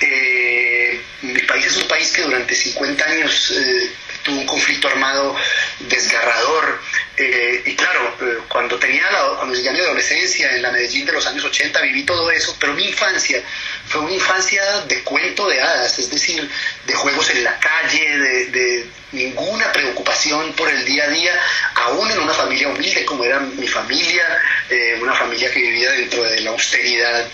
eh, 0.00 1.00
mi 1.22 1.40
país 1.42 1.66
es 1.66 1.76
un 1.76 1.88
país 1.88 2.10
que 2.12 2.22
durante 2.22 2.54
50 2.54 3.04
años 3.04 3.52
eh, 3.56 3.90
un 4.28 4.46
conflicto 4.46 4.88
armado 4.88 5.36
desgarrador. 5.80 6.80
eh, 7.18 7.62
y 7.64 7.74
claro, 7.74 8.14
eh, 8.20 8.38
cuando 8.48 8.78
tenía 8.78 9.10
la, 9.10 9.36
cuando 9.36 9.54
llegué 9.54 9.70
a 9.70 9.72
mi 9.72 9.80
adolescencia 9.80 10.50
en 10.54 10.62
la 10.62 10.70
Medellín 10.70 11.06
de 11.06 11.12
los 11.12 11.26
años 11.26 11.44
80 11.44 11.80
viví 11.80 12.04
todo 12.04 12.30
eso, 12.30 12.54
pero 12.60 12.74
mi 12.74 12.88
infancia 12.88 13.42
fue 13.86 14.02
una 14.02 14.12
infancia 14.12 14.62
de 14.82 15.02
cuento 15.02 15.48
de 15.48 15.60
hadas, 15.60 15.98
es 15.98 16.10
decir, 16.10 16.48
de 16.86 16.94
juegos 16.94 17.30
en 17.30 17.44
la 17.44 17.58
calle, 17.58 18.18
de, 18.18 18.86
ninguna 19.12 19.72
preocupación 19.72 20.52
por 20.52 20.68
el 20.68 20.84
día 20.84 21.04
a 21.04 21.08
día, 21.08 21.32
aún 21.76 22.10
en 22.10 22.18
una 22.18 22.34
familia 22.34 22.68
humilde 22.68 23.04
como 23.06 23.24
era 23.24 23.38
mi 23.40 23.66
familia, 23.66 24.24
eh, 24.68 24.98
una 25.00 25.14
familia 25.14 25.50
que 25.50 25.60
vivía 25.60 25.90
dentro 25.92 26.22
de 26.24 26.40
la 26.40 26.50
austeridad 26.50 27.26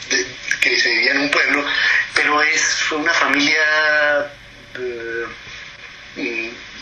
que 0.61 0.79
se 0.79 0.91
vivía 0.91 1.13
en 1.13 1.21
un 1.23 1.31
pueblo, 1.31 1.65
pero 2.15 2.41
es, 2.43 2.63
fue 2.63 2.99
una 2.99 3.13
familia... 3.13 4.31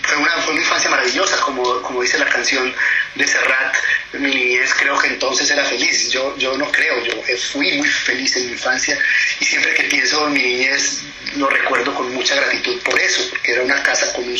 fue 0.02 0.16
una, 0.16 0.30
fue 0.42 0.52
una 0.54 0.62
infancia 0.62 0.90
maravillosa, 0.90 1.36
como, 1.40 1.82
como 1.82 2.02
dice 2.02 2.18
la 2.18 2.28
canción 2.28 2.74
de 3.14 3.26
Serrat, 3.26 3.74
mi 4.14 4.34
niñez 4.34 4.74
creo 4.74 4.98
que 4.98 5.08
entonces 5.08 5.50
era 5.50 5.64
feliz, 5.64 6.10
yo, 6.10 6.36
yo 6.38 6.56
no 6.58 6.70
creo, 6.70 7.02
yo 7.04 7.12
eh, 7.28 7.36
fui 7.36 7.72
muy 7.78 7.88
feliz 7.88 8.36
en 8.36 8.46
mi 8.46 8.52
infancia 8.52 8.98
y 9.40 9.44
siempre 9.44 9.74
que 9.74 9.84
pienso 9.84 10.26
en 10.26 10.32
mi 10.34 10.42
niñez 10.42 11.02
lo 11.36 11.48
recuerdo 11.48 11.94
con 11.94 12.12
mucha 12.14 12.34
gratitud 12.34 12.80
por 12.82 12.98
eso, 12.98 13.28
porque 13.30 13.52
era 13.52 13.62
una 13.62 13.82
casa 13.82 14.12
con 14.12 14.24
un 14.24 14.38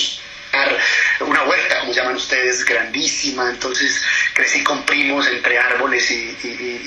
una 1.20 1.44
huerta, 1.44 1.78
como 1.80 1.92
llaman 1.92 2.16
ustedes, 2.16 2.64
grandísima, 2.64 3.50
entonces 3.50 4.02
crecí 4.34 4.64
con 4.64 4.84
primos 4.84 5.28
entre 5.28 5.56
árboles 5.58 6.10
y- 6.10 6.36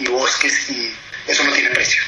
y 0.01 0.05
bosques 0.09 0.69
y 0.69 0.93
eso 1.27 1.43
no 1.45 1.53
tiene 1.53 1.69
precio. 1.69 2.03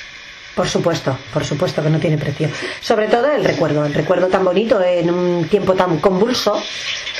Por 0.56 0.70
supuesto, 0.70 1.18
por 1.34 1.44
supuesto 1.44 1.84
que 1.84 1.89
no 1.89 2.00
tiene 2.00 2.18
precio. 2.18 2.50
Sobre 2.80 3.08
todo 3.08 3.30
el 3.30 3.44
recuerdo, 3.44 3.86
el 3.86 3.94
recuerdo 3.94 4.28
tan 4.28 4.46
bonito 4.46 4.82
en 4.82 5.12
un 5.12 5.48
tiempo 5.50 5.74
tan 5.74 6.00
convulso. 6.00 6.63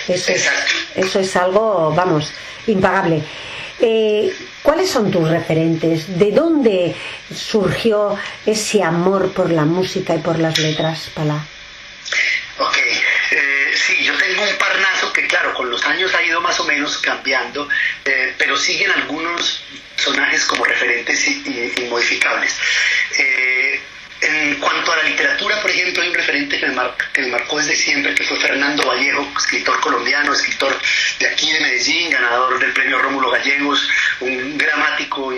Eso 0.08 0.32
es, 0.32 0.50
eso 0.96 1.20
es 1.20 1.36
algo, 1.36 1.94
vamos, 1.94 2.32
impagable. 2.68 3.22
Eh, 3.80 4.34
¿Cuáles 4.64 4.90
son 4.90 5.12
tus 5.12 5.30
referentes? 5.30 6.18
¿De 6.18 6.32
dónde 6.32 6.96
surgió 7.34 8.18
ese 8.46 8.82
amor 8.82 9.32
por 9.34 9.52
la 9.52 9.66
música 9.66 10.16
y 10.16 10.20
por 10.20 10.40
las 10.40 10.58
letras, 10.58 11.10
Pala? 11.14 11.46
Ok, 12.58 12.78
eh, 13.32 13.72
sí, 13.76 14.04
yo 14.04 14.14
tengo 14.18 14.44
un 14.44 14.58
parnaso 14.58 15.12
que 15.12 15.28
claro, 15.28 15.54
con 15.54 15.70
los 15.70 15.84
años 15.86 16.16
ha 16.16 16.24
ido 16.24 16.40
más 16.40 16.58
o 16.62 16.64
menos 16.64 16.98
cambiando, 17.00 17.68
eh, 18.06 18.34
pero 18.38 18.56
siguen 18.56 18.92
algunos 18.92 19.62
personajes 20.06 20.46
como 20.46 20.64
referentes 20.66 21.28
inmodificables. 21.28 22.56
Eh, 23.18 23.80
en 24.22 24.56
cuanto 24.56 24.92
a 24.94 24.98
la 24.98 25.04
literatura, 25.04 25.62
por 25.62 25.70
ejemplo, 25.70 26.02
hay 26.02 26.10
un 26.10 26.16
referente 26.16 26.58
que 26.60 26.66
me, 26.68 26.74
mar- 26.74 26.96
que 27.14 27.22
me 27.22 27.28
marcó 27.28 27.58
desde 27.58 27.76
siempre, 27.76 28.16
que 28.16 28.24
fue 28.24 28.38
Fernando 28.38 28.84
Vallejo, 28.84 29.28
escritor 29.38 29.80
colombiano, 29.82 30.34
escritor 30.34 30.80
de 31.20 31.28
aquí 31.28 31.52
de 31.52 31.60
Medellín, 31.60 32.10
ganador 32.12 32.58
del 32.60 32.72
premio 32.72 33.00
Rómulo 33.00 33.30
Gallegos, 33.32 33.88
un 34.22 34.58
gramático 34.58 35.34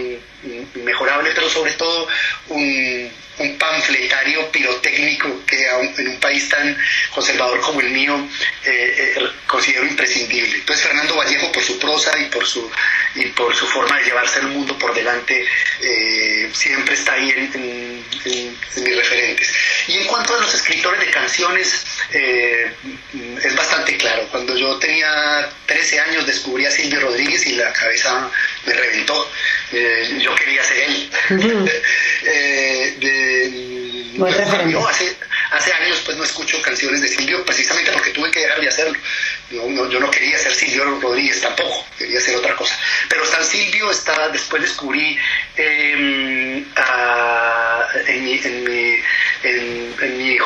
inmejorable, 0.76 1.32
pero 1.34 1.50
sobre 1.50 1.73
todo 1.73 2.08
un, 2.50 3.12
un 3.39 3.58
panfletario 3.58 4.52
pirotécnico 4.52 5.43
que 5.45 5.65
en 5.97 6.08
un 6.10 6.19
país 6.19 6.47
tan 6.50 6.78
conservador 7.13 7.60
como 7.62 7.82
el 7.82 7.89
mío 7.89 8.28
eh, 8.65 9.13
eh, 9.17 9.30
considero 9.47 9.86
imprescindible. 9.86 10.56
Entonces 10.56 10.86
Fernando 10.86 11.15
Vallejo 11.15 11.52
por 11.52 11.63
su 11.63 11.78
prosa 11.80 12.17
y 12.19 12.26
por 12.26 12.45
su 12.45 12.69
y 13.15 13.26
por 13.28 13.56
su 13.56 13.65
forma 13.67 13.97
de 13.97 14.06
llevarse 14.06 14.39
el 14.39 14.47
mundo 14.47 14.78
por 14.78 14.93
delante 14.93 15.45
eh, 15.82 16.50
siempre 16.54 16.93
está 16.95 17.13
ahí 17.13 17.32
en- 17.32 18.04
en 18.26 18.58
mis 18.84 18.95
referentes. 18.97 19.52
Y 19.88 19.97
en 19.97 20.06
cuanto 20.06 20.36
a 20.36 20.39
los 20.41 20.54
escritores 20.54 21.00
de 21.00 21.10
canciones, 21.12 21.86
eh, 22.13 22.71
es 23.43 23.55
bastante 23.55 23.97
claro. 23.97 24.27
Cuando 24.31 24.55
yo 24.57 24.77
tenía 24.79 25.49
13 25.65 25.99
años 25.99 26.25
descubrí 26.27 26.65
a 26.65 26.71
Silvio 26.71 26.99
Rodríguez 27.01 27.45
y 27.47 27.53
la 27.55 27.71
cabeza 27.73 28.29
me 28.65 28.73
reventó. 28.73 29.29
Eh, 29.73 30.17
yo 30.21 30.33
quería 30.35 30.63
ser 30.63 30.77
él. 30.79 31.09
Eh, 32.23 32.95
de- 32.99 34.47
cambió. 34.49 34.87
hace, 34.87 35.15
hace 35.51 35.71
años 35.73 36.01
pues 36.03 36.17
no 36.17 36.23
escucho 36.23 36.59
canciones 36.63 37.01
de 37.01 37.07
Silvio 37.07 37.45
precisamente 37.45 37.91
porque 37.91 38.09
tuve 38.09 38.31
que 38.31 38.39
dejar 38.41 38.59
de 38.59 38.67
hacerlo. 38.67 38.97
No, 39.51 39.65
no, 39.69 39.89
yo 39.89 39.99
no 39.99 40.09
quería 40.09 40.37
ser 40.39 40.53
Silvio 40.55 40.83
Rodríguez 40.99 41.39
tampoco, 41.39 41.85
quería 41.97 42.17
hacer 42.17 42.35
otra 42.35 42.55
cosa. 42.55 42.77
Pero 43.09 43.23
está 43.23 43.43
Silvio, 43.43 43.91
está, 43.91 44.29
después 44.29 44.61
descubrí 44.63 45.17
eh, 45.55 46.63
a- 46.75 47.87
en, 48.07 48.25
mi, 48.25 48.33
en, 48.43 48.63
mi, 48.63 48.95
en, 49.43 49.95
en 50.01 50.17
mi 50.17 50.37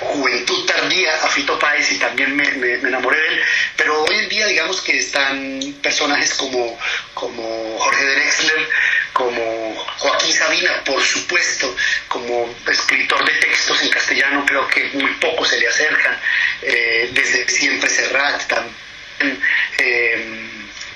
juventud 0.00 0.64
tardía 0.66 1.14
a 1.24 1.28
Fito 1.28 1.58
Páez 1.58 1.90
y 1.92 1.98
también 1.98 2.34
me, 2.36 2.44
me- 2.52 2.74
enamoré 2.74 3.18
de 3.20 3.28
él, 3.28 3.42
pero 3.76 4.02
hoy 4.04 4.16
en 4.16 4.28
día 4.28 4.46
digamos 4.46 4.80
que 4.80 4.98
están 4.98 5.60
personajes 5.82 6.34
como, 6.34 6.78
como 7.14 7.78
Jorge 7.78 8.04
Drexler, 8.04 8.68
como 9.12 9.74
Joaquín 9.98 10.32
Sabina, 10.32 10.84
por 10.84 11.02
supuesto, 11.02 11.74
como 12.06 12.54
escritor 12.70 13.24
de 13.24 13.32
textos 13.40 13.82
en 13.82 13.90
castellano, 13.90 14.44
creo 14.46 14.68
que 14.68 14.84
muy 14.94 15.12
pocos 15.14 15.48
se 15.48 15.58
le 15.58 15.66
acercan, 15.68 16.16
eh, 16.62 17.10
desde 17.12 17.48
siempre 17.48 17.90
Serrat 17.90 18.46
también. 18.46 18.74
eh, 19.78 20.44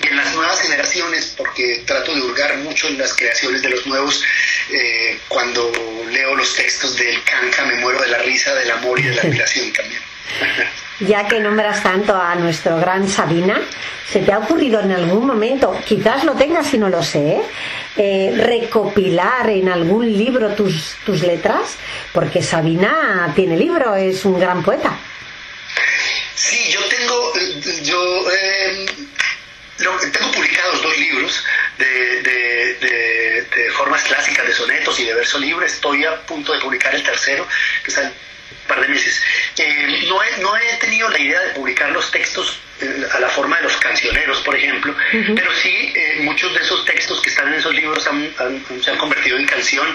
y 0.04 0.08
en 0.08 0.16
las 0.16 0.34
nuevas 0.34 0.60
generaciones, 0.60 1.26
porque 1.36 1.82
trato 1.86 2.12
de 2.12 2.20
hurgar 2.22 2.56
mucho 2.56 2.88
en 2.88 2.98
las 2.98 3.14
creaciones 3.14 3.62
de 3.62 3.68
los 3.68 3.86
nuevos, 3.86 4.20
eh, 4.70 5.16
cuando 5.28 5.70
leo 6.10 6.34
los 6.34 6.56
textos 6.56 6.96
del 6.96 7.22
Canca 7.22 7.64
me 7.66 7.76
muero 7.76 8.00
de 8.02 8.08
del 8.54 8.70
amor 8.70 8.98
y 9.00 9.02
de 9.04 9.14
la 9.14 9.22
admiración 9.22 9.72
también. 9.72 10.00
Ya 11.00 11.26
que 11.26 11.40
nombras 11.40 11.82
tanto 11.82 12.14
a 12.14 12.34
nuestro 12.36 12.76
gran 12.78 13.08
Sabina, 13.08 13.60
¿se 14.10 14.20
te 14.20 14.32
ha 14.32 14.38
ocurrido 14.38 14.80
en 14.80 14.92
algún 14.92 15.26
momento, 15.26 15.76
quizás 15.84 16.22
lo 16.24 16.34
tengas 16.34 16.72
y 16.74 16.78
no 16.78 16.88
lo 16.88 17.02
sé, 17.02 17.40
¿eh? 17.96 18.32
Recopilar 18.36 19.50
en 19.50 19.68
algún 19.68 20.06
libro 20.16 20.50
tus, 20.54 20.94
tus 21.04 21.22
letras? 21.22 21.76
Porque 22.12 22.40
Sabina 22.42 23.32
tiene 23.34 23.56
libro, 23.56 23.96
es 23.96 24.24
un 24.24 24.38
gran 24.38 24.62
poeta. 24.62 24.96
Sí, 26.34 26.70
yo 26.72 26.80
tengo, 26.88 27.32
yo 27.82 28.30
eh, 28.30 28.86
lo- 29.78 29.98
tengo 30.10 30.32
publicados 30.32 30.82
dos 30.82 30.98
libros 30.98 31.44
de, 31.78 32.22
de- 32.22 32.74
de- 32.74 33.42
de 33.42 33.70
formas 33.72 34.02
clásicas, 34.04 34.46
de 34.46 34.52
sonetos 34.54 34.98
y 35.00 35.04
de 35.04 35.14
verso 35.14 35.38
libre. 35.38 35.66
Estoy 35.66 36.04
a 36.04 36.20
punto 36.26 36.52
de 36.52 36.60
publicar 36.60 36.94
el 36.94 37.02
tercero, 37.02 37.46
que 37.84 37.90
en 37.92 38.06
un 38.06 38.12
par 38.66 38.80
de 38.80 38.88
meses. 38.88 39.20
Eh, 39.58 40.04
no, 40.08 40.22
he, 40.22 40.38
no 40.40 40.56
he 40.56 40.76
tenido 40.78 41.08
la 41.08 41.18
idea 41.18 41.40
de 41.40 41.50
publicar 41.50 41.90
los 41.90 42.10
textos 42.10 42.58
eh, 42.80 43.06
a 43.12 43.20
la 43.20 43.28
forma 43.28 43.56
de 43.58 43.64
los 43.64 43.76
cancioneros, 43.76 44.40
por 44.42 44.56
ejemplo, 44.56 44.94
pero 45.34 45.52
sí 45.54 45.92
eh, 45.94 46.18
muchos 46.20 46.52
de 46.54 46.60
esos 46.60 46.84
textos 46.84 47.20
que 47.20 47.30
están 47.30 47.48
en 47.48 47.54
esos 47.54 47.74
libros 47.74 48.06
han- 48.06 48.32
han- 48.38 48.64
se 48.82 48.90
han 48.90 48.98
convertido 48.98 49.36
en 49.36 49.46
canción 49.46 49.86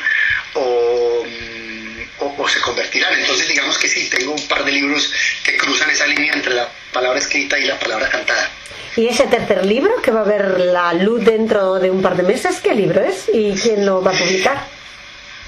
o, 0.54 1.24
mm, 1.26 2.02
o, 2.20 2.36
o 2.44 2.48
se 2.50 2.60
convertirán. 2.62 3.14
Entonces 3.20 3.48
digamos 3.48 3.78
que 3.78 3.88
sí, 3.88 4.10
tengo 4.10 4.34
un 4.34 4.48
par 4.48 4.64
de 4.64 4.72
libros 4.72 5.12
que 5.44 5.58
cruzan 5.58 5.90
esa 5.90 6.08
línea 6.08 6.34
entre 6.34 6.54
la 6.54 6.70
palabra 6.94 7.20
escrita 7.20 7.58
y 7.60 7.66
la 7.66 7.78
palabra 7.80 8.10
cantada. 8.10 8.50
¿Y 8.96 9.08
ese 9.08 9.28
tercer 9.28 9.64
libro 9.66 10.02
que 10.02 10.10
va 10.12 10.22
a 10.22 10.24
ver 10.24 10.60
la 10.60 10.92
luz 10.94 11.24
dentro 11.24 11.76
de 11.76 11.92
un 11.92 12.02
par 12.02 12.16
de 12.16 12.24
meses, 12.24 12.60
qué 12.64 12.74
libro 12.74 13.04
es 13.04 13.26
y 13.32 13.54
quién 13.54 13.86
lo 13.86 14.02
va 14.02 14.12
a 14.12 14.18
publicar? 14.18 14.66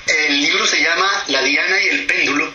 El 0.06 0.42
libro 0.42 0.66
se 0.68 0.82
llama 0.84 1.10
La 1.28 1.42
Diana 1.42 1.82
y 1.82 1.88
el 1.90 2.06
Péndulo 2.06 2.52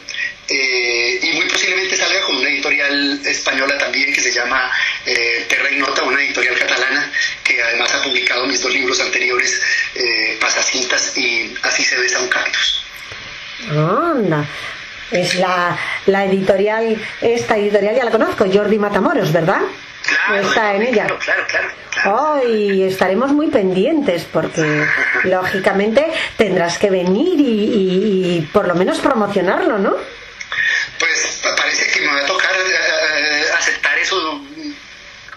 eh, 0.49 1.19
y 1.23 1.33
muy 1.33 1.47
posiblemente 1.49 1.97
salga 1.97 2.21
con 2.23 2.37
una 2.37 2.49
editorial 2.49 3.21
española 3.27 3.79
también 3.79 4.13
que 4.13 4.21
se 4.21 4.33
llama 4.33 4.71
eh, 5.07 5.47
Terra 5.49 5.71
y 5.71 5.77
Nota, 5.79 6.03
una 6.03 6.23
editorial 6.23 6.55
catalana 6.59 7.11
que 7.43 7.63
además 7.63 7.95
ha 7.95 8.03
publicado 8.03 8.47
mis 8.47 8.63
dos 8.63 8.73
libros 8.73 9.01
anteriores, 9.01 9.61
eh, 9.95 10.37
Pasacintas 10.41 11.17
y 11.17 11.55
Así 11.63 11.83
se 11.85 11.97
besa 11.99 12.21
un 12.21 12.29
cactus. 12.29 12.85
Anda. 13.71 14.45
Es 15.11 15.35
la, 15.37 15.79
la 16.07 16.25
editorial, 16.25 16.97
esta 17.21 17.57
editorial 17.57 17.95
ya 17.97 18.05
la 18.05 18.11
conozco, 18.11 18.47
Jordi 18.53 18.79
Matamoros, 18.79 19.33
¿verdad? 19.33 19.61
Está 20.43 20.75
en 20.75 20.83
ella. 20.83 21.05
Claro, 21.07 21.19
claro, 21.19 21.45
claro. 21.49 21.69
claro. 21.91 22.17
Hoy 22.43 22.83
estaremos 22.83 23.33
muy 23.33 23.49
pendientes 23.49 24.25
porque 24.31 24.85
lógicamente 25.25 26.05
tendrás 26.37 26.79
que 26.79 26.91
venir 26.91 27.39
y, 27.41 27.45
y- 27.45 28.37
y 28.39 28.41
por 28.53 28.67
lo 28.69 28.75
menos 28.75 28.99
promocionarlo, 28.99 29.79
¿no? 29.79 29.95
Pues 30.99 31.41
parece 31.57 31.91
que 31.91 32.01
me 32.01 32.07
va 32.13 32.21
a 32.21 32.27
tocar 32.27 32.53
eh, 32.57 33.45
aceptar 33.59 33.99
eso 33.99 34.41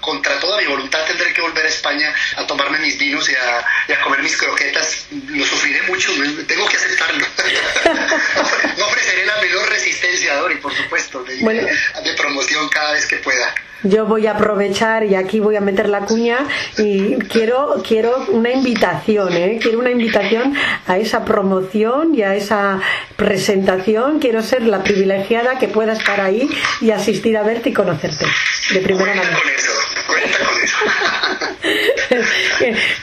contra 0.01 0.39
toda 0.39 0.57
mi 0.61 0.67
voluntad 0.67 1.03
tendré 1.05 1.33
que 1.33 1.41
volver 1.41 1.65
a 1.65 1.69
España 1.69 2.13
a 2.37 2.45
tomarme 2.47 2.77
mis 2.79 2.97
vinos 2.97 3.27
y 3.29 3.35
a, 3.35 3.65
y 3.89 3.91
a 3.91 4.01
comer 4.01 4.21
mis 4.21 4.37
croquetas. 4.37 5.05
Lo 5.29 5.43
sufriré 5.45 5.81
mucho, 5.83 6.13
me- 6.13 6.43
tengo 6.43 6.65
que 6.69 6.77
aceptarlo. 6.77 7.25
no 8.77 8.85
ofreceré 8.87 9.25
la 9.25 9.35
menor 9.41 9.67
resistencia, 9.69 10.35
Dori, 10.35 10.55
por 10.55 10.73
supuesto, 10.73 11.23
de, 11.23 11.37
Bueno. 11.39 11.67
de 12.03 12.13
promoción 12.13 12.69
cada 12.69 12.93
vez 12.93 13.05
que 13.05 13.17
pueda. 13.17 13.53
Yo 13.83 14.05
voy 14.05 14.25
a 14.27 14.31
aprovechar 14.31 15.03
y 15.03 15.15
aquí 15.15 15.39
voy 15.39 15.55
a 15.55 15.61
meter 15.61 15.87
la 15.89 16.01
cuña 16.01 16.39
y 16.77 17.15
quiero 17.15 17.81
quiero 17.87 18.25
una 18.29 18.49
invitación, 18.51 19.33
¿eh? 19.33 19.59
quiero 19.61 19.79
una 19.79 19.91
invitación 19.91 20.55
a 20.87 20.97
esa 20.97 21.23
promoción 21.23 22.15
y 22.15 22.23
a 22.23 22.35
esa 22.35 22.79
presentación. 23.15 24.19
Quiero 24.19 24.41
ser 24.41 24.63
la 24.63 24.83
privilegiada 24.83 25.59
que 25.59 25.67
pueda 25.67 25.93
estar 25.93 26.19
ahí 26.21 26.49
y 26.81 26.91
asistir 26.91 27.37
a 27.37 27.43
verte 27.43 27.69
y 27.69 27.73
conocerte 27.73 28.25
de 28.73 28.79
primera 28.81 29.13
Cuenta 29.13 29.23
mano. 29.23 29.39
con 29.41 29.51
eso, 29.51 29.71
cuenta 30.07 30.37
con 30.39 30.63
eso. 30.63 30.77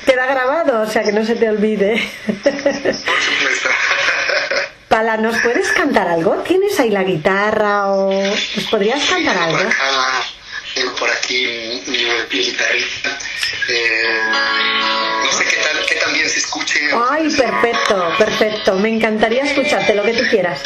Queda 0.07 0.27
grabado, 0.27 0.83
o 0.83 0.87
sea 0.87 1.03
que 1.05 1.13
no 1.13 1.25
se 1.25 1.37
te 1.37 1.49
olvide. 1.49 2.03
por 2.25 2.53
supuesto. 2.53 3.69
Pala, 4.89 5.17
¿nos 5.17 5.37
puedes 5.39 5.71
cantar 5.73 6.09
algo? 6.09 6.35
¿Tienes 6.47 6.79
ahí 6.79 6.91
la 6.91 7.03
guitarra 7.03 7.89
o 7.93 8.13
nos 8.13 8.65
podrías 8.71 9.05
cantar 9.09 9.37
algo? 9.37 9.59
Tengo 10.75 10.95
por 10.97 11.11
aquí 11.11 11.47
mi, 11.87 12.05
mi 12.31 12.39
guitarrita. 12.45 13.19
Eh, 13.69 14.21
no 15.25 15.33
sé 15.33 15.45
qué 15.45 15.57
tal, 15.57 15.87
qué 15.87 15.95
tan 15.95 16.13
bien 16.13 16.29
se 16.29 16.41
escuche. 16.41 16.81
Ay, 17.11 17.31
perfecto, 17.31 18.15
perfecto. 18.19 18.75
Me 18.75 18.89
encantaría 18.89 19.45
escucharte 19.45 19.95
lo 19.95 20.03
que 20.03 20.13
tú 20.15 20.25
quieras. 20.29 20.61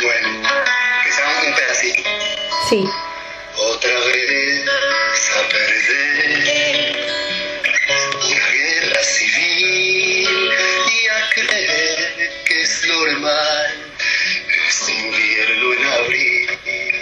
Bueno, 0.00 0.48
que 1.04 1.12
sea 1.12 1.26
un 1.46 1.54
pedacito. 1.54 2.02
Sí. 2.68 2.88
Otra 3.56 3.98
vez 4.06 4.64
a 5.36 5.48
perder 5.48 6.96
una 8.16 8.48
guerra 8.48 9.02
civil 9.02 10.28
y 10.28 11.08
a 11.08 11.30
creer 11.34 12.32
que 12.44 12.62
es 12.62 12.84
normal 12.86 13.74
este 14.68 14.92
invierno 14.92 15.72
en 15.74 15.84
abril. 15.84 17.01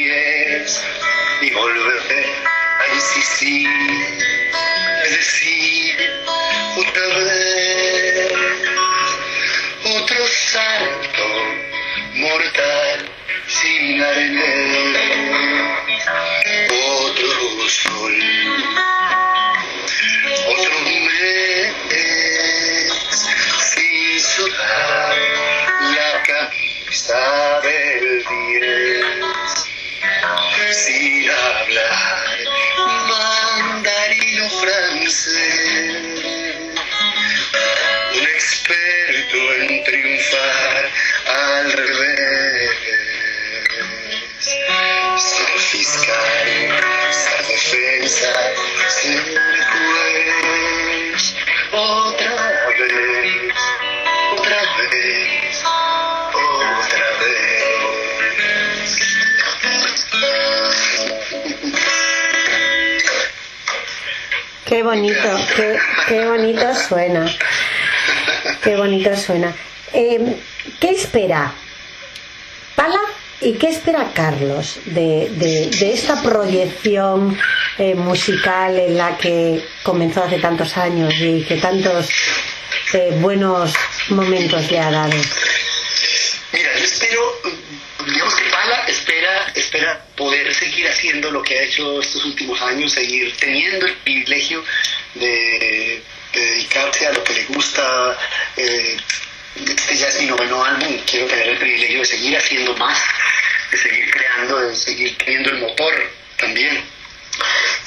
y 1.41 1.49
volver 1.51 2.25
a 2.79 2.93
insistir. 2.93 3.67
Es 5.05 5.11
decir 5.11 5.97
otra 6.77 7.07
vez 7.07 8.31
otro 9.83 10.27
salto 10.27 11.27
mortal 12.13 13.09
sin 13.47 14.01
arena. 14.01 14.99
Otro 16.69 17.69
sol, 17.69 18.15
otro 20.47 20.79
mes 20.81 21.73
sin 23.73 24.19
sudar 24.19 25.17
la 25.95 26.23
camisa 26.23 27.61
del 27.63 28.23
diez, 28.29 29.00
Qué 64.71 64.83
bonito, 64.83 65.19
qué, 66.07 66.25
bonito 66.27 66.73
suena. 66.73 67.29
Qué 68.63 68.77
bonito 68.77 69.13
suena. 69.17 69.53
Eh, 69.91 70.37
¿Qué 70.79 70.91
espera 70.91 71.51
Pala 72.77 73.01
y 73.41 73.55
qué 73.55 73.67
espera 73.67 74.11
Carlos 74.13 74.79
de, 74.85 75.27
de- 75.31 75.69
de 75.77 75.91
esta 75.93 76.21
proyección 76.23 77.37
eh, 77.79 77.95
musical 77.95 78.79
en 78.79 78.95
la 78.97 79.17
que 79.17 79.61
comenzó 79.83 80.23
hace 80.23 80.39
tantos 80.39 80.77
años 80.77 81.13
y 81.19 81.43
que 81.43 81.57
tantos 81.57 82.07
eh, 82.93 83.17
buenos 83.19 83.73
momentos 84.07 84.71
le 84.71 84.79
ha 84.79 84.89
dado? 84.89 85.17
Mira, 86.53 86.69
yo 86.79 86.85
espero, 86.85 87.21
digamos 88.05 88.35
que 88.35 88.49
Pala 88.49 88.85
espera, 88.87 89.51
espera 89.53 90.05
poder 90.21 90.53
seguir 90.53 90.87
haciendo 90.87 91.31
lo 91.31 91.41
que 91.41 91.57
ha 91.57 91.63
hecho 91.63 91.99
estos 91.99 92.23
últimos 92.25 92.61
años, 92.61 92.91
seguir 92.93 93.35
teniendo 93.37 93.87
el 93.87 93.93
privilegio 93.95 94.63
de, 95.15 95.99
de 96.31 96.39
dedicarse 96.39 97.07
a 97.07 97.11
lo 97.11 97.23
que 97.23 97.33
le 97.33 97.43
gusta. 97.45 98.17
eh, 98.55 98.97
este 99.67 99.95
ya 99.97 100.07
es 100.07 100.19
mi 100.21 100.27
noveno 100.27 100.63
álbum, 100.63 100.95
quiero 101.09 101.25
tener 101.25 101.47
el 101.49 101.57
privilegio 101.57 101.99
de 101.99 102.05
seguir 102.05 102.37
haciendo 102.37 102.75
más, 102.77 102.99
de 103.71 103.77
seguir 103.79 104.11
creando, 104.11 104.59
de 104.59 104.75
seguir 104.75 105.17
teniendo 105.17 105.49
el 105.49 105.57
motor 105.57 106.11
también. 106.37 106.83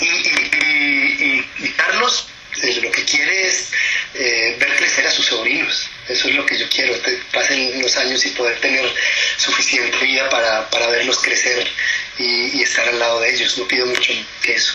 Y, 0.00 0.04
y- 0.04 0.50
y- 0.60 1.48
y- 1.66 1.68
Carlos 1.76 2.26
eh, 2.62 2.80
lo 2.82 2.90
que 2.90 3.04
quiere 3.04 3.48
es 3.48 3.70
eh, 4.14 4.56
ver 4.58 4.76
crecer 4.76 5.06
a 5.06 5.10
sus 5.10 5.26
sobrinos. 5.26 5.88
Eso 6.08 6.28
es 6.28 6.34
lo 6.34 6.44
que 6.44 6.58
yo 6.58 6.68
quiero, 6.68 6.94
pasen 7.32 7.80
los 7.80 7.96
años 7.96 8.24
y 8.26 8.30
poder 8.30 8.58
tener 8.60 8.84
suficiente 9.38 9.96
vida 10.04 10.28
para, 10.28 10.68
para 10.70 10.86
verlos 10.88 11.18
crecer 11.22 11.66
y, 12.18 12.58
y 12.58 12.62
estar 12.62 12.88
al 12.88 12.98
lado 12.98 13.20
de 13.20 13.34
ellos. 13.34 13.56
No 13.58 13.66
pido 13.66 13.86
mucho 13.86 14.12
que 14.42 14.52
eso. 14.54 14.74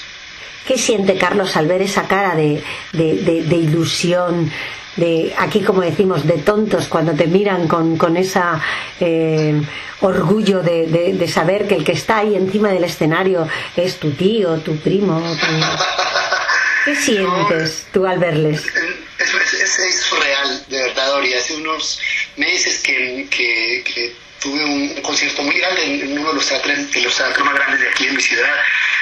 ¿Qué 0.68 0.78
siente 0.78 1.18
Carlos 1.18 1.56
al 1.58 1.68
ver 1.68 1.82
esa 1.82 2.08
cara 2.08 2.36
de, 2.36 2.62
de- 2.94 3.16
de- 3.16 3.44
de 3.44 3.56
ilusión, 3.56 4.52
de 4.98 5.34
aquí 5.38 5.62
como 5.62 5.82
decimos, 5.82 6.28
de 6.28 6.34
tontos 6.40 6.88
cuando 6.88 7.14
te 7.14 7.26
miran 7.28 7.68
con, 7.68 7.98
con 7.98 8.18
esa 8.18 8.62
eh, 9.00 9.60
orgullo 10.02 10.62
de, 10.62 10.88
saber 11.28 11.68
que 11.68 11.76
el 11.76 11.84
que 11.84 11.94
está 11.94 12.18
ahí 12.18 12.36
encima 12.36 12.70
del 12.70 12.84
escenario 12.84 13.48
es 13.76 13.98
tu 13.98 14.12
tío, 14.12 14.58
tu 14.58 14.76
primo? 14.78 15.20
tu- 15.20 15.48
¿Qué 16.86 16.96
sientes 16.96 17.88
tú 17.92 18.06
al 18.06 18.20
verles? 18.20 18.64
Es, 18.66 19.54
es, 19.54 19.80
es- 19.80 20.00
surreal, 20.02 20.66
de 20.70 20.78
verdad, 20.84 21.14
Ori. 21.16 21.34
Hace 21.34 21.56
unos 21.56 22.00
meses 22.38 22.80
que, 22.80 23.28
que- 23.30 23.84
que 23.86 24.16
tuve 24.40 24.64
un, 24.64 24.94
un 24.96 25.02
concierto 25.02 25.42
muy 25.44 25.58
grande 25.60 25.84
en, 25.84 26.02
en 26.02 26.20
uno 26.20 26.30
de 26.30 26.36
los 26.36 26.48
teatros, 26.48 26.92
de 26.92 27.02
los 27.02 27.16
teatros 27.16 27.46
más 27.46 27.56
grandes 27.56 27.80
de 27.82 27.90
aquí 27.90 28.08
en 28.08 28.16
mi 28.16 28.22
ciudad. 28.22 28.56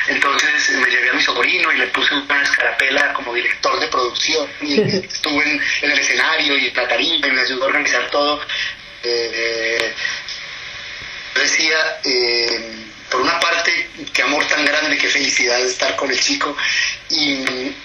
Entonces 0.07 0.69
me 0.71 0.89
llevé 0.89 1.09
a 1.09 1.13
mi 1.13 1.21
sobrino 1.21 1.71
y 1.71 1.77
le 1.77 1.87
puse 1.87 2.13
una 2.15 2.41
escarapela 2.41 3.13
como 3.13 3.33
director 3.33 3.79
de 3.79 3.87
producción. 3.87 4.47
Y 4.61 4.79
estuve 4.79 5.43
en, 5.43 5.61
en 5.81 5.91
el 5.91 5.99
escenario 5.99 6.57
y 6.57 6.67
en 6.67 6.75
la 6.75 6.87
tarima 6.87 7.27
y 7.27 7.31
me 7.31 7.41
ayudó 7.41 7.63
a 7.63 7.67
organizar 7.67 8.09
todo. 8.09 8.41
Eh, 9.03 9.31
eh, 9.33 9.93
decía, 11.35 11.99
eh, 12.03 12.61
por 13.09 13.21
una 13.21 13.39
parte, 13.39 13.89
qué 14.13 14.21
amor 14.23 14.45
tan 14.47 14.65
grande, 14.65 14.97
qué 14.97 15.07
felicidad 15.07 15.57
de 15.57 15.67
estar 15.67 15.95
con 15.95 16.09
el 16.11 16.19
chico 16.19 16.55
y, 17.09 17.33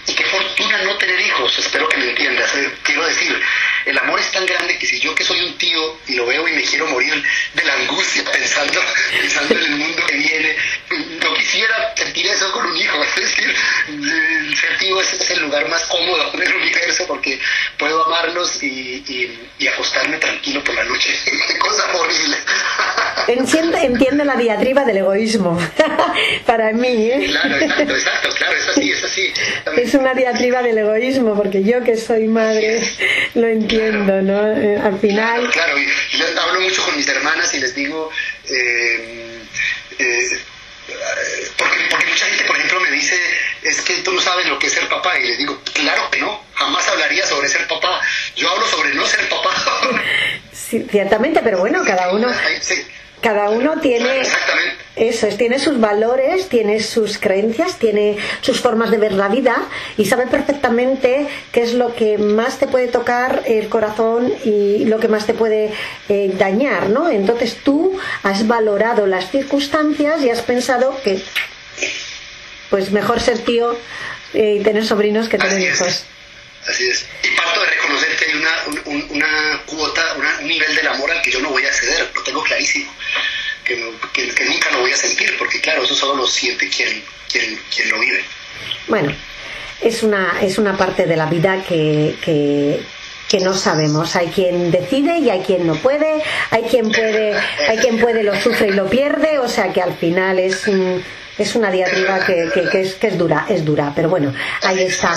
y 0.07 0.15
qué 0.15 0.25
fortuna 0.25 0.83
no 0.83 0.97
tener 0.97 1.21
hijos, 1.21 1.59
espero 1.59 1.89
que 1.89 1.97
me 1.97 2.11
entiendas. 2.11 2.55
Eh, 2.57 2.73
quiero 2.83 3.07
decir, 3.07 3.41
el 3.87 3.99
amor 3.99 4.19
es 4.19 4.31
tan 4.33 4.45
grande 4.47 4.79
que 4.79 4.87
si 4.87 4.99
yo 5.01 5.15
que 5.15 5.25
soy 5.25 5.41
un 5.41 5.57
tío 5.59 5.99
y 6.09 6.15
lo 6.15 6.27
veo 6.27 6.47
y 6.49 6.53
me 6.53 6.63
quiero 6.63 6.87
morir 6.87 7.23
de 7.55 7.65
la 7.65 7.75
angustia 7.75 8.25
pensando, 8.25 8.81
pensando 9.21 9.55
en 9.55 9.63
el 9.63 9.71
mundo 9.71 10.03
que 10.07 10.17
viene, 10.17 10.57
no 11.23 11.35
quisiera 11.35 11.95
sentir 11.97 12.27
eso 12.27 12.51
con 12.53 12.67
un 12.67 12.77
hijo. 12.77 12.99
Es 13.13 13.37
decir, 13.37 13.55
ser 14.61 14.79
tío 14.79 15.01
es, 15.01 15.13
es 15.13 15.31
el 15.31 15.43
lugar 15.43 15.69
más 15.69 15.85
cómodo 15.85 16.31
del 16.37 16.55
universo 16.55 17.05
porque 17.07 17.39
puedo 17.79 18.07
amarlos 18.07 18.63
y, 18.63 19.05
y, 19.07 19.49
y 19.59 19.69
acostarme 19.69 20.17
tranquilo 20.19 20.63
por 20.65 20.75
la 20.75 20.85
noche. 20.85 21.15
Qué 21.25 21.59
cosa 21.59 21.85
horrible. 21.95 22.37
Entiende, 23.29 23.79
entiende 23.85 24.25
la 24.25 24.35
diatriba 24.35 24.85
del 24.85 24.99
egoísmo. 24.99 25.59
Para 26.47 26.73
mí, 26.73 27.11
¿eh? 27.11 27.27
Claro, 27.31 27.57
exacto, 27.57 27.95
exacto, 27.95 28.29
claro, 28.37 28.57
es 28.57 28.69
así, 28.69 28.91
es 28.91 29.05
así. 29.05 29.12
Es 29.77 29.95
una 29.95 30.15
diatriba 30.15 30.63
del 30.63 30.79
egoísmo, 30.79 31.37
porque 31.37 31.63
yo 31.63 31.83
que 31.83 31.97
soy 31.97 32.29
madre 32.29 32.81
lo 33.35 33.47
entiendo, 33.47 34.23
¿no? 34.23 34.53
Eh, 34.57 34.79
Al 34.83 34.99
final, 34.99 35.51
Claro, 35.51 35.79
y 35.79 35.87
yo 36.17 36.25
hablo 36.41 36.61
mucho 36.61 36.83
con 36.85 36.97
mis 36.97 37.09
hermanas 37.09 37.53
y 37.55 37.61
les 37.61 37.75
digo, 37.75 38.11
eh, 38.49 39.39
eh, 39.99 40.39
porque, 41.57 41.77
porque 41.91 42.07
mucha 42.07 42.27
gente, 42.27 42.45
por 42.45 42.57
ejemplo, 42.57 42.81
me 42.81 42.91
dice, 42.91 43.17
es 43.63 43.81
que 43.83 43.95
tú 43.99 44.13
no 44.13 44.21
sabes 44.21 44.47
lo 44.47 44.59
que 44.59 44.67
es 44.67 44.73
ser 44.73 44.89
papá, 44.89 45.19
y 45.19 45.29
les 45.29 45.39
digo, 45.39 45.59
claro 45.73 46.11
que 46.11 46.21
no, 46.21 46.43
jamás 46.55 46.87
hablaría 46.89 47.27
sobre 47.27 47.49
ser 47.49 47.67
papá, 47.69 48.01
yo 48.37 48.51
hablo 48.51 48.67
sobre 48.67 48.95
no 48.95 49.07
ser 49.07 49.29
papá. 49.29 49.51
sí, 50.53 50.87
ciertamente, 50.91 51.41
pero 51.43 51.59
bueno, 51.59 51.83
cada 51.85 52.13
uno, 52.13 52.29
sí, 52.61 52.85
cada 53.23 53.51
uno 53.51 53.81
tiene 53.81 54.23
eso, 54.97 55.27
es, 55.27 55.39
tiene 55.39 55.59
sus 55.59 55.81
valores, 55.81 56.49
tiene 56.49 56.81
sus 56.81 57.17
creencias, 57.19 57.79
tiene 57.79 58.19
sus 58.43 58.61
formas 58.61 58.91
de 58.91 58.99
ver 58.99 59.13
la 59.13 59.29
vida 59.29 59.57
y 59.97 60.05
sabe 60.05 60.27
perfectamente 60.27 61.29
qué 61.51 61.63
es 61.63 61.73
lo 61.73 61.95
que 61.95 62.19
más 62.19 62.59
te 62.59 62.67
puede 62.67 62.89
tocar 62.89 63.43
el 63.47 63.69
corazón 63.69 64.31
y 64.45 64.85
lo 64.85 65.01
que 65.01 65.09
más 65.09 65.25
te 65.25 65.33
puede 65.33 65.73
eh, 66.11 66.33
dañar, 66.37 66.91
¿no? 66.91 67.09
Entonces 67.09 67.57
tú 67.65 67.99
has 68.23 68.47
valorado 68.47 69.07
las 69.07 69.31
circunstancias 69.31 70.23
y 70.23 70.29
has 70.29 70.43
pensado 70.43 71.01
que 71.03 71.23
pues 72.69 72.91
mejor 72.91 73.21
ser 73.21 73.39
tío 73.39 73.77
eh, 74.35 74.59
y 74.61 74.63
tener 74.63 74.85
sobrinos 74.85 75.29
que 75.29 75.39
tener 75.39 75.61
hijos. 75.61 76.05
Así 76.69 76.89
es. 76.89 77.07
Y 77.25 77.37
parto 77.37 77.61
de 77.61 77.67
reconocer 77.67 78.17
que 78.17 78.25
hay 78.27 78.35
una, 78.37 78.51
un- 78.67 78.83
un- 78.95 79.07
una 79.17 79.61
cuota, 79.67 80.03
un 80.41 80.47
nivel 80.47 80.75
del 80.77 80.87
amor 80.89 81.11
al 81.11 81.21
que 81.23 81.31
yo 81.33 81.41
no 81.41 81.51
voy 81.51 81.65
a 81.67 81.73
ceder, 81.73 82.11
lo 82.15 82.23
tengo 82.23 82.43
clarísimo. 82.43 82.93
Que, 83.65 83.75
que- 84.13 84.45
nunca 84.45 84.71
lo 84.71 84.81
voy 84.81 84.93
a 84.93 84.97
sentir, 84.97 85.37
porque 85.39 85.61
claro, 85.61 85.83
eso 85.85 85.95
solo 85.95 86.15
lo 86.17 86.27
siente 86.27 86.69
quien, 86.69 87.03
quien, 87.31 87.59
quien 87.75 87.89
lo 87.91 87.99
vive. 88.01 88.25
Bueno, 88.89 89.15
es 89.81 90.03
una, 90.03 90.39
es 90.41 90.59
una 90.59 90.77
parte 90.77 91.07
de 91.07 91.17
la 91.17 91.27
vida 91.27 91.65
que, 91.69 92.15
que, 92.25 92.81
que 93.29 93.41
no 93.41 93.55
sabemos. 93.57 94.15
Hay 94.15 94.29
quien 94.29 94.71
decide 94.71 95.19
y 95.19 95.31
hay 95.31 95.41
quien 95.41 95.67
no 95.67 95.75
puede, 95.77 96.23
hay 96.51 96.63
quien 96.65 96.91
puede, 96.91 97.35
hay 97.69 97.79
quien 97.79 97.99
puede 97.99 98.23
lo 98.23 98.41
sufre 98.41 98.69
y 98.69 98.73
lo 98.73 98.89
pierde, 98.89 99.39
o 99.41 99.49
sea 99.49 99.73
que 99.73 99.81
al 99.83 99.97
final 99.97 100.39
es 100.39 100.69
es 101.39 101.55
una 101.55 101.71
diatriba 101.71 102.21
que, 102.25 102.49
que- 102.71 102.81
es, 102.81 103.19
dura, 103.19 103.47
es 103.49 103.65
dura, 103.65 103.93
pero 103.95 104.09
bueno, 104.09 104.33
ahí 104.63 104.83
está. 104.83 105.15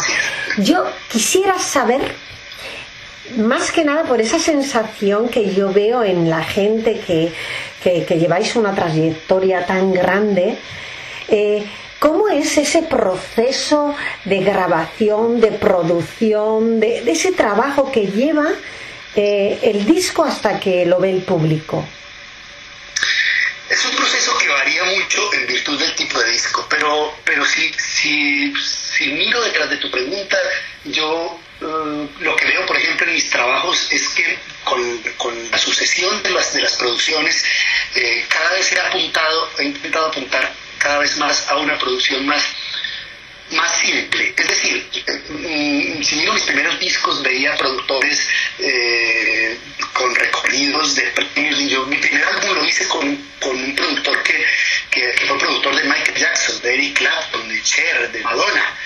Yo 0.57 0.86
quisiera 1.09 1.59
saber 1.59 2.01
más 3.38 3.72
que 3.72 3.84
nada 3.84 4.03
por 4.03 4.22
esa 4.22 4.39
sensación 4.39 5.30
que 5.30 5.53
yo 5.53 5.74
veo 5.74 6.03
en 6.03 6.30
la 6.30 6.43
gente 6.43 6.99
que, 7.05 7.32
lleváis 8.18 8.55
una 8.55 8.74
trayectoria 8.74 9.66
tan 9.66 9.93
grande, 9.93 10.57
eh, 11.28 11.63
¿cómo 11.99 12.30
es 12.30 12.57
ese 12.57 12.84
proceso 12.84 13.95
de 14.26 14.39
grabación, 14.39 15.41
de 15.41 15.51
producción, 15.51 16.80
de, 16.80 17.01
de 17.01 17.11
ese 17.11 17.32
trabajo 17.32 17.91
que 17.91 18.07
lleva 18.07 18.47
eh, 19.16 19.59
el 19.63 19.86
disco 19.86 20.24
hasta 20.24 20.59
que 20.59 20.86
lo 20.86 20.99
ve 20.99 21.11
el 21.11 21.24
público? 21.24 21.84
Es 23.70 23.84
un 23.86 23.95
proceso 23.95 24.38
que 24.38 24.47
varía 24.47 24.84
mucho 24.84 25.34
en 25.34 25.47
virtud 25.47 25.80
del 25.80 25.95
tipo 25.95 26.20
de 26.20 26.32
disco, 26.32 26.66
pero, 26.70 27.16
pero 27.24 27.43
si, 27.45 27.74
si, 27.74 28.53
si 28.55 29.07
miro 29.07 29.41
detrás 29.41 29.70
de 29.70 29.78
tu 29.78 29.89
pregunta, 29.89 30.38
yo 30.84 31.39
eh, 31.61 32.07
lo 32.20 32.36
que 32.36 32.45
veo, 32.45 32.66
por 32.66 32.78
ejemplo, 32.78 33.07
en 33.07 33.13
mis 33.13 33.30
trabajos 33.30 33.88
es 33.91 34.09
que 34.09 34.38
con, 34.63 34.99
con 35.18 35.51
la 35.51 35.57
sucesión 35.57 36.22
de 36.22 36.30
las, 36.30 36.53
de 36.53 36.61
las 36.61 36.74
producciones, 36.74 37.43
eh, 37.95 38.26
cada 38.30 38.51
vez 38.51 38.72
he 38.72 38.80
apuntado, 38.80 39.49
he 39.57 39.63
intentado 39.63 40.07
apuntar 40.07 40.53
cada 40.78 40.99
vez 40.99 41.18
más 41.18 41.47
a 41.49 41.57
una 41.57 41.78
producción 41.80 42.26
más 42.28 42.43
más 43.51 43.79
simple. 43.79 44.33
Es 44.37 44.47
decir, 44.47 44.87
mm, 45.29 46.03
si 46.03 46.15
miro 46.15 46.33
mis 46.33 46.43
primeros 46.43 46.79
discos 46.79 47.21
veía 47.21 47.55
productores 47.55 48.27
eh, 48.59 49.57
con 49.93 50.13
recorridos 50.15 50.95
de 50.95 51.03
premios. 51.03 51.59
y 51.59 51.69
Yo 51.69 51.85
mi 51.85 51.97
primer 51.97 52.23
álbum 52.23 52.55
lo 52.55 52.65
hice 52.65 52.87
con, 52.87 53.15
con 53.39 53.55
un 53.55 53.75
productor 53.75 54.23
que, 54.23 54.45
que, 54.91 55.11
que 55.11 55.25
fue 55.25 55.37
productor 55.37 55.75
de 55.75 55.83
Michael 55.83 56.17
Jackson, 56.17 56.61
de 56.61 56.73
Eric 56.73 56.97
Clapton, 56.97 57.49
de 57.49 57.61
Cher, 57.63 58.11
de 58.11 58.19
Madonna. 58.21 58.77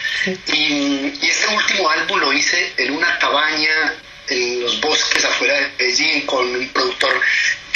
Y, 0.47 1.14
y 1.22 1.28
este 1.30 1.47
último 1.47 1.89
álbum 1.89 2.20
lo 2.20 2.34
hice 2.34 2.74
en 2.78 2.91
una 2.91 3.18
cabaña 3.20 3.95
en 4.30 4.62
los 4.62 4.80
bosques 4.80 5.24
afuera 5.26 5.55
de 5.55 5.72
Beijing 5.78 6.26
con 6.26 6.55
un 6.55 6.70
productor 6.70 7.20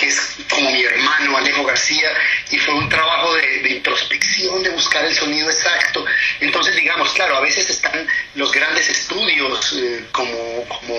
que 0.03 0.09
es 0.09 0.35
como 0.49 0.69
mi 0.71 0.83
hermano 0.83 1.37
Alejo 1.37 1.63
García 1.63 2.13
y 2.51 2.57
fue 2.57 2.73
un 2.73 2.89
trabajo 2.89 3.33
de, 3.35 3.69
introspección, 3.69 4.61
de 4.61 4.69
buscar 4.71 5.05
el 5.05 5.15
sonido 5.15 5.49
exacto. 5.49 6.05
Entonces, 6.39 6.75
digamos, 6.75 7.13
claro, 7.13 7.37
a 7.37 7.41
veces 7.41 7.69
están 7.69 8.05
los 8.35 8.51
grandes 8.51 8.89
estudios 8.89 9.73
eh, 9.77 10.05
como, 10.11 10.65
como, 10.67 10.95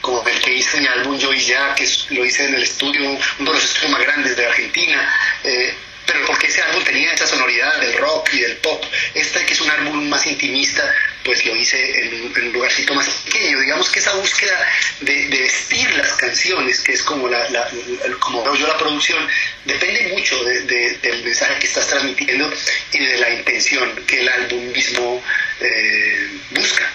como 0.00 0.26
el 0.28 0.40
que 0.40 0.54
hice 0.54 0.78
en 0.78 0.82
mi 0.84 0.88
álbum 0.88 1.18
Yo 1.18 1.32
y 1.32 1.40
Ya, 1.40 1.74
que 1.74 1.86
lo 2.10 2.24
hice 2.24 2.44
en 2.46 2.54
el 2.54 2.62
estudio, 2.62 3.02
uno 3.38 3.50
de 3.50 3.56
los 3.56 3.64
estudios 3.64 3.90
más 3.92 4.00
grandes 4.00 4.36
de 4.36 4.46
Argentina. 4.46 5.14
eh, 5.44 5.74
pero 6.12 6.26
porque 6.26 6.46
ese 6.48 6.62
álbum 6.62 6.82
tenía 6.84 7.12
esa 7.12 7.26
sonoridad 7.26 7.78
del 7.80 7.96
rock 7.98 8.30
y 8.34 8.40
del 8.40 8.56
pop. 8.58 8.82
Este 9.14 9.44
que 9.46 9.52
es 9.52 9.60
un 9.60 9.70
álbum 9.70 10.08
más 10.08 10.26
intimista, 10.26 10.82
pues 11.24 11.44
lo 11.46 11.54
hice 11.54 12.00
en, 12.04 12.22
un- 12.22 12.52
lugarcito 12.52 12.94
más 12.94 13.06
pequeño. 13.26 13.60
Digamos 13.60 13.90
que 13.90 13.98
esa 14.00 14.14
búsqueda 14.14 14.58
de, 15.00 15.26
vestir 15.28 15.88
las 15.96 16.12
canciones, 16.14 16.80
que 16.80 16.92
es 16.92 17.02
como 17.02 17.28
la, 17.28 17.48
la- 17.50 17.68
la- 17.70 18.16
como 18.18 18.42
veo 18.42 18.54
yo 18.56 18.66
la 18.66 18.76
producción, 18.78 19.26
depende 19.64 20.08
mucho 20.14 20.42
de- 20.44 20.62
de- 20.62 20.98
del 21.02 21.22
mensaje 21.24 21.58
que 21.60 21.66
estás 21.66 21.86
transmitiendo 21.88 22.50
y 22.92 22.98
de 23.04 23.18
la 23.18 23.30
intención 23.30 23.94
que 24.06 24.20
el 24.20 24.28
álbum 24.28 24.72
mismo 24.72 25.22
eh, 25.60 26.28
busca. 26.50 26.90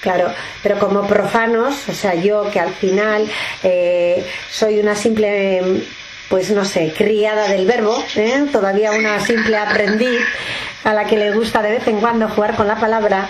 Claro, 0.00 0.32
pero 0.62 0.78
como 0.78 1.06
profanos, 1.08 1.88
o 1.88 1.92
sea, 1.94 2.14
yo 2.14 2.48
que 2.52 2.60
al 2.60 2.72
final 2.74 3.28
eh, 3.64 4.24
soy 4.50 4.78
una 4.78 4.94
simple, 4.94 5.60
pues 6.28 6.50
no 6.50 6.64
sé, 6.64 6.92
criada 6.96 7.48
del 7.48 7.66
verbo, 7.66 7.96
¿eh? 8.16 8.44
todavía 8.52 8.92
una 8.92 9.18
simple 9.20 9.56
aprendiz 9.56 10.20
a 10.84 10.92
la 10.92 11.04
que 11.04 11.16
le 11.16 11.32
gusta 11.32 11.62
de 11.62 11.72
vez 11.72 11.88
en 11.88 12.00
cuando 12.00 12.28
jugar 12.28 12.54
con 12.54 12.68
la 12.68 12.76
palabra, 12.76 13.28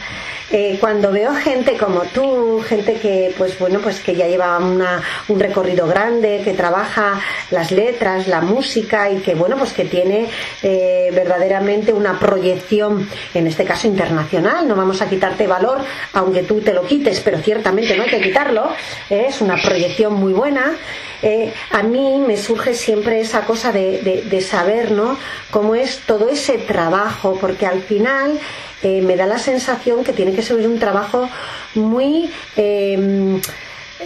eh, 0.50 0.78
cuando 0.80 1.12
veo 1.12 1.34
gente 1.34 1.76
como 1.76 2.02
tú, 2.02 2.60
gente 2.66 2.94
que 2.94 3.34
pues 3.36 3.58
bueno 3.58 3.80
pues 3.80 4.00
que 4.00 4.14
ya 4.14 4.26
lleva 4.26 4.58
una- 4.58 5.02
un 5.28 5.38
recorrido 5.38 5.86
grande, 5.86 6.40
que 6.44 6.54
trabaja 6.54 7.20
las 7.50 7.70
letras, 7.70 8.26
la 8.28 8.40
música 8.40 9.10
y 9.10 9.18
que 9.18 9.34
bueno 9.34 9.56
pues 9.58 9.72
que 9.72 9.84
tiene 9.84 10.26
eh, 10.62 11.10
verdaderamente 11.14 11.92
una 11.92 12.18
proyección, 12.18 13.08
en 13.34 13.46
este 13.46 13.64
caso 13.64 13.86
internacional, 13.88 14.66
no 14.66 14.74
vamos 14.74 15.02
a 15.02 15.08
quitarte 15.08 15.46
valor 15.46 15.78
aunque 16.14 16.42
tú 16.42 16.60
te 16.60 16.72
lo 16.72 16.84
quites, 16.84 17.20
pero 17.20 17.38
ciertamente 17.38 17.96
no 17.96 18.04
hay 18.04 18.08
que 18.10 18.20
quitarlo, 18.20 18.68
¿eh? 19.10 19.26
es 19.28 19.40
una 19.40 19.56
proyección 19.60 20.14
muy 20.14 20.32
buena. 20.32 20.72
Eh, 21.20 21.52
a 21.72 21.82
mí 21.82 22.22
me 22.26 22.36
surge 22.36 22.74
siempre 22.74 23.20
esa 23.20 23.40
cosa 23.42 23.72
de, 23.72 24.00
de- 24.02 24.22
de 24.22 24.40
saber 24.40 24.92
¿no? 24.92 25.16
cómo 25.50 25.74
es 25.74 25.98
todo 26.06 26.28
ese 26.28 26.58
trabajo, 26.58 27.36
porque 27.40 27.66
al 27.66 27.82
final 27.82 28.38
eh, 28.82 29.02
me 29.02 29.16
da 29.16 29.26
la 29.26 29.38
sensación 29.38 30.04
que 30.04 30.12
tiene 30.12 30.34
que 30.34 30.42
ser 30.42 30.56
un 30.66 30.78
trabajo 30.78 31.28
muy... 31.74 32.30
eh, 32.56 33.40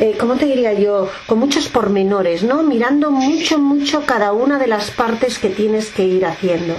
eh, 0.01 0.16
¿cómo 0.18 0.37
te 0.37 0.47
diría 0.47 0.73
yo? 0.73 1.11
Con 1.27 1.39
muchos 1.39 1.68
pormenores, 1.68 2.43
¿no? 2.43 2.62
Mirando 2.62 3.11
mucho, 3.11 3.59
mucho 3.59 4.05
cada 4.07 4.33
una 4.33 4.59
de 4.59 4.66
las 4.66 4.91
partes 4.91 5.39
que 5.39 5.51
tienes 5.51 5.91
que 5.91 6.05
ir 6.05 6.25
haciendo. 6.25 6.77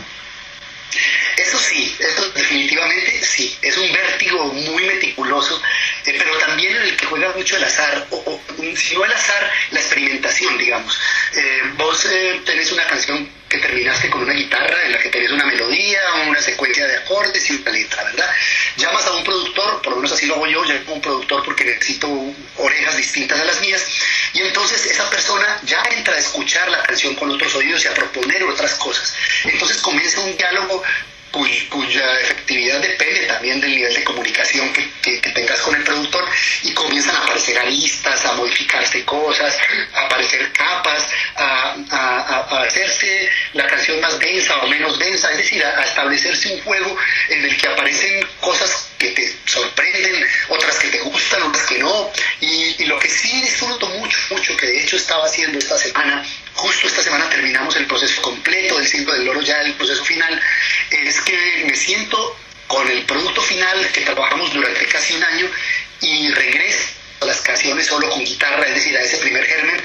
Eso 1.38 1.60
sí, 1.60 1.96
eso 2.00 2.30
definitivamente 2.32 3.24
sí, 3.24 3.58
es 3.62 3.78
un 3.78 3.92
vértigo 3.92 4.46
muy 4.46 4.86
meticuloso 4.86 5.62
eh, 6.06 6.16
pero 6.18 6.38
también 6.38 6.76
en 6.76 6.84
el 6.84 6.96
que 6.98 7.06
juega 7.06 7.32
mucho 7.36 7.56
el 7.56 7.64
azar, 7.64 8.08
o, 8.10 8.18
o, 8.18 8.42
si 8.76 8.96
no 8.96 9.06
el 9.06 9.12
azar, 9.12 9.52
la 9.72 9.80
experimentación, 9.80 10.58
digamos. 10.58 11.00
Eh, 11.36 11.62
vos 11.78 12.06
eh, 12.06 12.42
tenés 12.46 12.72
una 12.72 12.86
canción 12.88 13.30
que 13.48 13.58
terminaste 13.60 14.10
con 14.10 14.24
una 14.24 14.34
guitarra 14.34 14.86
en 14.86 14.92
la 14.94 15.00
que 15.00 15.10
tenés 15.10 15.32
una 15.32 15.46
melodía, 15.46 16.02
una 16.28 16.42
secuencia 16.42 16.88
de 16.88 16.98
acordes 16.98 17.50
y 17.50 17.56
una 17.56 17.72
letra, 17.72 18.04
¿verdad? 18.04 18.30
Llamas 18.78 19.06
a 19.06 19.14
un 19.14 19.24
productor, 19.24 19.82
por 19.82 19.92
lo 19.92 19.96
menos 19.98 20.12
así 20.12 20.26
lo 20.26 20.36
hago 20.36 20.48
yo, 20.48 20.64
llamo 20.64 20.90
a 20.90 20.94
un 20.94 21.02
productor 21.02 21.44
porque 21.44 21.64
necesito 21.64 22.10
orejas 22.58 22.98
distintas 22.98 23.40
a 23.40 23.46
las 23.46 23.62
mías, 23.62 23.86
y 24.34 24.42
entonces 24.42 24.86
esa 24.88 25.08
persona 25.10 25.60
ya 25.64 25.84
entra 25.96 26.16
a 26.16 26.20
escuchar 26.20 26.70
la 26.70 26.82
canción 26.84 27.14
con 27.16 27.30
otros 27.30 27.54
oídos 27.56 27.86
y 27.86 27.88
a 27.88 27.94
proponer 27.94 28.44
otras 28.44 28.74
cosas. 28.76 29.14
Entonces 29.44 29.78
comienza 29.78 30.20
un 30.22 30.36
diálogo 30.36 30.84
cuy- 31.34 31.68
cuya 31.68 32.20
efectividad 32.22 32.80
depende 32.80 33.22
también 33.26 33.60
del 33.60 33.72
nivel 33.76 33.94
de 33.94 34.04
comunicación 34.04 34.72
que, 34.72 34.88
que- 35.02 35.24
tengas 35.34 35.60
con 35.62 35.74
el 35.76 35.84
productor 35.84 36.24
y 36.62 36.72
comienzan 36.74 37.16
a 37.16 37.24
aparecer 37.24 37.58
aristas, 37.58 38.24
a 38.26 38.34
modificarse 38.34 39.04
cosas, 39.04 39.58
a 39.96 40.02
aparecer 40.02 40.52
capas, 40.54 41.10
a, 41.36 41.76
a- 41.90 42.46
a- 42.52 42.64
hacerse 42.68 43.28
la 43.54 43.66
canción 43.66 44.00
más 44.00 44.20
densa 44.20 44.56
o 44.60 44.68
menos 44.68 45.00
densa, 45.00 45.32
es 45.32 45.38
decir, 45.38 45.66
a, 45.66 45.84
establecerse 45.84 46.54
un 46.54 46.62
juego 46.62 46.96
en 47.30 47.46
el 47.46 47.58
que 47.58 47.68
aparecen 47.68 48.24
cosas 48.40 48.90
que 49.00 49.10
te 49.10 49.36
sorprenden, 49.46 50.24
otras 50.50 50.78
que 50.78 50.90
te 50.90 51.00
gustan, 51.00 51.42
otras 51.42 51.66
que 51.66 51.80
no. 51.80 52.12
Y, 52.42 52.76
y 52.78 52.86
lo 52.86 53.00
que 53.00 53.10
sí 53.10 53.42
disfruto 53.42 53.88
mucho, 53.88 54.18
mucho, 54.30 54.56
que 54.56 54.68
de 54.68 54.82
hecho 54.82 54.98
estaba 54.98 55.26
haciendo 55.26 55.58
esta 55.58 55.78
semana, 55.80 56.24
justo 56.54 56.88
esta 56.88 57.02
semana 57.02 57.28
terminamos 57.30 57.76
el 57.76 57.88
proceso 57.88 58.22
completo 58.22 58.78
del 58.78 58.88
Cinco 58.88 59.12
del 59.14 59.26
Loro, 59.26 59.42
ya 59.42 59.60
el 59.62 59.74
proceso 59.74 60.06
final, 60.06 60.40
es 60.92 61.22
que 61.22 61.66
me 61.66 61.76
siento 61.76 62.38
con 62.68 62.88
el 62.90 63.04
producto 63.04 63.42
final 63.42 63.88
que 63.92 64.02
trabajamos 64.02 64.54
durante 64.54 64.86
casi 64.88 65.14
un 65.16 65.24
año 65.24 65.50
y 66.02 66.30
regreso 66.32 66.88
a 67.22 67.26
las 67.26 67.42
canciones 67.42 67.88
solo 67.88 68.10
con 68.10 68.24
guitarra, 68.24 68.66
es 68.68 68.76
decir, 68.76 68.98
a 68.98 69.02
ese 69.02 69.18
primer 69.18 69.46
germen, 69.46 69.82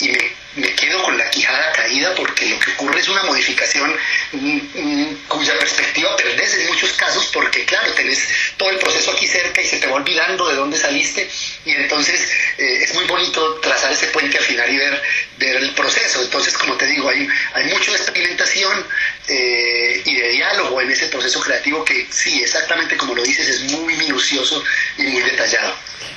y 0.00 0.08
me, 0.08 0.32
me 0.56 0.74
quedo 0.74 1.02
con 1.02 1.18
la 1.18 1.28
quijada 1.30 1.72
caída 1.72 2.14
porque 2.14 2.46
lo 2.46 2.58
que 2.58 2.70
ocurre 2.72 3.00
es 3.00 3.08
una 3.08 3.24
modificación 3.24 3.96
mm, 4.32 4.58
mm, 4.74 5.16
cuya 5.28 5.58
perspectiva 5.58 6.16
perdés 6.16 6.54
en 6.54 6.66
muchos 6.68 6.92
casos 6.92 7.26
porque 7.32 7.64
claro, 7.64 7.92
tenés 7.92 8.28
todo 8.56 8.70
el 8.70 8.78
proceso 8.78 9.10
aquí 9.12 9.26
cerca 9.26 9.60
y 9.60 9.66
se 9.66 9.78
te 9.78 9.86
va 9.86 9.94
olvidando 9.94 10.48
de 10.48 10.54
dónde 10.54 10.78
saliste 10.78 11.28
y 11.64 11.72
entonces 11.72 12.30
eh, 12.58 12.80
es 12.82 12.94
muy 12.94 13.04
bonito 13.04 13.54
trazar 13.56 13.92
ese 13.92 14.06
puente 14.08 14.38
al 14.38 14.44
final 14.44 14.70
y 14.72 14.76
ver, 14.76 15.02
ver 15.38 15.56
el 15.56 15.74
proceso. 15.74 16.22
Entonces, 16.22 16.56
como 16.56 16.74
te 16.74 16.86
digo, 16.86 17.08
hay, 17.08 17.26
hay 17.54 17.64
mucho 17.72 17.92
de 17.92 17.98
experimentación 17.98 18.84
eh, 19.28 20.02
y 20.04 20.16
de 20.16 20.28
diálogo 20.30 20.80
en 20.80 20.90
ese 20.90 21.06
proceso 21.06 21.40
creativo 21.40 21.84
que 21.84 22.06
sí, 22.10 22.42
exactamente 22.42 22.96
como 22.96 23.14
lo 23.14 23.22
dices, 23.22 23.48
es 23.48 23.72
muy 23.72 23.96
minucioso 23.96 24.62
y 24.98 25.02
muy 25.04 25.22
detallado. 25.22 25.72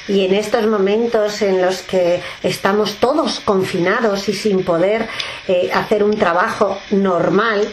Y 0.07 0.26
en 0.26 0.34
estos 0.34 0.65
momentos 0.68 1.41
en 1.41 1.61
los 1.61 1.80
que 1.80 2.22
estamos 2.43 2.95
todos 2.95 3.39
confinados 3.41 4.30
y 4.30 4.34
sin 4.34 4.63
poder 4.63 5.07
eh, 5.47 5.70
hacer 5.74 6.03
un 6.03 6.18
trabajo 6.18 6.82
normal, 6.91 7.68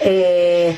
eh, 0.00 0.76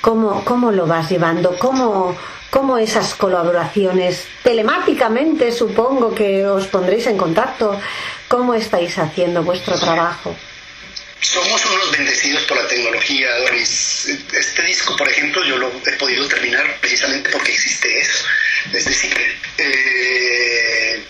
¿cómo, 0.00 0.44
¿cómo 0.44 0.72
lo 0.72 0.86
vas 0.86 1.10
llevando? 1.10 1.56
¿Cómo, 1.58 2.16
¿Cómo 2.50 2.76
esas 2.76 3.14
colaboraciones 3.14 4.26
telemáticamente 4.42 5.52
supongo 5.52 6.14
que 6.14 6.46
os 6.46 6.66
pondréis 6.66 7.06
en 7.06 7.16
contacto? 7.16 7.80
¿Cómo 8.32 8.54
estáis 8.54 8.96
haciendo 8.96 9.42
vuestro 9.42 9.78
trabajo? 9.78 10.34
Somos 11.20 11.66
unos 11.66 11.92
bendecidos 11.92 12.42
por 12.44 12.56
la 12.56 12.66
tecnología. 12.66 13.28
Este 13.52 14.62
disco, 14.62 14.96
por 14.96 15.06
ejemplo, 15.06 15.44
yo 15.44 15.58
lo 15.58 15.70
he 15.84 15.92
podido 15.98 16.26
terminar 16.28 16.78
precisamente 16.80 17.28
porque 17.28 17.52
existe 17.52 18.00
eso. 18.00 18.24
Es 18.72 18.86
decir, 18.86 19.14
eh, 19.58 21.04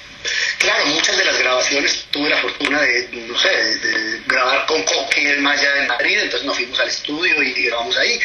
claro, 0.59 0.87
muchas 0.87 1.17
de 1.17 1.25
las 1.25 1.39
grabaciones 1.39 2.07
tuve 2.11 2.29
la 2.29 2.39
fortuna 2.39 2.81
de, 2.81 3.09
no 3.13 3.39
sé, 3.39 3.49
de 3.49 4.21
grabar 4.27 4.67
con 4.67 4.83
Coque 4.85 5.33
en 5.33 5.43
Maya 5.43 5.71
en 5.79 5.87
Madrid, 5.89 6.19
entonces 6.21 6.47
nos 6.47 6.57
fuimos 6.57 6.79
al 6.81 6.89
estudio 6.89 7.43
y 7.43 7.53
grabamos 7.65 7.97
ahí. 7.97 8.19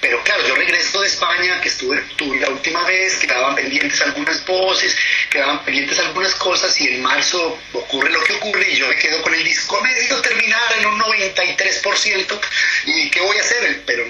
Pero 0.00 0.22
claro, 0.22 0.46
yo 0.46 0.54
regreso 0.54 1.00
de 1.00 1.06
España, 1.06 1.60
que 1.60 1.68
estuve, 1.68 1.98
estuve 1.98 2.40
la 2.40 2.48
última 2.50 2.84
vez, 2.84 3.16
quedaban 3.16 3.54
pendientes 3.54 4.00
algunas 4.02 4.44
voces, 4.44 4.96
quedaban 5.30 5.64
pendientes 5.64 5.98
algunas 5.98 6.34
cosas 6.34 6.78
y 6.80 6.88
en 6.88 7.02
marzo 7.02 7.58
ocurre 7.72 8.10
lo 8.10 8.22
que 8.24 8.34
ocurre 8.34 8.70
y 8.70 8.76
yo 8.76 8.88
me 8.88 8.96
quedo 8.96 9.22
con 9.22 9.34
el 9.34 9.44
disco 9.44 9.80
medio 9.80 10.20
terminado 10.20 10.74
en 10.78 10.86
un 10.86 11.00
93% 11.00 12.40
y 12.86 13.10
¿qué 13.10 13.20
voy 13.20 13.36
a 13.38 13.40
hacer? 13.40 13.82
Pero 13.86 14.04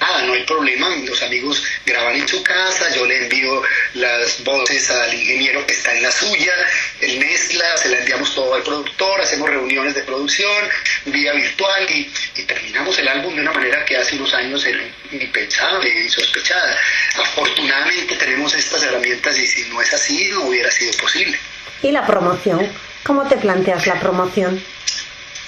nada, 0.00 0.22
no 0.22 0.32
hay 0.32 0.44
problema, 0.44 0.88
los 1.04 1.22
amigos 1.22 1.62
graban 1.84 2.16
en 2.16 2.26
su 2.26 2.42
casa, 2.42 2.92
yo 2.94 3.06
le 3.06 3.24
envío 3.24 3.62
las 3.94 4.42
voces 4.42 4.90
al 4.90 5.12
ingeniero 5.12 5.66
que 5.66 5.74
está 5.74 5.94
en 5.94 6.02
la 6.02 6.10
suya, 6.10 6.54
él 7.00 7.18
mezcla, 7.18 7.76
se 7.76 7.90
la 7.90 7.98
enviamos 7.98 8.34
todo 8.34 8.54
al 8.54 8.62
productor, 8.62 9.20
hacemos 9.20 9.48
reuniones 9.48 9.94
de 9.94 10.02
producción, 10.02 10.68
vía 11.06 11.32
virtual 11.32 11.86
y, 11.90 12.12
y 12.36 12.42
terminamos 12.44 12.98
el 12.98 13.08
álbum 13.08 13.34
de 13.34 13.42
una 13.42 13.52
manera 13.52 13.84
que 13.84 13.96
hace 13.96 14.16
unos 14.16 14.32
años 14.34 14.64
era 14.64 14.80
impensable, 15.12 16.02
insospechada. 16.02 16.78
Afortunadamente 17.16 18.16
tenemos 18.16 18.54
estas 18.54 18.82
herramientas 18.82 19.38
y 19.38 19.46
si 19.46 19.68
no 19.68 19.80
es 19.80 19.92
así 19.92 20.28
no 20.28 20.44
hubiera 20.44 20.70
sido 20.70 20.92
posible. 20.94 21.38
¿Y 21.82 21.92
la 21.92 22.06
promoción? 22.06 22.70
¿Cómo 23.04 23.26
te 23.28 23.36
planteas 23.36 23.86
la 23.86 23.98
promoción? 23.98 24.62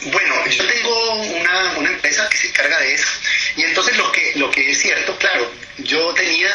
Bueno, 0.05 0.35
yo 0.49 0.67
tengo 0.67 1.13
una, 1.15 1.75
una 1.77 1.91
empresa 1.91 2.29
que 2.29 2.37
se 2.37 2.49
encarga 2.49 2.79
de 2.81 2.95
eso. 2.95 3.07
Y 3.57 3.63
entonces 3.65 3.97
lo 3.97 4.11
que, 4.13 4.33
lo 4.37 4.51
que 4.51 4.71
es 4.71 4.79
cierto, 4.79 5.17
claro, 5.19 5.51
yo 5.79 6.13
tenía 6.15 6.51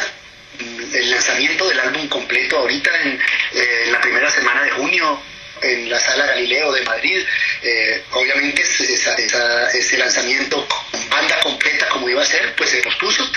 el 0.92 1.10
lanzamiento 1.10 1.68
del 1.68 1.78
álbum 1.80 2.08
completo 2.08 2.58
ahorita 2.58 2.90
en, 3.02 3.20
eh, 3.54 3.82
en 3.86 3.92
la 3.92 4.00
primera 4.00 4.30
semana 4.30 4.62
de 4.62 4.70
junio 4.70 5.20
en 5.60 5.90
la 5.90 5.98
sala 6.00 6.26
Galileo 6.26 6.72
de 6.72 6.82
Madrid. 6.82 7.20
Eh, 7.62 8.02
obviamente 8.12 8.62
es- 8.62 8.80
esa- 8.80 9.14
esa- 9.14 9.70
ese 9.72 9.98
lanzamiento 9.98 10.66
con 10.66 11.08
banda 11.08 11.40
completa 11.40 11.88
como 11.88 12.08
iba 12.08 12.22
a 12.22 12.26
ser, 12.26 12.54
pues 12.54 12.70
se 12.70 12.78
pospuso. 12.78 13.28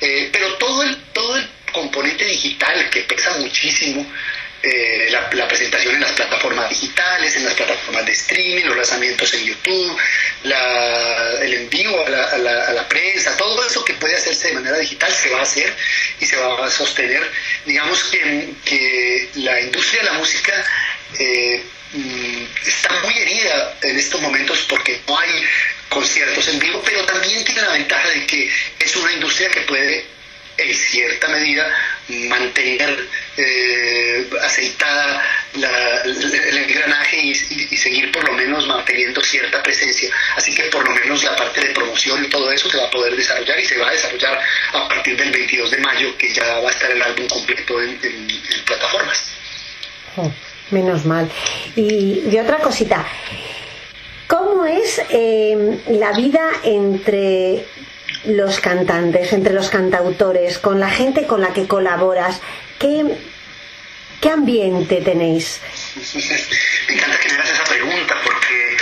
Eh, 0.00 0.28
pero 0.32 0.54
todo 0.54 0.82
el, 0.82 0.96
todo 1.12 1.36
el 1.36 1.48
componente 1.72 2.24
digital 2.24 2.88
que 2.90 3.00
pesa 3.02 3.30
muchísimo, 3.38 4.06
eh, 4.62 5.08
la, 5.10 5.46
presentación 5.48 5.94
en 5.94 6.00
las 6.00 6.12
plataformas 6.12 6.68
digitales, 6.70 7.36
en 7.36 7.44
las 7.44 7.54
plataformas 7.54 8.04
de 8.06 8.12
streaming, 8.12 8.64
los 8.64 8.76
lanzamientos 8.76 9.32
en 9.34 9.44
YouTube, 9.44 9.96
la- 10.44 11.38
el 11.42 11.54
envío 11.54 12.04
a 12.04 12.08
la, 12.08 12.24
a 12.24 12.38
la- 12.38 12.64
a 12.64 12.72
la 12.72 12.88
prensa, 12.88 13.36
todo 13.36 13.64
eso 13.64 13.84
que 13.84 13.94
puede 13.94 14.16
hacerse 14.16 14.48
de 14.48 14.54
manera 14.54 14.78
digital 14.78 15.12
se 15.12 15.28
va 15.30 15.40
a 15.40 15.42
hacer 15.42 15.72
y 16.20 16.26
se 16.26 16.36
va 16.36 16.66
a 16.66 16.70
sostener. 16.70 17.22
Digamos 17.64 18.02
que, 18.04 18.50
que 18.64 19.28
la 19.36 19.60
industria 19.60 20.02
de 20.02 20.06
la 20.10 20.18
música 20.18 20.64
eh, 21.18 21.62
mm, 21.92 22.44
está 22.66 22.92
muy 23.02 23.16
herida 23.18 23.74
en 23.82 23.98
estos 23.98 24.20
momentos 24.20 24.66
porque 24.68 25.00
no 25.06 25.18
hay 25.18 25.30
conciertos 25.88 26.48
en 26.48 26.58
vivo, 26.58 26.82
pero 26.84 27.04
también 27.06 27.44
tiene 27.44 27.62
la 27.62 27.72
ventaja 27.72 28.08
de 28.08 28.26
que 28.26 28.50
es 28.80 28.96
una 28.96 29.12
industria 29.12 29.48
que 29.50 29.60
puede 29.60 30.04
en 30.58 30.74
cierta 30.74 31.28
medida 31.28 31.68
mantener 32.08 33.06
eh, 33.36 34.28
aceitada 34.42 35.22
la- 35.54 36.02
el 36.02 36.58
engranaje 36.58 37.18
y, 37.18 37.34
seguir 37.76 38.10
por 38.10 38.24
lo 38.26 38.32
menos 38.32 38.66
manteniendo 38.66 39.20
cierta 39.22 39.62
presencia. 39.62 40.08
Así 40.36 40.54
que 40.54 40.64
por 40.64 40.84
lo 40.88 40.94
menos 40.94 41.22
la 41.22 41.36
parte 41.36 41.60
de 41.60 41.68
promoción 41.74 42.24
y 42.24 42.28
todo 42.28 42.50
eso 42.50 42.70
se 42.70 42.78
va 42.78 42.86
a 42.86 42.90
poder 42.90 43.14
desarrollar 43.14 43.58
y 43.60 43.64
se 43.64 43.76
va 43.78 43.88
a 43.88 43.92
desarrollar 43.92 44.40
a 44.72 44.88
partir 44.88 45.16
del 45.16 45.30
22 45.30 45.70
de 45.70 45.78
mayo, 45.78 46.16
que 46.16 46.32
ya 46.32 46.58
va 46.60 46.68
a 46.68 46.72
estar 46.72 46.90
el 46.90 47.02
álbum 47.02 47.26
completo 47.28 47.80
en 47.82 47.98
plataformas. 48.64 49.30
Oh, 50.16 50.32
menos 50.70 51.04
mal. 51.04 51.30
Y, 51.76 52.22
y 52.30 52.38
otra 52.38 52.56
cosita, 52.58 53.06
¿cómo 54.26 54.64
es 54.66 55.00
eh, 55.10 55.78
la 55.90 56.12
vida 56.12 56.50
entre 56.64 57.64
los 58.26 58.60
cantantes, 58.60 59.32
entre 59.32 59.52
los 59.52 59.70
cantautores, 59.70 60.58
con 60.58 60.80
la 60.80 60.90
gente 60.90 61.26
con 61.26 61.40
la 61.40 61.52
que 61.52 61.66
colaboras? 61.66 62.40
¿Qué, 62.78 63.04
qué 64.20 64.30
ambiente 64.30 65.00
tenéis? 65.00 65.60
Me 66.88 66.94
encanta 66.94 67.18
que 67.18 67.28
me 67.28 67.34
hagas 67.34 67.50
esa 67.50 67.64
pregunta 67.64 68.16
porque, 68.24 68.76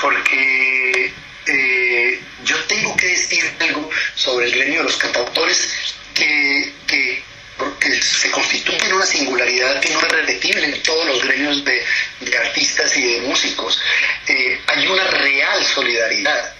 porque 0.00 1.12
eh, 1.46 2.20
yo 2.44 2.56
tengo 2.64 2.96
que 2.96 3.08
decir 3.08 3.44
algo 3.60 3.90
sobre 4.14 4.46
el 4.46 4.52
gremio 4.52 4.78
de 4.78 4.84
los 4.84 4.96
cantautores 4.96 5.94
que, 6.14 6.72
que, 6.86 7.28
se 8.00 8.30
constituye 8.30 8.86
en 8.86 8.94
una 8.94 9.06
singularidad 9.06 9.80
que 9.80 9.90
no 9.90 10.00
es 10.00 10.08
repetible 10.08 10.64
en 10.64 10.82
todos 10.82 11.06
los 11.06 11.24
gremios 11.24 11.64
de, 11.64 11.84
de 12.20 12.38
artistas 12.38 12.96
y 12.96 13.14
de 13.14 13.20
músicos. 13.22 13.80
Eh, 14.28 14.60
hay 14.66 14.86
una 14.86 15.04
real 15.04 15.64
solidaridad. 15.64 16.54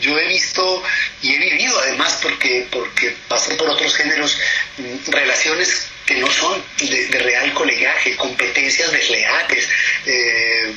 Yo 0.00 0.18
he 0.18 0.28
visto 0.28 0.82
y 1.22 1.34
he 1.34 1.38
vivido 1.38 1.78
además 1.80 2.20
porque, 2.22 2.66
porque 2.70 3.14
pasé 3.26 3.54
por 3.56 3.68
otros 3.68 3.94
géneros 3.96 4.38
mm, 4.76 5.10
relaciones 5.10 5.88
que 6.06 6.14
no 6.16 6.30
son 6.30 6.62
de, 6.78 7.18
real 7.18 7.52
colegaje, 7.54 8.16
competencias 8.16 8.92
desleales. 8.92 9.68
eh, 10.06 10.72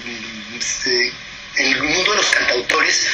eh, 0.85 1.11
el 1.57 1.83
mundo 1.83 2.11
de 2.11 2.17
los 2.17 2.27
cantautores, 2.27 3.07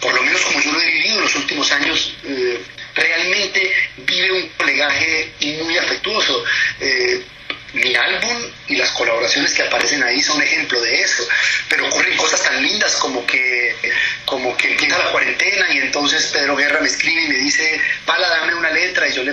por 0.00 0.12
lo 0.14 0.22
menos 0.22 0.40
como 0.42 0.60
yo 0.60 0.72
lo 0.72 0.80
he 0.80 0.86
vivido 0.86 1.16
en 1.16 1.22
los 1.22 1.36
últimos 1.36 1.70
años, 1.70 2.16
eh, 2.24 2.43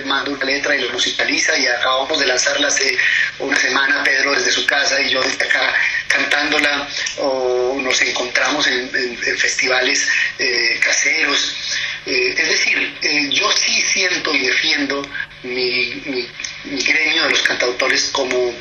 mando 0.06 0.30
una 0.32 0.44
letra 0.44 0.76
y 0.76 0.80
lo 0.80 0.90
musicaliza 0.90 1.58
y 1.58 1.66
acabamos 1.66 2.18
de 2.18 2.26
lanzarla 2.26 2.68
hace 2.68 2.96
una 3.38 3.56
semana 3.56 4.02
Pedro 4.04 4.32
desde 4.32 4.50
su 4.50 4.64
casa 4.66 5.00
y 5.00 5.10
yo 5.10 5.22
desde 5.22 5.44
acá 5.44 5.74
cantándola 6.08 6.88
o 7.18 7.78
nos 7.80 8.00
encontramos 8.02 8.66
en, 8.66 8.90
en- 8.94 9.18
en 9.24 9.38
festivales 9.38 10.06
eh, 10.38 10.78
caseros. 10.82 11.56
Eh, 12.06 12.34
es 12.36 12.48
decir, 12.48 12.94
eh, 13.02 13.28
yo 13.30 13.50
sí 13.52 13.82
siento 13.92 14.34
y 14.34 14.46
defiendo 14.46 15.02
mi, 15.44 16.02
mi- 16.06 16.28
mi 16.64 16.82
gremio 16.82 17.24
de 17.24 17.30
los 17.30 17.42
cantautores 17.42 18.10
como, 18.12 18.54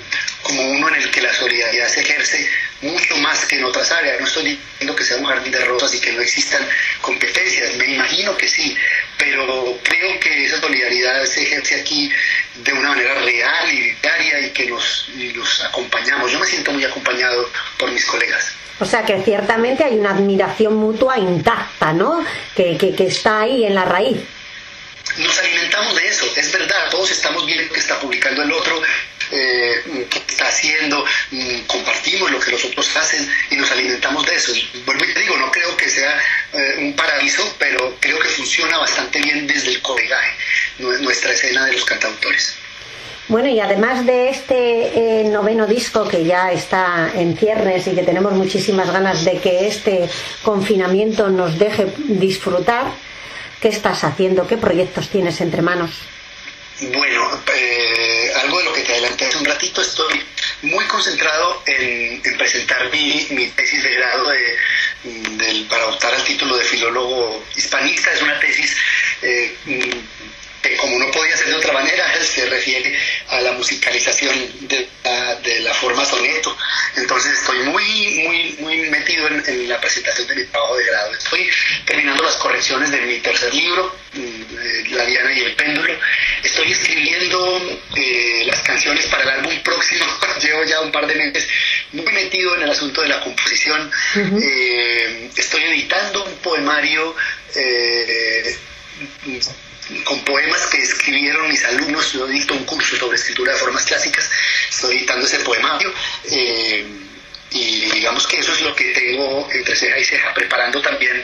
como 0.43 0.69
uno 0.71 0.87
en 0.89 0.95
el 0.95 1.11
que 1.11 1.21
la 1.21 1.33
solidaridad 1.33 1.87
se 1.87 2.01
ejerce 2.01 2.49
mucho 2.81 3.15
más 3.17 3.45
que 3.45 3.57
en 3.57 3.63
otras 3.65 3.91
áreas. 3.91 4.19
No 4.19 4.27
estoy 4.27 4.57
diciendo 4.71 4.95
que 4.95 5.03
sea 5.03 5.17
un 5.17 5.25
jardín 5.25 5.51
de 5.51 5.63
rosas 5.65 5.93
y 5.93 5.99
que 5.99 6.11
no 6.13 6.21
existan 6.21 6.67
competencias, 7.01 7.75
me 7.75 7.85
imagino 7.93 8.35
que 8.37 8.47
sí, 8.47 8.75
pero 9.17 9.77
creo 9.83 10.19
que 10.19 10.45
esa 10.45 10.59
solidaridad 10.59 11.23
se 11.25 11.43
ejerce 11.43 11.75
aquí 11.81 12.11
de 12.55 12.73
una 12.73 12.89
manera 12.89 13.13
real 13.15 13.71
y 13.71 13.91
diaria 14.01 14.39
y 14.39 14.49
que 14.51 14.65
nos, 14.67 15.09
y 15.15 15.33
nos 15.33 15.63
acompañamos. 15.63 16.31
Yo 16.31 16.39
me 16.39 16.45
siento 16.47 16.71
muy 16.71 16.83
acompañado 16.85 17.49
por 17.77 17.91
mis 17.91 18.05
colegas. 18.05 18.51
O 18.79 18.85
sea 19.05 19.17
que 19.17 19.23
ciertamente 19.23 19.83
hay 19.83 19.97
una 19.99 20.11
admiración 20.11 20.75
mutua 20.75 21.17
intacta, 21.17 21.93
¿no? 21.93 22.23
Que, 22.55 22.77
que, 22.77 22.95
que 22.95 23.07
está 23.07 23.41
ahí 23.41 23.65
en 23.65 23.75
la 23.75 23.85
raíz. 23.85 24.17
nos 25.17 25.37
alimentamos 25.39 25.95
de 25.95 26.07
eso, 26.07 26.25
es 26.35 26.51
verdad, 26.51 26.89
todos 26.89 27.11
estamos 27.11 27.45
viendo 27.45 27.73
que 27.73 27.79
está 27.79 27.99
publicando 27.99 28.43
el 28.43 28.51
otro, 28.51 28.81
eh, 29.31 30.07
qué 30.09 30.19
está 30.27 30.47
haciendo, 30.47 31.05
mm, 31.31 31.59
compartimos 31.67 32.31
lo 32.31 32.39
que 32.39 32.51
los 32.51 32.63
otros 32.65 32.95
hacen 32.95 33.29
y 33.49 33.55
nos 33.55 33.69
alimentamos 33.71 34.25
de 34.25 34.35
eso. 34.35 34.53
Y 34.55 34.69
vuelvo 34.85 35.03
y 35.05 35.13
te 35.13 35.19
digo, 35.21 35.37
no 35.37 35.51
creo 35.51 35.75
que 35.77 35.89
sea 35.89 36.17
eh, 36.53 36.75
un 36.79 36.93
paraíso, 36.95 37.55
pero 37.59 37.95
creo 37.99 38.19
que 38.19 38.27
funciona 38.29 38.77
bastante 38.77 39.19
bien 39.21 39.47
desde 39.47 39.69
el 39.69 39.81
colegaje, 39.81 40.31
nu- 40.79 40.97
nuestra 40.99 41.31
escena 41.33 41.65
de 41.65 41.73
los 41.73 41.85
cantautores. 41.85 42.55
Bueno, 43.27 43.47
y 43.47 43.59
además 43.61 44.05
de 44.05 44.29
este 44.29 44.70
noveno 45.25 45.67
disco 45.67 46.07
que 46.07 46.23
ya 46.23 46.51
está 46.51 47.11
en 47.13 47.37
ciernes 47.37 47.85
y 47.87 47.91
que 47.95 48.03
tenemos 48.03 48.33
muchísimas 48.33 48.91
ganas 48.91 49.23
de 49.25 49.39
que 49.39 49.67
este 49.67 50.09
confinamiento 50.43 51.29
nos 51.29 51.57
deje 51.59 51.87
disfrutar, 52.07 52.85
¿qué 53.61 53.67
estás 53.69 54.03
haciendo? 54.03 54.47
¿Qué 54.47 54.57
proyectos 54.57 55.09
tienes 55.09 55.41
entre 55.41 55.61
manos? 55.61 55.91
Bueno, 56.81 57.29
eh, 57.55 58.31
algo 58.43 58.57
de 58.57 58.65
lo 58.65 58.73
que 58.73 58.81
te 58.81 58.93
adelanté 58.93 59.25
hace 59.25 59.37
un 59.37 59.45
ratito, 59.45 59.81
estoy 59.81 60.19
muy 60.63 60.83
concentrado 60.85 61.61
en, 61.67 62.21
en 62.25 62.37
presentar 62.37 62.89
mi, 62.91 63.23
tesis 63.55 63.83
de 63.83 63.91
grado 63.93 64.29
de, 64.29 64.57
del- 65.37 65.65
para 65.65 65.85
optar 65.87 66.13
al 66.15 66.23
título 66.23 66.57
de 66.57 66.63
filólogo 66.63 67.43
hispanista. 67.55 68.11
Es 68.13 68.21
una 68.23 68.39
tesis 68.39 68.75
eh, 69.21 69.55
que 70.63 70.77
como 70.77 70.95
de 71.51 71.57
otra 71.57 71.73
manera, 71.73 72.05
se 72.23 72.45
refiere 72.45 72.97
a 73.29 73.41
la 73.41 73.51
musicalización 73.53 74.67
de 74.67 74.87
la, 75.03 75.35
de 75.35 75.59
la 75.59 75.73
forma 75.73 76.05
soneto. 76.05 76.55
Entonces 76.95 77.37
estoy 77.39 77.59
muy, 77.59 78.23
muy, 78.25 78.55
muy 78.59 78.89
metido 78.89 79.27
en, 79.27 79.43
en 79.45 79.69
la 79.69 79.79
presentación 79.79 80.27
de 80.27 80.35
mi 80.35 80.43
trabajo 80.45 80.77
de 80.77 80.85
grado. 80.85 81.13
Estoy 81.13 81.49
terminando 81.85 82.23
las 82.23 82.35
correcciones 82.37 82.91
de 82.91 83.01
mi 83.01 83.19
tercer 83.19 83.53
libro, 83.53 83.95
mm, 84.13 84.19
eh, 84.19 84.83
La 84.91 85.05
Diana 85.05 85.33
y 85.33 85.41
el 85.41 85.53
Péndulo. 85.53 85.93
Estoy 86.43 86.71
escribiendo 86.71 87.79
eh, 87.95 88.43
las 88.45 88.61
canciones 88.61 89.05
para 89.07 89.23
el 89.23 89.29
álbum 89.29 89.59
próximo. 89.63 90.05
Llevo 90.41 90.63
ya 90.63 90.81
un 90.81 90.91
par 90.91 91.05
de 91.05 91.15
meses 91.15 91.47
muy 91.91 92.11
metido 92.13 92.55
en 92.55 92.63
el 92.63 92.71
asunto 92.71 93.01
de 93.01 93.09
la 93.09 93.19
composición. 93.19 93.91
Eh, 94.41 95.29
estoy 95.35 95.63
editando 95.63 96.23
un 96.23 96.35
poemario. 96.37 97.15
eh, 97.55 98.57
con 100.03 100.23
poemas 100.23 100.67
que 100.67 100.77
escribieron 100.81 101.47
mis 101.47 101.63
alumnos, 101.65 102.13
yo 102.13 102.27
dicto 102.27 102.53
un 102.53 102.65
curso 102.65 102.95
sobre 102.95 103.17
escritura 103.17 103.53
de 103.53 103.59
formas 103.59 103.85
clásicas, 103.85 104.29
estoy 104.69 104.97
editando 104.97 105.25
ese 105.25 105.39
poemario 105.39 105.93
eh, 106.31 106.85
y 107.51 107.91
digamos 107.91 108.25
que 108.27 108.37
eso 108.39 108.53
es 108.53 108.61
lo 108.61 108.75
que 108.75 108.85
tengo 108.93 109.47
entre 109.51 109.75
ceja 109.75 109.99
y 109.99 110.05
ceja, 110.05 110.33
preparando 110.33 110.81
también 110.81 111.23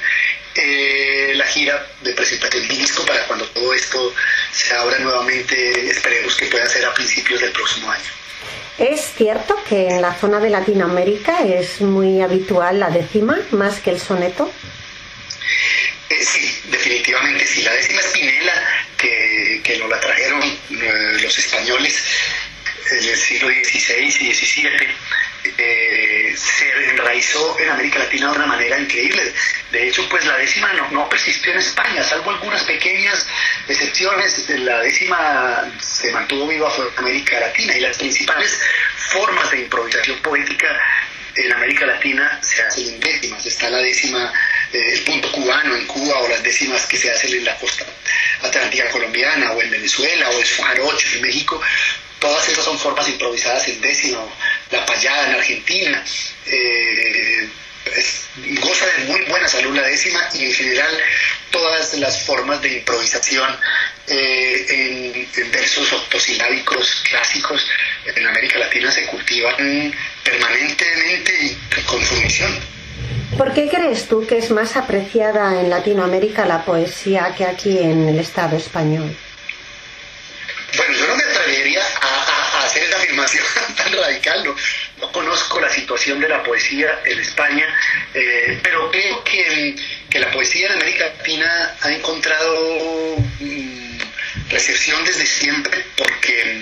eh, 0.55 1.33
la 1.35 1.45
gira 1.45 1.85
de 2.01 2.13
presentación 2.13 2.67
del 2.67 2.77
disco 2.77 3.05
para 3.05 3.25
cuando 3.25 3.45
todo 3.49 3.73
esto 3.73 4.13
se 4.51 4.73
abra 4.73 4.97
nuevamente, 4.99 5.89
esperemos 5.89 6.35
que 6.35 6.47
pueda 6.47 6.67
ser 6.67 6.85
a 6.85 6.93
principios 6.93 7.41
del 7.41 7.51
próximo 7.51 7.91
año. 7.91 8.11
¿Es 8.77 9.13
cierto 9.15 9.55
que 9.67 9.87
en 9.87 10.01
la 10.01 10.13
zona 10.13 10.39
de 10.39 10.49
Latinoamérica 10.49 11.43
es 11.43 11.81
muy 11.81 12.21
habitual 12.21 12.79
la 12.79 12.89
décima 12.89 13.39
más 13.51 13.79
que 13.79 13.89
el 13.89 13.99
soneto? 13.99 14.51
Eh, 16.09 16.25
sí, 16.25 16.61
definitivamente 16.65 17.45
sí. 17.45 17.61
La 17.63 17.73
décima 17.73 17.99
espinela 17.99 18.53
que, 18.97 19.61
que 19.63 19.77
nos 19.77 19.89
la 19.89 19.99
trajeron 19.99 20.41
eh, 20.43 21.17
los 21.21 21.37
españoles 21.37 22.03
en 22.91 23.03
el 23.03 23.17
siglo 23.17 23.49
XVI 23.49 24.05
y 24.05 24.33
XVII 24.33 24.69
eh, 25.57 26.33
se 26.35 26.89
enraizó 26.89 27.57
en 27.59 27.69
América 27.69 27.99
Latina 27.99 28.31
de 28.31 28.37
una 28.37 28.47
manera 28.47 28.79
increíble. 28.79 29.33
De 29.71 29.87
hecho, 29.87 30.07
pues 30.09 30.25
la 30.25 30.37
décima 30.37 30.71
no, 30.73 30.89
no 30.91 31.09
persistió 31.09 31.51
en 31.51 31.59
España, 31.59 32.03
salvo 32.03 32.31
algunas 32.31 32.63
pequeñas 32.63 33.27
excepciones. 33.67 34.49
La 34.49 34.79
décima 34.79 35.71
se 35.79 36.11
mantuvo 36.11 36.47
viva 36.47 36.71
de 36.75 36.83
América 36.97 37.39
Latina 37.39 37.75
y 37.77 37.81
las 37.81 37.97
principales 37.97 38.61
formas 38.95 39.51
de 39.51 39.59
improvisación 39.61 40.19
poética 40.19 40.67
en 41.37 41.53
América 41.53 41.85
Latina 41.85 42.39
se 42.41 42.61
hacen 42.61 42.87
en 42.87 42.99
décimas. 42.99 43.45
Está 43.45 43.69
la 43.69 43.79
décima, 43.79 44.31
eh, 44.73 44.93
el 44.93 45.01
punto 45.01 45.31
cubano 45.31 45.75
en 45.75 45.85
Cuba 45.85 46.19
o 46.19 46.27
las 46.27 46.43
décimas 46.43 46.85
que 46.85 46.97
se 46.97 47.09
hacen 47.09 47.33
en 47.33 47.45
la 47.45 47.55
costa 47.57 47.85
atlántica 48.41 48.89
colombiana 48.89 49.51
o 49.51 49.61
en 49.61 49.69
Venezuela 49.69 50.29
o 50.29 50.39
el 50.39 50.45
jarocho 50.45 51.07
en 51.15 51.21
México. 51.21 51.61
Todas 52.19 52.49
esas 52.49 52.65
son 52.65 52.79
formas 52.79 53.07
improvisadas 53.07 53.67
en 53.67 53.79
décima. 53.81 54.19
La 54.71 54.85
payada 54.85 55.27
en 55.27 55.35
Argentina. 55.35 56.03
eh, 56.47 57.49
es- 57.95 58.23
goza 58.59 58.85
de 58.85 59.05
muy 59.05 59.21
buena 59.25 59.47
salud 59.47 59.75
la 59.75 59.83
décima 59.83 60.27
y 60.33 60.45
en 60.45 60.53
general 60.53 60.97
todas 61.51 61.93
las 61.95 62.23
formas 62.23 62.61
de 62.61 62.73
improvisación 62.79 63.49
eh, 64.07 64.65
en, 64.69 65.43
en 65.43 65.51
versos 65.51 65.91
octosilábicos 65.93 67.03
clásicos 67.09 67.67
en 68.15 68.27
América 68.27 68.59
Latina 68.59 68.91
se 68.91 69.05
cultivan 69.05 69.93
permanentemente 70.23 71.33
y 71.43 71.81
con 71.85 72.03
sumisión. 72.05 72.59
¿Por 73.37 73.53
qué 73.53 73.67
crees 73.69 74.07
tú 74.07 74.25
que 74.25 74.37
es 74.37 74.49
más 74.51 74.75
apreciada 74.77 75.59
en 75.59 75.69
Latinoamérica 75.69 76.45
la 76.45 76.63
poesía 76.65 77.33
que 77.37 77.45
aquí 77.45 77.77
en 77.79 78.07
el 78.09 78.19
Estado 78.19 78.57
español? 78.57 79.15
Bueno, 80.75 80.93
yo 80.97 81.07
no 81.07 81.15
me 81.15 81.23
atrevería 81.23 81.81
a, 81.81 82.05
a- 82.07 82.61
a 82.61 82.65
hacer 82.65 82.83
esa 82.83 82.97
afirmación 82.97 83.43
tan 83.77 83.93
radical, 83.93 84.43
no, 84.43 84.55
no 85.07 85.11
conozco 85.11 85.59
la 85.59 85.69
situación 85.69 86.19
de 86.19 86.27
la 86.27 86.43
poesía 86.43 86.99
en 87.05 87.19
España, 87.19 87.67
eh, 88.13 88.59
pero 88.61 88.91
creo 88.91 89.23
que, 89.23 89.75
que 90.09 90.19
la 90.19 90.31
poesía 90.31 90.67
en 90.67 90.73
América 90.73 91.05
Latina 91.17 91.75
ha 91.81 91.91
encontrado 91.91 93.17
mm, 93.39 93.99
recepción 94.49 95.03
desde 95.05 95.25
siempre 95.25 95.85
porque, 95.95 96.61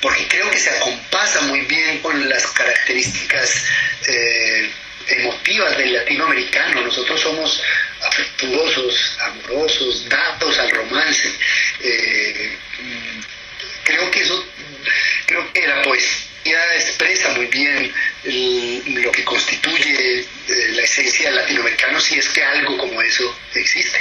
porque 0.00 0.26
creo 0.28 0.50
que 0.50 0.58
se 0.58 0.70
acompasa 0.70 1.40
muy 1.42 1.60
bien 1.62 1.98
con 1.98 2.28
las 2.28 2.46
características 2.48 3.64
eh, 4.08 4.70
emotivas 5.08 5.76
del 5.78 5.92
latinoamericano. 5.92 6.82
Nosotros 6.82 7.20
somos 7.20 7.62
afectuosos, 8.02 9.18
amorosos, 9.20 10.08
dados 10.08 10.58
al 10.58 10.70
romance. 10.70 11.32
Eh, 11.80 12.56
mm, 12.80 13.20
creo 13.84 14.10
que 14.10 14.20
eso, 14.20 14.46
creo 15.26 15.52
que 15.52 15.66
la 15.66 15.82
poesía 15.82 16.25
expresa 16.52 17.30
muy 17.30 17.46
bien 17.46 17.92
lo 19.02 19.12
que 19.12 19.24
constituye 19.24 20.20
eh, 20.20 20.26
la 20.74 20.82
esencia 20.82 21.28
del 21.28 21.36
latinoamericano, 21.36 22.00
si 22.00 22.18
es 22.18 22.28
que 22.28 22.42
algo 22.42 22.76
como 22.76 23.00
eso 23.02 23.24
existe. 23.54 23.98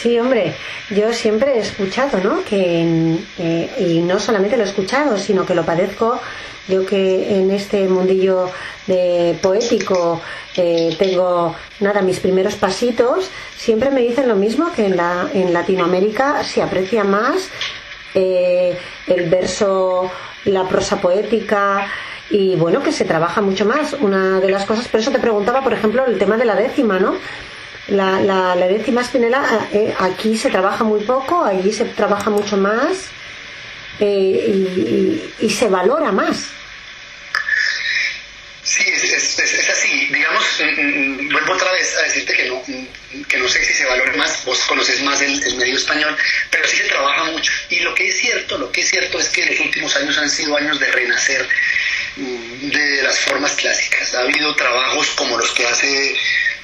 Sí, 0.00 0.18
hombre, 0.18 0.54
yo 0.90 1.12
siempre 1.12 1.56
he 1.56 1.58
escuchado, 1.58 2.18
¿no? 2.22 2.44
Que, 2.44 3.16
eh, 3.38 3.70
y 3.78 4.00
no 4.00 4.20
solamente 4.20 4.56
lo 4.56 4.64
he 4.64 4.66
escuchado, 4.66 5.18
sino 5.18 5.44
que 5.44 5.54
lo 5.54 5.64
padezco. 5.64 6.20
Yo 6.68 6.84
que 6.84 7.38
en 7.38 7.50
este 7.50 7.88
mundillo 7.88 8.50
de 8.86 9.36
poético 9.40 10.20
eh, 10.54 10.94
tengo, 10.98 11.56
nada, 11.80 12.02
mis 12.02 12.20
primeros 12.20 12.56
pasitos, 12.56 13.30
siempre 13.56 13.90
me 13.90 14.02
dicen 14.02 14.28
lo 14.28 14.36
mismo, 14.36 14.70
que 14.72 14.84
en, 14.84 14.96
la, 14.96 15.30
en 15.32 15.54
Latinoamérica 15.54 16.44
se 16.44 16.62
aprecia 16.62 17.04
más 17.04 17.48
el 18.14 19.30
verso, 19.30 20.10
la 20.48 20.66
prosa 20.68 21.00
poética 21.00 21.86
y 22.30 22.56
bueno, 22.56 22.82
que 22.82 22.92
se 22.92 23.04
trabaja 23.04 23.40
mucho 23.40 23.64
más. 23.64 23.92
Una 23.94 24.40
de 24.40 24.50
las 24.50 24.64
cosas, 24.66 24.88
por 24.88 25.00
eso 25.00 25.10
te 25.10 25.18
preguntaba, 25.18 25.62
por 25.62 25.72
ejemplo, 25.72 26.04
el 26.06 26.18
tema 26.18 26.36
de 26.36 26.44
la 26.44 26.54
décima, 26.54 26.98
¿no? 26.98 27.16
La, 27.88 28.20
la, 28.20 28.54
la 28.54 28.66
décima 28.66 29.00
espinela, 29.00 29.66
eh, 29.72 29.94
aquí 29.98 30.36
se 30.36 30.50
trabaja 30.50 30.84
muy 30.84 31.00
poco, 31.04 31.42
allí 31.44 31.72
se 31.72 31.86
trabaja 31.86 32.28
mucho 32.28 32.56
más 32.58 33.06
eh, 33.98 34.44
y, 34.46 34.80
y- 35.40 35.46
y 35.46 35.50
se 35.50 35.68
valora 35.68 36.12
más. 36.12 36.48
Sí, 38.62 38.84
es, 38.86 39.04
es- 39.04 39.38
es- 39.38 39.70
así. 39.70 40.08
Digamos, 40.12 40.42
mm, 40.60 40.80
mm, 41.28 41.32
vuelvo 41.32 41.52
otra 41.54 41.72
vez 41.72 41.96
a 41.98 42.02
decirte 42.02 42.34
que 42.36 42.48
no, 42.50 42.62
que 43.28 43.38
no 43.38 43.48
sé 43.48 43.64
si 43.64 43.72
se 43.72 43.86
valora 43.86 44.12
más, 44.16 44.44
vos 44.44 44.58
conoces 44.64 45.00
más 45.02 45.20
el, 45.22 45.42
el 45.42 45.56
medio 45.56 45.76
español, 45.76 46.16
pero 46.50 46.66
sí 46.68 46.76
se 46.76 46.84
trabaja 46.84 47.24
mucho. 47.24 47.50
Y 47.70 47.80
lo 47.80 47.94
que 47.94 48.08
es 48.08 48.18
cierto, 48.18 48.58
lo 48.58 48.70
que 48.70 48.82
es 48.82 48.90
cierto 48.90 49.18
es 49.18 49.28
que 49.30 49.46
los 49.46 49.60
últimos 49.60 49.96
años 49.96 50.18
han 50.18 50.28
sido 50.30 50.56
años 50.56 50.78
de 50.78 50.90
renacer 50.90 51.48
mm, 52.16 52.68
de 52.70 53.02
las 53.02 53.18
formas 53.20 53.52
clásicas. 53.52 54.14
Ha 54.14 54.20
habido 54.20 54.54
trabajos 54.54 55.08
como 55.16 55.38
los 55.38 55.50
que 55.52 55.66
hace 55.66 56.10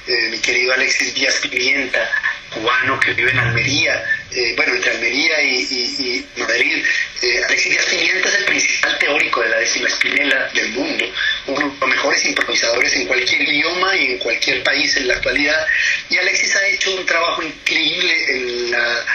eh, 0.07 0.27
mi 0.29 0.39
querido 0.39 0.73
Alexis 0.73 1.13
Díaz 1.15 1.35
Pimienta, 1.37 2.07
cubano 2.53 2.99
que 2.99 3.13
vive 3.13 3.31
en 3.31 3.39
Almería, 3.39 4.03
eh, 4.31 4.53
bueno, 4.55 4.75
entre 4.75 4.91
Almería 4.91 5.41
y, 5.41 5.55
y- 5.61 6.25
y 6.35 6.39
Madrid. 6.41 6.85
Eh, 7.23 7.41
Alexis 7.47 7.71
Díaz 7.71 7.85
Pimienta 7.85 8.29
es 8.29 8.35
el 8.35 8.45
principal 8.45 8.97
teórico 8.99 9.41
de 9.41 9.49
la 9.49 9.57
décima 9.57 9.87
espinela 9.87 10.47
del 10.53 10.69
mundo, 10.69 11.11
uno 11.47 11.75
improvisadores 12.23 12.95
en 12.95 13.07
cualquier 13.07 13.41
idioma 13.41 13.95
y 13.97 14.11
en 14.11 14.17
cualquier 14.19 14.63
país 14.63 14.95
en 14.97 15.07
la 15.07 15.15
actualidad. 15.15 15.65
Y 16.09 16.17
Alexis 16.17 16.55
ha 16.55 16.67
hecho 16.67 16.95
un 16.95 17.05
trabajo 17.05 17.41
increíble 17.43 18.13
en 18.29 18.71
la 18.71 19.05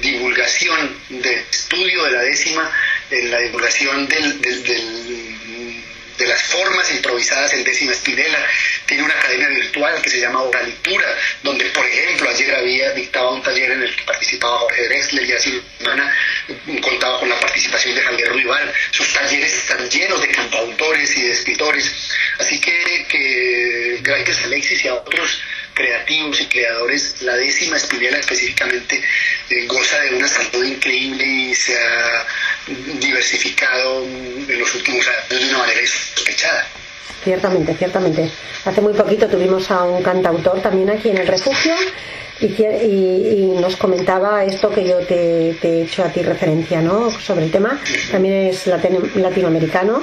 divulgación 0.00 0.98
del 1.08 1.40
estudio 1.50 2.04
de 2.04 2.10
la 2.12 2.22
décima, 2.22 2.70
en 3.10 3.30
la 3.30 3.38
divulgación 3.40 4.08
del- 4.08 4.40
del- 4.40 4.62
del 4.64 5.36
de 6.18 6.26
las 6.26 6.42
formas 6.42 6.90
improvisadas 6.90 7.52
en 7.54 7.64
décima 7.64 7.92
espinela. 7.92 8.38
Tiene 8.86 9.02
una 9.02 9.14
academia 9.14 9.48
virtual 9.48 10.00
que 10.02 10.10
se 10.10 10.20
llama 10.20 10.42
Oralitura, 10.42 11.16
donde, 11.42 11.64
por 11.66 11.84
ejemplo, 11.86 12.30
ayer 12.30 12.54
había 12.54 12.92
dictaba 12.92 13.32
un 13.32 13.42
taller 13.42 13.72
en 13.72 13.82
el 13.82 13.94
que 13.94 14.02
participaba 14.04 14.58
Jorge 14.58 14.88
Drexler 14.88 15.24
y 15.26 15.32
hace 15.32 15.62
semana 15.78 16.14
contaba 16.82 17.20
con 17.20 17.28
la 17.28 17.38
participación 17.40 17.94
de 17.94 18.02
Javier 18.02 18.28
Ruibal. 18.28 18.72
Sus 18.90 19.12
talleres 19.12 19.52
están 19.52 19.88
llenos 19.90 20.20
de 20.20 20.28
cantautores 20.28 21.16
y 21.16 21.22
de 21.22 21.32
escritores. 21.32 21.92
Así 22.38 22.60
que, 22.60 23.06
que 23.08 23.98
gracias 24.02 24.40
a 24.40 24.44
Alexis 24.44 24.84
y 24.84 24.88
a 24.88 24.94
otros 24.94 25.40
creativos 25.76 26.40
y 26.40 26.46
creadores, 26.46 27.22
la 27.22 27.36
décima 27.36 27.76
espinela 27.76 28.18
específicamente 28.18 29.00
eh, 29.50 29.66
goza 29.66 30.00
de 30.00 30.16
una 30.16 30.26
salud 30.26 30.64
increíble 30.64 31.24
y 31.24 31.54
se 31.54 31.76
ha 31.76 32.26
diversificado 32.98 34.02
en 34.04 34.58
los 34.58 34.74
últimos 34.74 35.06
años 35.06 35.28
de 35.28 35.48
una 35.50 35.58
manera 35.58 35.80
insospechada. 35.80 36.66
Ciertamente, 37.22 37.74
ciertamente. 37.74 38.30
Hace 38.64 38.80
muy 38.80 38.94
poquito 38.94 39.28
tuvimos 39.28 39.70
a 39.70 39.84
un 39.84 40.02
cantautor 40.02 40.62
también 40.62 40.88
aquí 40.90 41.10
en 41.10 41.18
el 41.18 41.26
refugio 41.26 41.74
y, 42.40 42.46
y- 42.46 43.28
y 43.38 43.60
nos 43.60 43.76
comentaba 43.76 44.44
esto 44.44 44.70
que 44.70 44.84
yo 44.86 44.98
te, 44.98 45.56
te 45.60 45.68
he 45.68 45.82
hecho 45.82 46.04
a 46.04 46.08
ti 46.08 46.22
referencia, 46.22 46.80
¿no? 46.82 47.10
Sobre 47.10 47.44
el 47.46 47.50
tema. 47.50 47.78
También 48.10 48.48
es 48.48 48.66
latino- 48.66 49.08
latinoamericano 49.14 50.02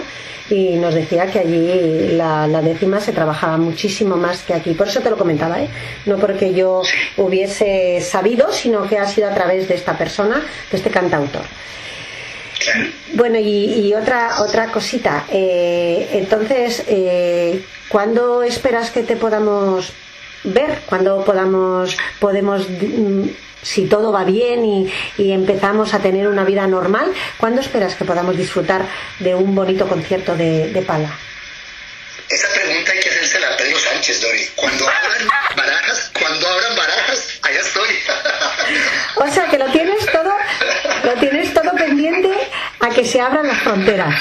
y 0.50 0.76
nos 0.76 0.94
decía 0.94 1.28
que 1.28 1.40
allí 1.40 2.10
la, 2.18 2.48
la 2.48 2.62
décima 2.62 3.00
se 3.00 3.14
trabajaba 3.14 3.58
muchísimo 3.58 4.18
más 4.18 4.42
que 4.44 4.54
aquí. 4.54 4.74
Por 4.74 4.88
eso 4.88 5.00
te 5.02 5.10
lo 5.10 5.18
comentaba, 5.18 5.62
¿eh? 5.62 5.68
No 6.06 6.18
porque 6.18 6.54
yo 6.54 6.82
hubiese 7.18 8.02
sabido, 8.02 8.52
sino 8.52 8.88
que 8.88 8.98
ha 8.98 9.08
sido 9.08 9.30
a 9.30 9.34
través 9.34 9.68
de 9.68 9.76
esta 9.76 9.98
persona, 9.98 10.42
de 10.72 10.78
este 10.78 10.90
cantautor. 10.90 11.44
Bueno, 13.14 13.38
y, 13.40 13.88
y 13.88 13.94
otra 13.94 14.42
otra 14.42 14.68
cosita. 14.72 15.26
eh, 15.32 16.10
entonces, 16.14 16.84
eh, 16.88 17.62
¿cuándo 17.90 18.42
esperas 18.44 18.90
que 18.92 19.04
te 19.04 19.16
podamos 19.16 19.92
ver? 20.44 20.82
¿Cuándo 20.86 21.24
podamos 21.24 21.96
podemos 22.20 22.68
mm, 22.70 23.28
si 23.62 23.88
todo 23.88 24.12
va 24.12 24.24
bien 24.24 24.66
y, 24.66 24.94
y 25.18 25.32
empezamos 25.32 25.94
a 25.94 26.00
tener 26.00 26.28
una 26.28 26.44
vida 26.44 26.68
normal? 26.68 27.14
¿Cuándo 27.38 27.62
esperas 27.62 27.96
que 27.96 28.06
podamos 28.06 28.38
disfrutar 28.38 28.86
de 29.20 29.36
un 29.36 29.56
bonito 29.56 29.88
concierto 29.88 30.36
de, 30.36 30.70
de 30.70 30.82
pala? 30.82 31.10
Esa 32.30 32.48
pregunta 32.50 32.92
hay 32.92 33.00
que 33.00 33.10
hacérsela 33.10 33.48
a 33.50 33.58
Pedro 33.58 33.78
Sánchez, 33.78 34.22
Dori. 34.22 34.48
Cuando 34.56 34.88
abran 34.88 35.28
barajas, 35.56 36.12
cuando 36.20 36.48
abran 36.48 36.76
barajas, 36.76 37.40
allá 37.42 37.60
estoy. 37.60 37.90
O 39.16 39.28
sea 39.28 39.46
que 39.46 39.58
lo 39.58 39.70
tienes 39.72 40.06
todo, 40.12 40.34
lo 41.04 41.14
tienes 41.20 41.54
todo 41.54 41.76
pendiente 41.76 42.32
a 42.80 42.90
que 42.90 43.06
se 43.06 43.22
abran 43.22 43.48
las 43.48 43.60
fronteras. 43.60 44.16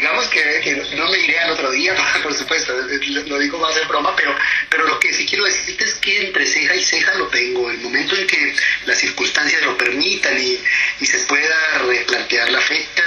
Digamos 0.00 0.28
que, 0.28 0.82
no 0.96 1.10
me 1.10 1.18
iré 1.18 1.38
al 1.40 1.50
otro 1.50 1.70
día, 1.70 1.94
por 2.22 2.32
supuesto, 2.32 2.72
lo 3.26 3.38
digo 3.38 3.58
más 3.58 3.74
de 3.74 3.82
broma, 3.82 4.16
pero, 4.16 4.34
pero 4.70 4.86
lo 4.86 4.98
que 4.98 5.12
sí 5.12 5.26
quiero 5.26 5.44
decirte 5.44 5.84
es 5.84 5.94
que 5.96 6.26
entre 6.26 6.46
ceja 6.46 6.74
y 6.74 6.82
ceja 6.82 7.14
lo 7.16 7.26
tengo. 7.26 7.70
El 7.70 7.80
momento 7.80 8.16
en 8.16 8.26
que 8.26 8.54
las 8.86 8.96
circunstancias 8.96 9.60
lo 9.60 9.76
permitan 9.76 10.40
y, 10.40 10.58
y 11.00 11.06
se 11.06 11.18
pueda 11.26 11.54
replantear 11.86 12.50
la 12.50 12.60
fecha, 12.62 13.04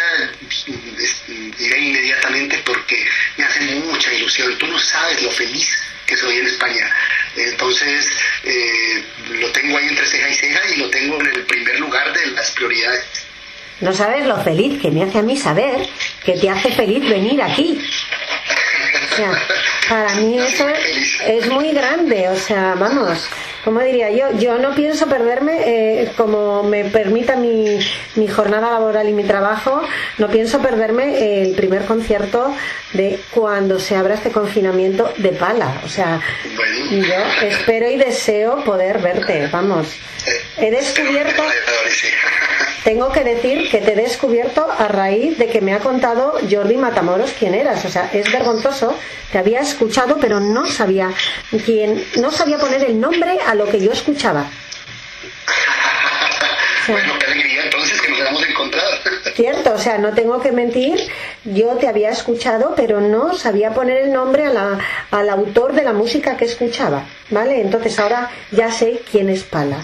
iré 1.58 1.80
inmediatamente 1.80 2.62
porque 2.64 3.04
me 3.38 3.46
hace 3.46 3.62
mucha 3.62 4.14
ilusión. 4.14 4.56
Tú 4.60 4.68
no 4.68 4.78
sabes 4.78 5.20
lo 5.24 5.32
feliz 5.32 5.76
que 6.06 6.16
soy 6.16 6.38
en 6.38 6.46
España. 6.46 6.92
Entonces, 7.36 8.08
eh, 8.44 9.04
lo 9.40 9.52
tengo 9.52 9.80
ahí 9.80 9.88
entre 9.88 10.06
ceja 10.06 10.30
y 10.30 10.36
ceja 10.36 10.62
y 10.76 10.78
lo 10.78 10.92
tengo 10.92 11.20
en 11.22 11.26
el 11.26 11.42
primer 11.42 11.80
lugar 11.80 12.14
de 12.14 12.28
las 12.28 12.52
prioridades. 12.52 13.04
No 13.80 13.94
sabes 13.94 14.26
lo 14.26 14.42
feliz 14.44 14.80
que 14.82 14.92
me 14.92 15.04
hace 15.04 15.18
a 15.18 15.24
mí 15.24 15.36
saber 15.36 15.90
que 16.26 16.34
te 16.34 16.50
hace 16.50 16.72
feliz 16.72 17.08
venir 17.10 17.42
aquí. 17.42 17.80
O 19.12 19.16
sea, 19.16 19.32
para 19.90 20.16
mí 20.16 20.38
eso 20.40 20.66
es 21.28 21.48
muy 21.50 21.72
grande. 21.72 22.30
O 22.30 22.36
sea, 22.36 22.76
vamos, 22.76 23.30
como 23.64 23.80
diría 23.80 24.12
yo, 24.12 24.38
yo 24.38 24.58
no 24.58 24.76
pienso 24.76 25.08
perderme, 25.08 25.62
eh, 25.66 26.12
como 26.18 26.64
me 26.64 26.86
permita 26.86 27.36
mi, 27.36 27.80
mi 28.16 28.28
jornada 28.28 28.72
laboral 28.72 29.08
y 29.08 29.14
mi 29.14 29.24
trabajo, 29.24 29.82
no 30.18 30.28
pienso 30.28 30.60
perderme 30.60 31.44
el 31.44 31.56
primer 31.56 31.86
concierto 31.86 32.54
de 32.94 33.20
cuando 33.32 33.80
se 33.80 33.96
abra 33.96 34.16
este 34.16 34.32
confinamiento 34.32 35.14
de 35.18 35.30
pala. 35.30 35.82
O 35.86 35.88
sea, 35.88 36.20
yo 36.92 37.48
espero 37.48 37.90
y 37.90 37.98
deseo 37.98 38.64
poder 38.66 39.00
verte, 39.00 39.48
vamos. 39.52 39.88
He 40.58 40.72
descubierto... 40.72 41.44
Tengo 42.84 43.12
que 43.14 43.24
decir 43.24 43.70
que 43.70 43.78
te 43.80 43.94
he 43.94 43.96
descubierto 43.96 44.70
a 44.70 44.88
raíz 44.90 45.38
de 45.38 45.48
que 45.48 45.62
me 45.62 45.74
ha 45.74 45.80
contado 45.80 46.38
Jordi 46.52 46.76
Matamoros 46.76 47.32
quién 47.40 47.54
eras. 47.54 47.86
O 47.86 47.90
sea, 47.90 48.10
es 48.12 48.30
vergonzoso. 48.32 48.94
Te 49.32 49.38
había 49.38 49.62
escuchado, 49.62 50.18
pero 50.20 50.40
no 50.42 50.66
sabía 50.68 51.10
quién, 51.66 52.04
no 52.20 52.30
sabía 52.32 52.58
poner 52.58 52.84
el 52.84 53.00
nombre 53.00 53.40
a 53.48 53.56
lo 53.56 53.68
que 53.70 53.80
yo 53.80 53.92
escuchaba. 53.92 54.46
Bueno, 56.86 57.14
qué 57.18 57.26
alegría 57.28 57.64
entonces 57.64 58.02
que 58.02 58.10
nos 58.12 58.20
hayamos 58.20 58.46
encontrado. 58.50 58.90
Cierto, 59.36 59.74
o 59.74 59.78
sea, 59.78 59.98
no 60.00 60.14
tengo 60.14 60.42
que 60.42 60.52
mentir. 60.52 61.00
Yo 61.46 61.78
te 61.78 61.88
había 61.88 62.10
escuchado, 62.10 62.74
pero 62.76 63.00
no 63.00 63.34
sabía 63.38 63.70
poner 63.74 64.00
el 64.00 64.12
nombre 64.12 64.46
a 64.48 64.50
la- 64.50 64.80
al 65.12 65.30
autor 65.30 65.72
de 65.72 65.84
la 65.86 65.94
música 65.94 66.36
que 66.36 66.44
escuchaba. 66.44 67.06
¿Vale? 67.30 67.62
Entonces 67.62 67.98
ahora 68.00 68.30
ya 68.52 68.70
sé 68.70 69.00
quién 69.10 69.30
es 69.30 69.44
Pala. 69.44 69.78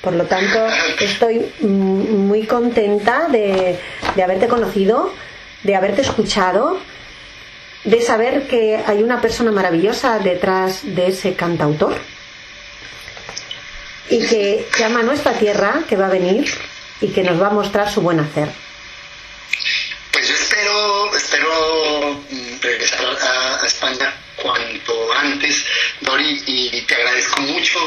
Por 0.00 0.12
lo 0.14 0.24
tanto, 0.26 0.66
estoy 1.00 1.40
mm, 1.60 2.26
muy 2.26 2.46
contenta 2.46 3.26
de, 3.28 3.78
haberte 4.22 4.46
conocido, 4.46 5.12
de 5.64 5.74
haberte 5.74 6.02
escuchado, 6.02 6.78
de 7.84 8.00
saber 8.00 8.46
que 8.46 8.80
hay 8.86 9.02
una 9.02 9.20
persona 9.20 9.50
maravillosa 9.50 10.18
detrás 10.20 10.80
de 10.84 11.08
ese 11.08 11.34
cantautor 11.34 11.96
y 14.10 14.24
que, 14.26 14.66
que 14.74 14.84
ama 14.84 15.02
nuestra 15.02 15.32
tierra, 15.32 15.82
que 15.88 15.96
va 15.96 16.06
a 16.06 16.10
venir 16.10 16.48
y 17.00 17.08
que 17.08 17.22
nos 17.22 17.40
va 17.40 17.48
a 17.48 17.50
mostrar 17.50 17.90
su 17.90 18.00
buen 18.00 18.20
hacer. 18.20 18.48
Pues 20.12 20.28
yo 20.28 20.34
espero, 20.34 21.14
espero 21.16 22.22
mm, 22.30 22.60
regresar 22.62 23.04
a, 23.04 23.62
a 23.62 23.66
España 23.66 24.14
cuanto 24.36 25.12
antes, 25.12 25.64
Dori, 26.00 26.42
y 26.46 26.82
te 26.82 26.94
agradezco 26.94 27.40
mucho. 27.42 27.78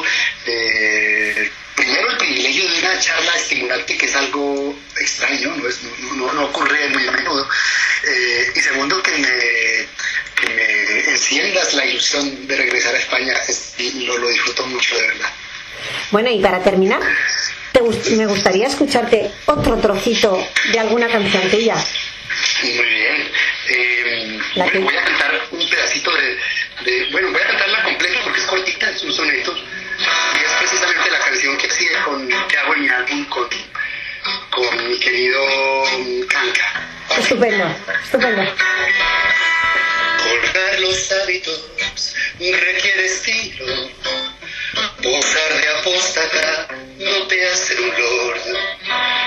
eh, 0.46 1.50
primero 1.76 2.12
el 2.12 2.18
privilegio 2.18 2.70
de 2.70 2.80
una 2.80 3.00
charla 3.00 3.36
estimulante, 3.36 3.98
que 3.98 4.06
es 4.06 4.16
algo 4.16 4.76
extraño, 5.00 5.56
no, 5.56 5.68
es, 5.68 5.80
no, 5.84 6.14
no- 6.16 6.34
no 6.34 6.46
ocurre 6.46 6.90
muy 6.90 7.08
a 7.08 7.12
menudo. 7.12 7.48
eh, 8.08 8.52
y 8.56 8.60
segundo, 8.62 9.02
que 9.04 9.12
me, 9.12 9.28
que 10.36 10.54
me 10.56 11.00
enciendas 11.12 11.74
la 11.76 11.86
ilusión 11.86 12.48
de 12.48 12.56
regresar 12.58 12.96
a 12.96 12.98
España, 12.98 13.34
es- 13.48 13.74
y 13.78 14.06
lo, 14.06 14.18
lo 14.18 14.28
disfruto 14.30 14.66
mucho, 14.68 14.96
de 14.98 15.08
verdad. 15.08 15.30
Bueno, 16.12 16.30
y 16.30 16.40
para 16.42 16.64
terminar, 16.64 17.00
te 17.72 17.82
me 18.16 18.26
gustaría 18.28 18.68
escucharte 18.68 19.32
otro 19.46 19.78
trocito 19.78 20.46
de 20.72 20.80
alguna 20.80 21.08
canción 21.08 21.50
tuya. 21.50 21.76
Muy 22.64 22.86
bien. 22.86 23.32
Eh, 23.70 24.40
Voy 24.56 24.96
a 24.98 25.04
cantar 25.04 25.42
un 25.52 25.70
pedacito 25.70 26.12
de, 26.14 26.38
de- 26.92 27.06
Bueno, 27.12 27.32
voy 27.32 27.42
a 27.42 27.48
cantarla 27.48 27.84
completa 27.84 28.20
porque 28.24 28.40
es 28.40 28.46
cortita, 28.48 28.90
es 28.90 29.04
un 29.04 29.14
soneto. 29.14 29.56
Precisamente 30.62 31.10
la 31.10 31.20
canción 31.20 31.58
que 31.58 31.68
hacía 31.68 32.04
con, 32.04 32.28
que 32.28 32.58
hago 32.58 32.76
en 32.76 32.82
mi 32.82 32.90
álbum 32.90 33.26
con, 33.26 33.50
con 34.52 34.90
mi 34.90 35.00
querido 35.00 35.42
Kanka. 36.30 36.88
Estupendo, 37.18 37.76
estupendo. 38.04 38.44
Colgar 40.24 40.80
los 40.82 41.12
hábitos 41.12 41.72
requiere 42.40 43.06
estilo. 43.06 43.66
Posar 45.02 45.62
de 45.62 45.68
apóstata 45.80 46.68
no 47.00 47.28
te 47.28 47.50
hace 47.50 47.82
un 47.82 47.90
lord. 47.90 48.42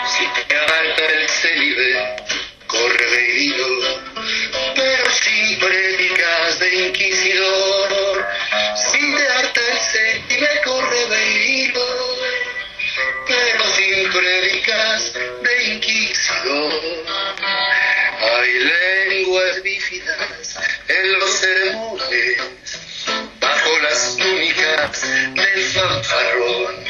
Si 0.07 0.26
te 0.47 0.57
abarca 0.57 1.05
el 1.05 1.28
célibe, 1.28 2.16
corre 2.68 3.11
bebido. 3.11 4.14
Pero 4.75 5.11
si 5.11 5.57
predicas 5.57 6.59
de 6.59 6.87
inquisidor, 6.87 7.85
dice 9.75 10.22
y 10.29 10.39
me 10.39 10.61
corre 10.64 11.07
venirlo, 11.07 12.16
pero 13.27 13.64
sin 13.75 14.11
prédicas 14.12 15.12
de 15.43 15.64
inquisidor. 15.75 16.72
Hay 18.20 18.53
lenguas 18.61 19.62
bífidas 19.62 20.59
en 20.89 21.12
los 21.18 21.31
sermones, 21.31 22.64
bajo 23.65 23.79
las 23.79 24.17
túnicas 24.17 25.01
del 25.35 25.65
fanfarrón, 25.73 26.85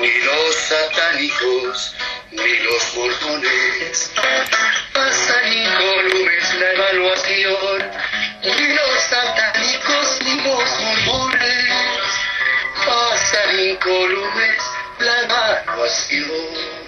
ni 0.00 0.18
los 0.18 0.54
satánicos, 0.54 1.94
ni 2.30 2.58
los 2.58 2.94
mormones, 2.94 4.10
pasan 4.92 5.52
incólumes 5.52 6.54
la 6.54 6.72
evaluación, 6.72 7.90
ni 8.42 8.68
los 8.74 9.00
satánicos, 9.08 10.18
ni 10.24 10.34
los 10.42 10.80
mormones, 10.80 11.72
pasan 12.86 13.60
incólumes 13.60 14.62
la 14.98 15.20
evaluación. 15.22 16.78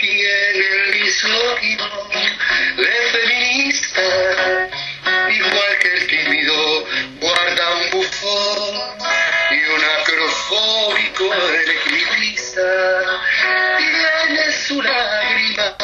Y 0.00 0.20
en 0.20 0.56
el 0.62 1.00
misógino 1.00 1.88
de 2.76 2.92
feminista, 3.12 4.68
igual 5.30 5.78
que 5.80 5.88
el 5.94 6.06
tímido 6.06 6.84
guarda 7.20 7.74
un 7.74 7.90
bufón 7.90 8.74
y 9.50 9.64
un 9.70 9.84
acrofóbico 10.00 11.34
equilibrista, 11.66 13.20
tiene 13.78 14.52
su 14.52 14.82
lágrima 14.82 15.76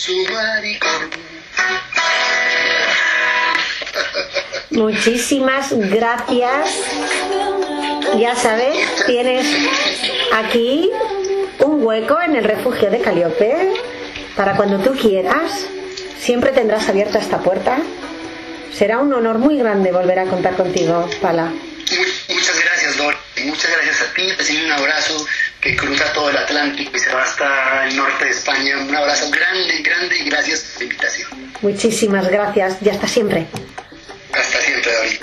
su 0.00 0.16
maricón. 0.32 1.10
Muchísimas 4.70 5.72
gracias. 5.72 6.70
Ya 8.18 8.34
sabes, 8.34 8.76
tienes 9.06 9.46
aquí 10.32 10.90
un 11.58 11.84
hueco 11.84 12.18
en 12.22 12.36
el 12.36 12.44
refugio 12.44 12.90
de 12.90 13.00
Caliope 13.00 13.74
para 14.36 14.56
cuando 14.56 14.78
tú 14.78 14.96
quieras. 14.96 15.66
Siempre 16.18 16.52
tendrás 16.52 16.88
abierta 16.88 17.18
esta 17.18 17.38
puerta. 17.38 17.78
Será 18.72 18.98
un 19.00 19.12
honor 19.12 19.38
muy 19.38 19.58
grande 19.58 19.92
volver 19.92 20.18
a 20.20 20.24
contar 20.24 20.54
contigo, 20.56 21.08
Pala. 21.20 21.44
Mu- 21.46 22.34
Muchas 22.34 22.64
gracias, 22.64 22.96
Dor. 22.96 23.16
Muchas 23.44 23.70
gracias 23.70 24.00
a 24.02 24.14
ti. 24.14 24.28
Te 24.36 24.64
un 24.64 24.72
abrazo 24.72 25.26
que 25.60 25.76
cruza 25.76 26.10
todo 26.12 26.30
el 26.30 26.36
Atlántico 26.36 26.96
y 26.96 26.98
se 26.98 27.12
va 27.12 27.22
hasta 27.22 27.86
el 27.86 27.96
norte 27.96 28.24
de 28.24 28.30
España. 28.30 28.78
Un 28.78 28.94
abrazo 28.94 29.30
grande, 29.30 29.82
grande 29.82 30.16
y 30.18 30.24
gracias 30.24 30.60
por 30.60 30.78
la 30.78 30.84
invitación. 30.84 31.52
Muchísimas 31.60 32.28
gracias 32.28 32.78
y 32.80 32.88
hasta 32.88 33.06
siempre. 33.06 33.46
Hasta 34.32 34.60
siempre, 34.60 34.92
David. 34.92 35.20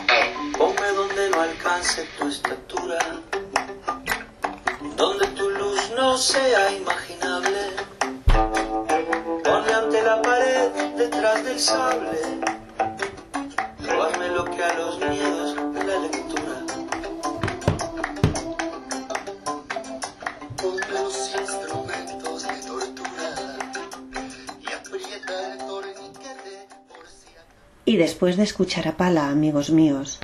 Ponme 0.58 0.88
donde 0.96 1.30
no 1.30 1.42
alcance 1.42 2.08
tu 2.18 2.28
estatura, 2.28 2.98
donde 4.96 5.28
tu 5.28 5.50
luz 5.50 5.92
no 5.96 6.18
sea 6.18 6.72
imaginable. 6.72 7.58
Ponme 9.44 9.74
ante 9.74 10.04
la 10.04 10.22
pared 10.22 10.70
detrás 10.98 11.44
del 11.46 11.60
sable, 11.60 12.20
o 13.90 14.04
hazme 14.04 14.28
lo 14.30 14.46
que 14.46 14.64
a 14.64 14.74
los 14.74 15.00
miedos 15.00 15.67
Y 27.88 27.96
después 27.96 28.36
de 28.36 28.44
escuchar 28.44 28.88
a 28.90 28.98
Pala, 28.98 29.30
amigos 29.30 29.70
míos, 29.70 30.20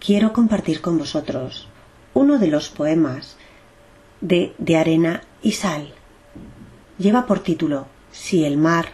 quiero 0.00 0.32
compartir 0.32 0.80
con 0.80 0.98
vosotros 0.98 1.68
uno 2.12 2.38
de 2.38 2.48
los 2.48 2.70
poemas 2.70 3.36
de 4.20 4.52
De 4.58 4.76
Arena 4.76 5.22
y 5.40 5.52
Sal. 5.52 5.94
Lleva 6.98 7.24
por 7.24 7.38
título 7.38 7.86
Si 8.10 8.44
el 8.44 8.56
mar 8.56 8.88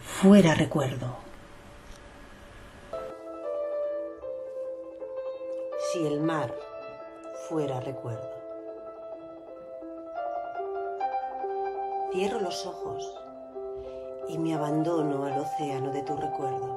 fuera 0.00 0.54
recuerdo. 0.54 1.16
Si 5.92 6.06
el 6.06 6.20
mar 6.20 6.54
fuera 7.48 7.80
recuerdo. 7.80 8.29
Cierro 12.12 12.40
los 12.40 12.66
ojos 12.66 13.14
y 14.26 14.36
me 14.36 14.52
abandono 14.52 15.24
al 15.26 15.38
océano 15.38 15.92
de 15.92 16.02
tu 16.02 16.16
recuerdo. 16.16 16.76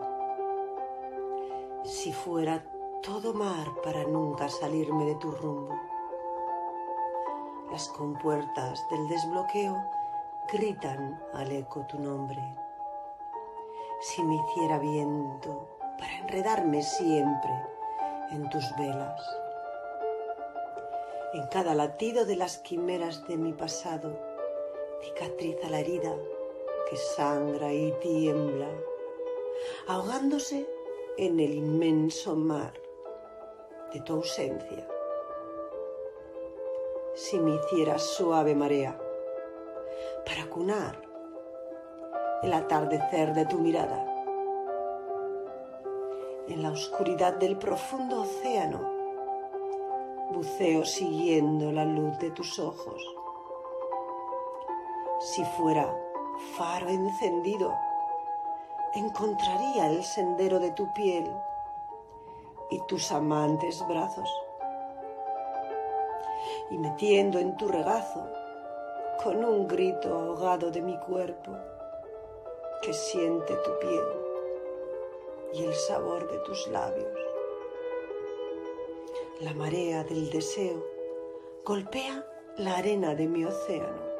Si 1.83 2.13
fuera 2.13 2.63
todo 3.01 3.33
mar 3.33 3.65
para 3.83 4.03
nunca 4.03 4.47
salirme 4.47 5.05
de 5.05 5.15
tu 5.15 5.31
rumbo. 5.31 5.73
Las 7.71 7.89
compuertas 7.89 8.87
del 8.91 9.07
desbloqueo 9.07 9.83
gritan 10.51 11.19
al 11.33 11.51
eco 11.51 11.83
tu 11.87 11.97
nombre. 11.97 12.41
Si 14.01 14.23
me 14.23 14.35
hiciera 14.35 14.77
viento 14.77 15.67
para 15.97 16.15
enredarme 16.19 16.83
siempre 16.83 17.51
en 18.29 18.47
tus 18.51 18.63
velas. 18.77 19.19
En 21.33 21.47
cada 21.47 21.73
latido 21.73 22.23
de 22.25 22.35
las 22.35 22.59
quimeras 22.59 23.27
de 23.27 23.37
mi 23.37 23.53
pasado 23.53 24.32
cicatriza 25.03 25.69
la 25.69 25.79
herida 25.79 26.15
que 26.89 26.95
sangra 26.95 27.73
y 27.73 27.91
tiembla, 27.99 28.69
ahogándose 29.87 30.65
en 31.17 31.39
el 31.39 31.53
inmenso 31.55 32.35
mar 32.35 32.73
de 33.93 33.99
tu 34.01 34.13
ausencia. 34.13 34.87
Si 37.15 37.37
me 37.37 37.55
hiciera 37.55 37.99
suave 37.99 38.55
marea 38.55 38.99
para 40.25 40.49
cunar 40.49 41.01
el 42.41 42.53
atardecer 42.53 43.33
de 43.33 43.45
tu 43.45 43.59
mirada, 43.59 44.09
en 46.47 46.61
la 46.61 46.71
oscuridad 46.71 47.33
del 47.33 47.57
profundo 47.57 48.21
océano, 48.21 48.91
buceo 50.31 50.83
siguiendo 50.83 51.71
la 51.71 51.85
luz 51.85 52.17
de 52.19 52.31
tus 52.31 52.59
ojos. 52.59 53.12
Si 55.23 55.41
fuera 55.45 55.89
faro 56.57 56.89
encendido, 56.89 57.73
encontraría 58.93 59.87
el 59.87 60.03
sendero 60.03 60.59
de 60.59 60.71
tu 60.71 60.91
piel 60.93 61.33
y 62.69 62.77
tus 62.87 63.09
amantes 63.09 63.87
brazos. 63.87 64.29
Y 66.71 66.77
metiendo 66.77 67.39
en 67.39 67.55
tu 67.55 67.69
regazo, 67.69 68.21
con 69.23 69.45
un 69.45 69.65
grito 69.65 70.13
ahogado 70.13 70.71
de 70.71 70.81
mi 70.81 70.99
cuerpo, 70.99 71.53
que 72.81 72.91
siente 72.91 73.55
tu 73.55 73.79
piel 73.79 74.05
y 75.53 75.63
el 75.63 75.73
sabor 75.73 76.29
de 76.29 76.39
tus 76.39 76.67
labios. 76.67 77.17
La 79.39 79.53
marea 79.53 80.03
del 80.03 80.29
deseo 80.29 80.83
golpea 81.63 82.25
la 82.57 82.75
arena 82.75 83.15
de 83.15 83.27
mi 83.27 83.45
océano. 83.45 84.12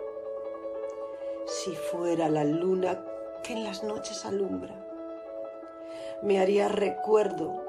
Si 1.53 1.75
fuera 1.75 2.29
la 2.29 2.43
luna 2.43 3.05
que 3.43 3.53
en 3.53 3.63
las 3.63 3.83
noches 3.83 4.25
alumbra, 4.25 4.73
me 6.23 6.39
haría 6.39 6.67
recuerdo 6.67 7.61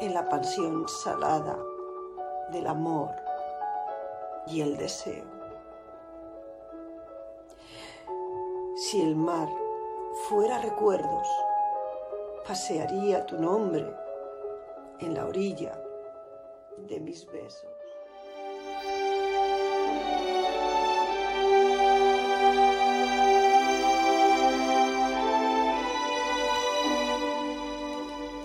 en 0.00 0.14
la 0.14 0.26
pasión 0.30 0.88
salada 0.88 1.58
del 2.50 2.66
amor 2.66 3.10
y 4.46 4.62
el 4.62 4.78
deseo. 4.78 5.26
Si 8.74 9.02
el 9.02 9.14
mar 9.16 9.48
fuera 10.26 10.56
recuerdos, 10.56 11.28
pasearía 12.48 13.26
tu 13.26 13.38
nombre 13.38 13.94
en 15.00 15.12
la 15.12 15.26
orilla 15.26 15.78
de 16.78 17.00
mis 17.00 17.30
besos. 17.30 17.73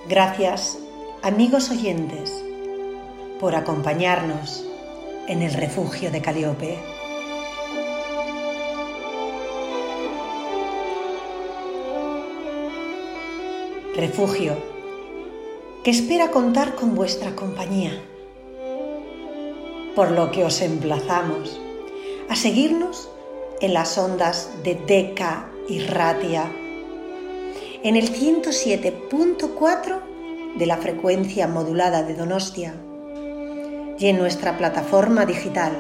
Gracias, 0.10 0.80
amigos 1.22 1.70
oyentes, 1.70 2.44
por 3.40 3.56
acompañarnos 3.56 4.66
en 5.28 5.44
el 5.44 5.54
refugio 5.54 6.10
de 6.10 6.20
Caliope. 6.20 6.80
Refugio 13.96 14.58
que 15.84 15.92
espera 15.92 16.32
contar 16.32 16.74
con 16.74 16.96
vuestra 16.96 17.36
compañía. 17.36 17.92
Por 19.96 20.10
lo 20.10 20.32
que 20.32 20.44
os 20.44 20.60
emplazamos 20.64 21.62
a 22.30 22.36
seguirnos 22.36 23.12
en 23.62 23.76
las 23.76 23.96
ondas 24.00 24.50
de 24.64 24.74
Deca 24.74 25.52
y 25.68 25.82
Ratia, 25.82 26.52
en 27.84 27.96
el 27.96 28.12
107.4 28.12 30.02
de 30.58 30.66
la 30.66 30.78
frecuencia 30.78 31.48
modulada 31.48 32.02
de 32.04 32.16
Donostia 32.16 32.74
y 33.98 34.08
en 34.08 34.18
nuestra 34.18 34.58
plataforma 34.58 35.26
digital 35.26 35.72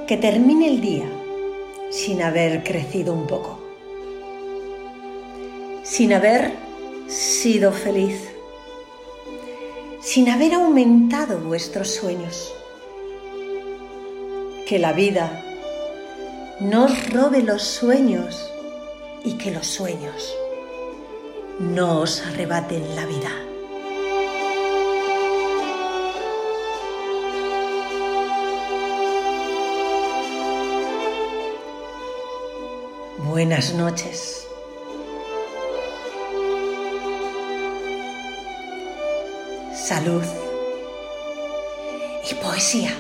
que 0.08 0.18
termine 0.18 0.68
el 0.68 0.82
día 0.82 1.10
sin 1.90 2.22
haber 2.22 2.64
crecido 2.64 3.14
un 3.14 3.26
poco, 3.26 3.60
sin 5.84 6.14
haber 6.14 6.52
sido 7.08 7.72
feliz, 7.72 8.30
sin 10.02 10.30
haber 10.30 10.54
aumentado 10.54 11.40
vuestros 11.40 11.90
sueños. 11.90 12.54
Que 14.68 14.78
la 14.78 14.94
vida 14.94 15.44
no 16.60 16.86
os 16.86 17.14
robe 17.14 17.42
los 17.42 17.64
sueños 17.64 18.52
y 19.24 19.34
que 19.34 19.52
los 19.52 19.66
sueños 19.66 20.36
no 21.60 22.02
os 22.02 22.22
arrebaten 22.22 22.96
la 22.96 23.06
vida. 23.06 23.55
Buenas 33.36 33.74
noches. 33.74 34.48
Salud 39.74 40.24
y 42.32 42.34
poesía. 42.36 42.94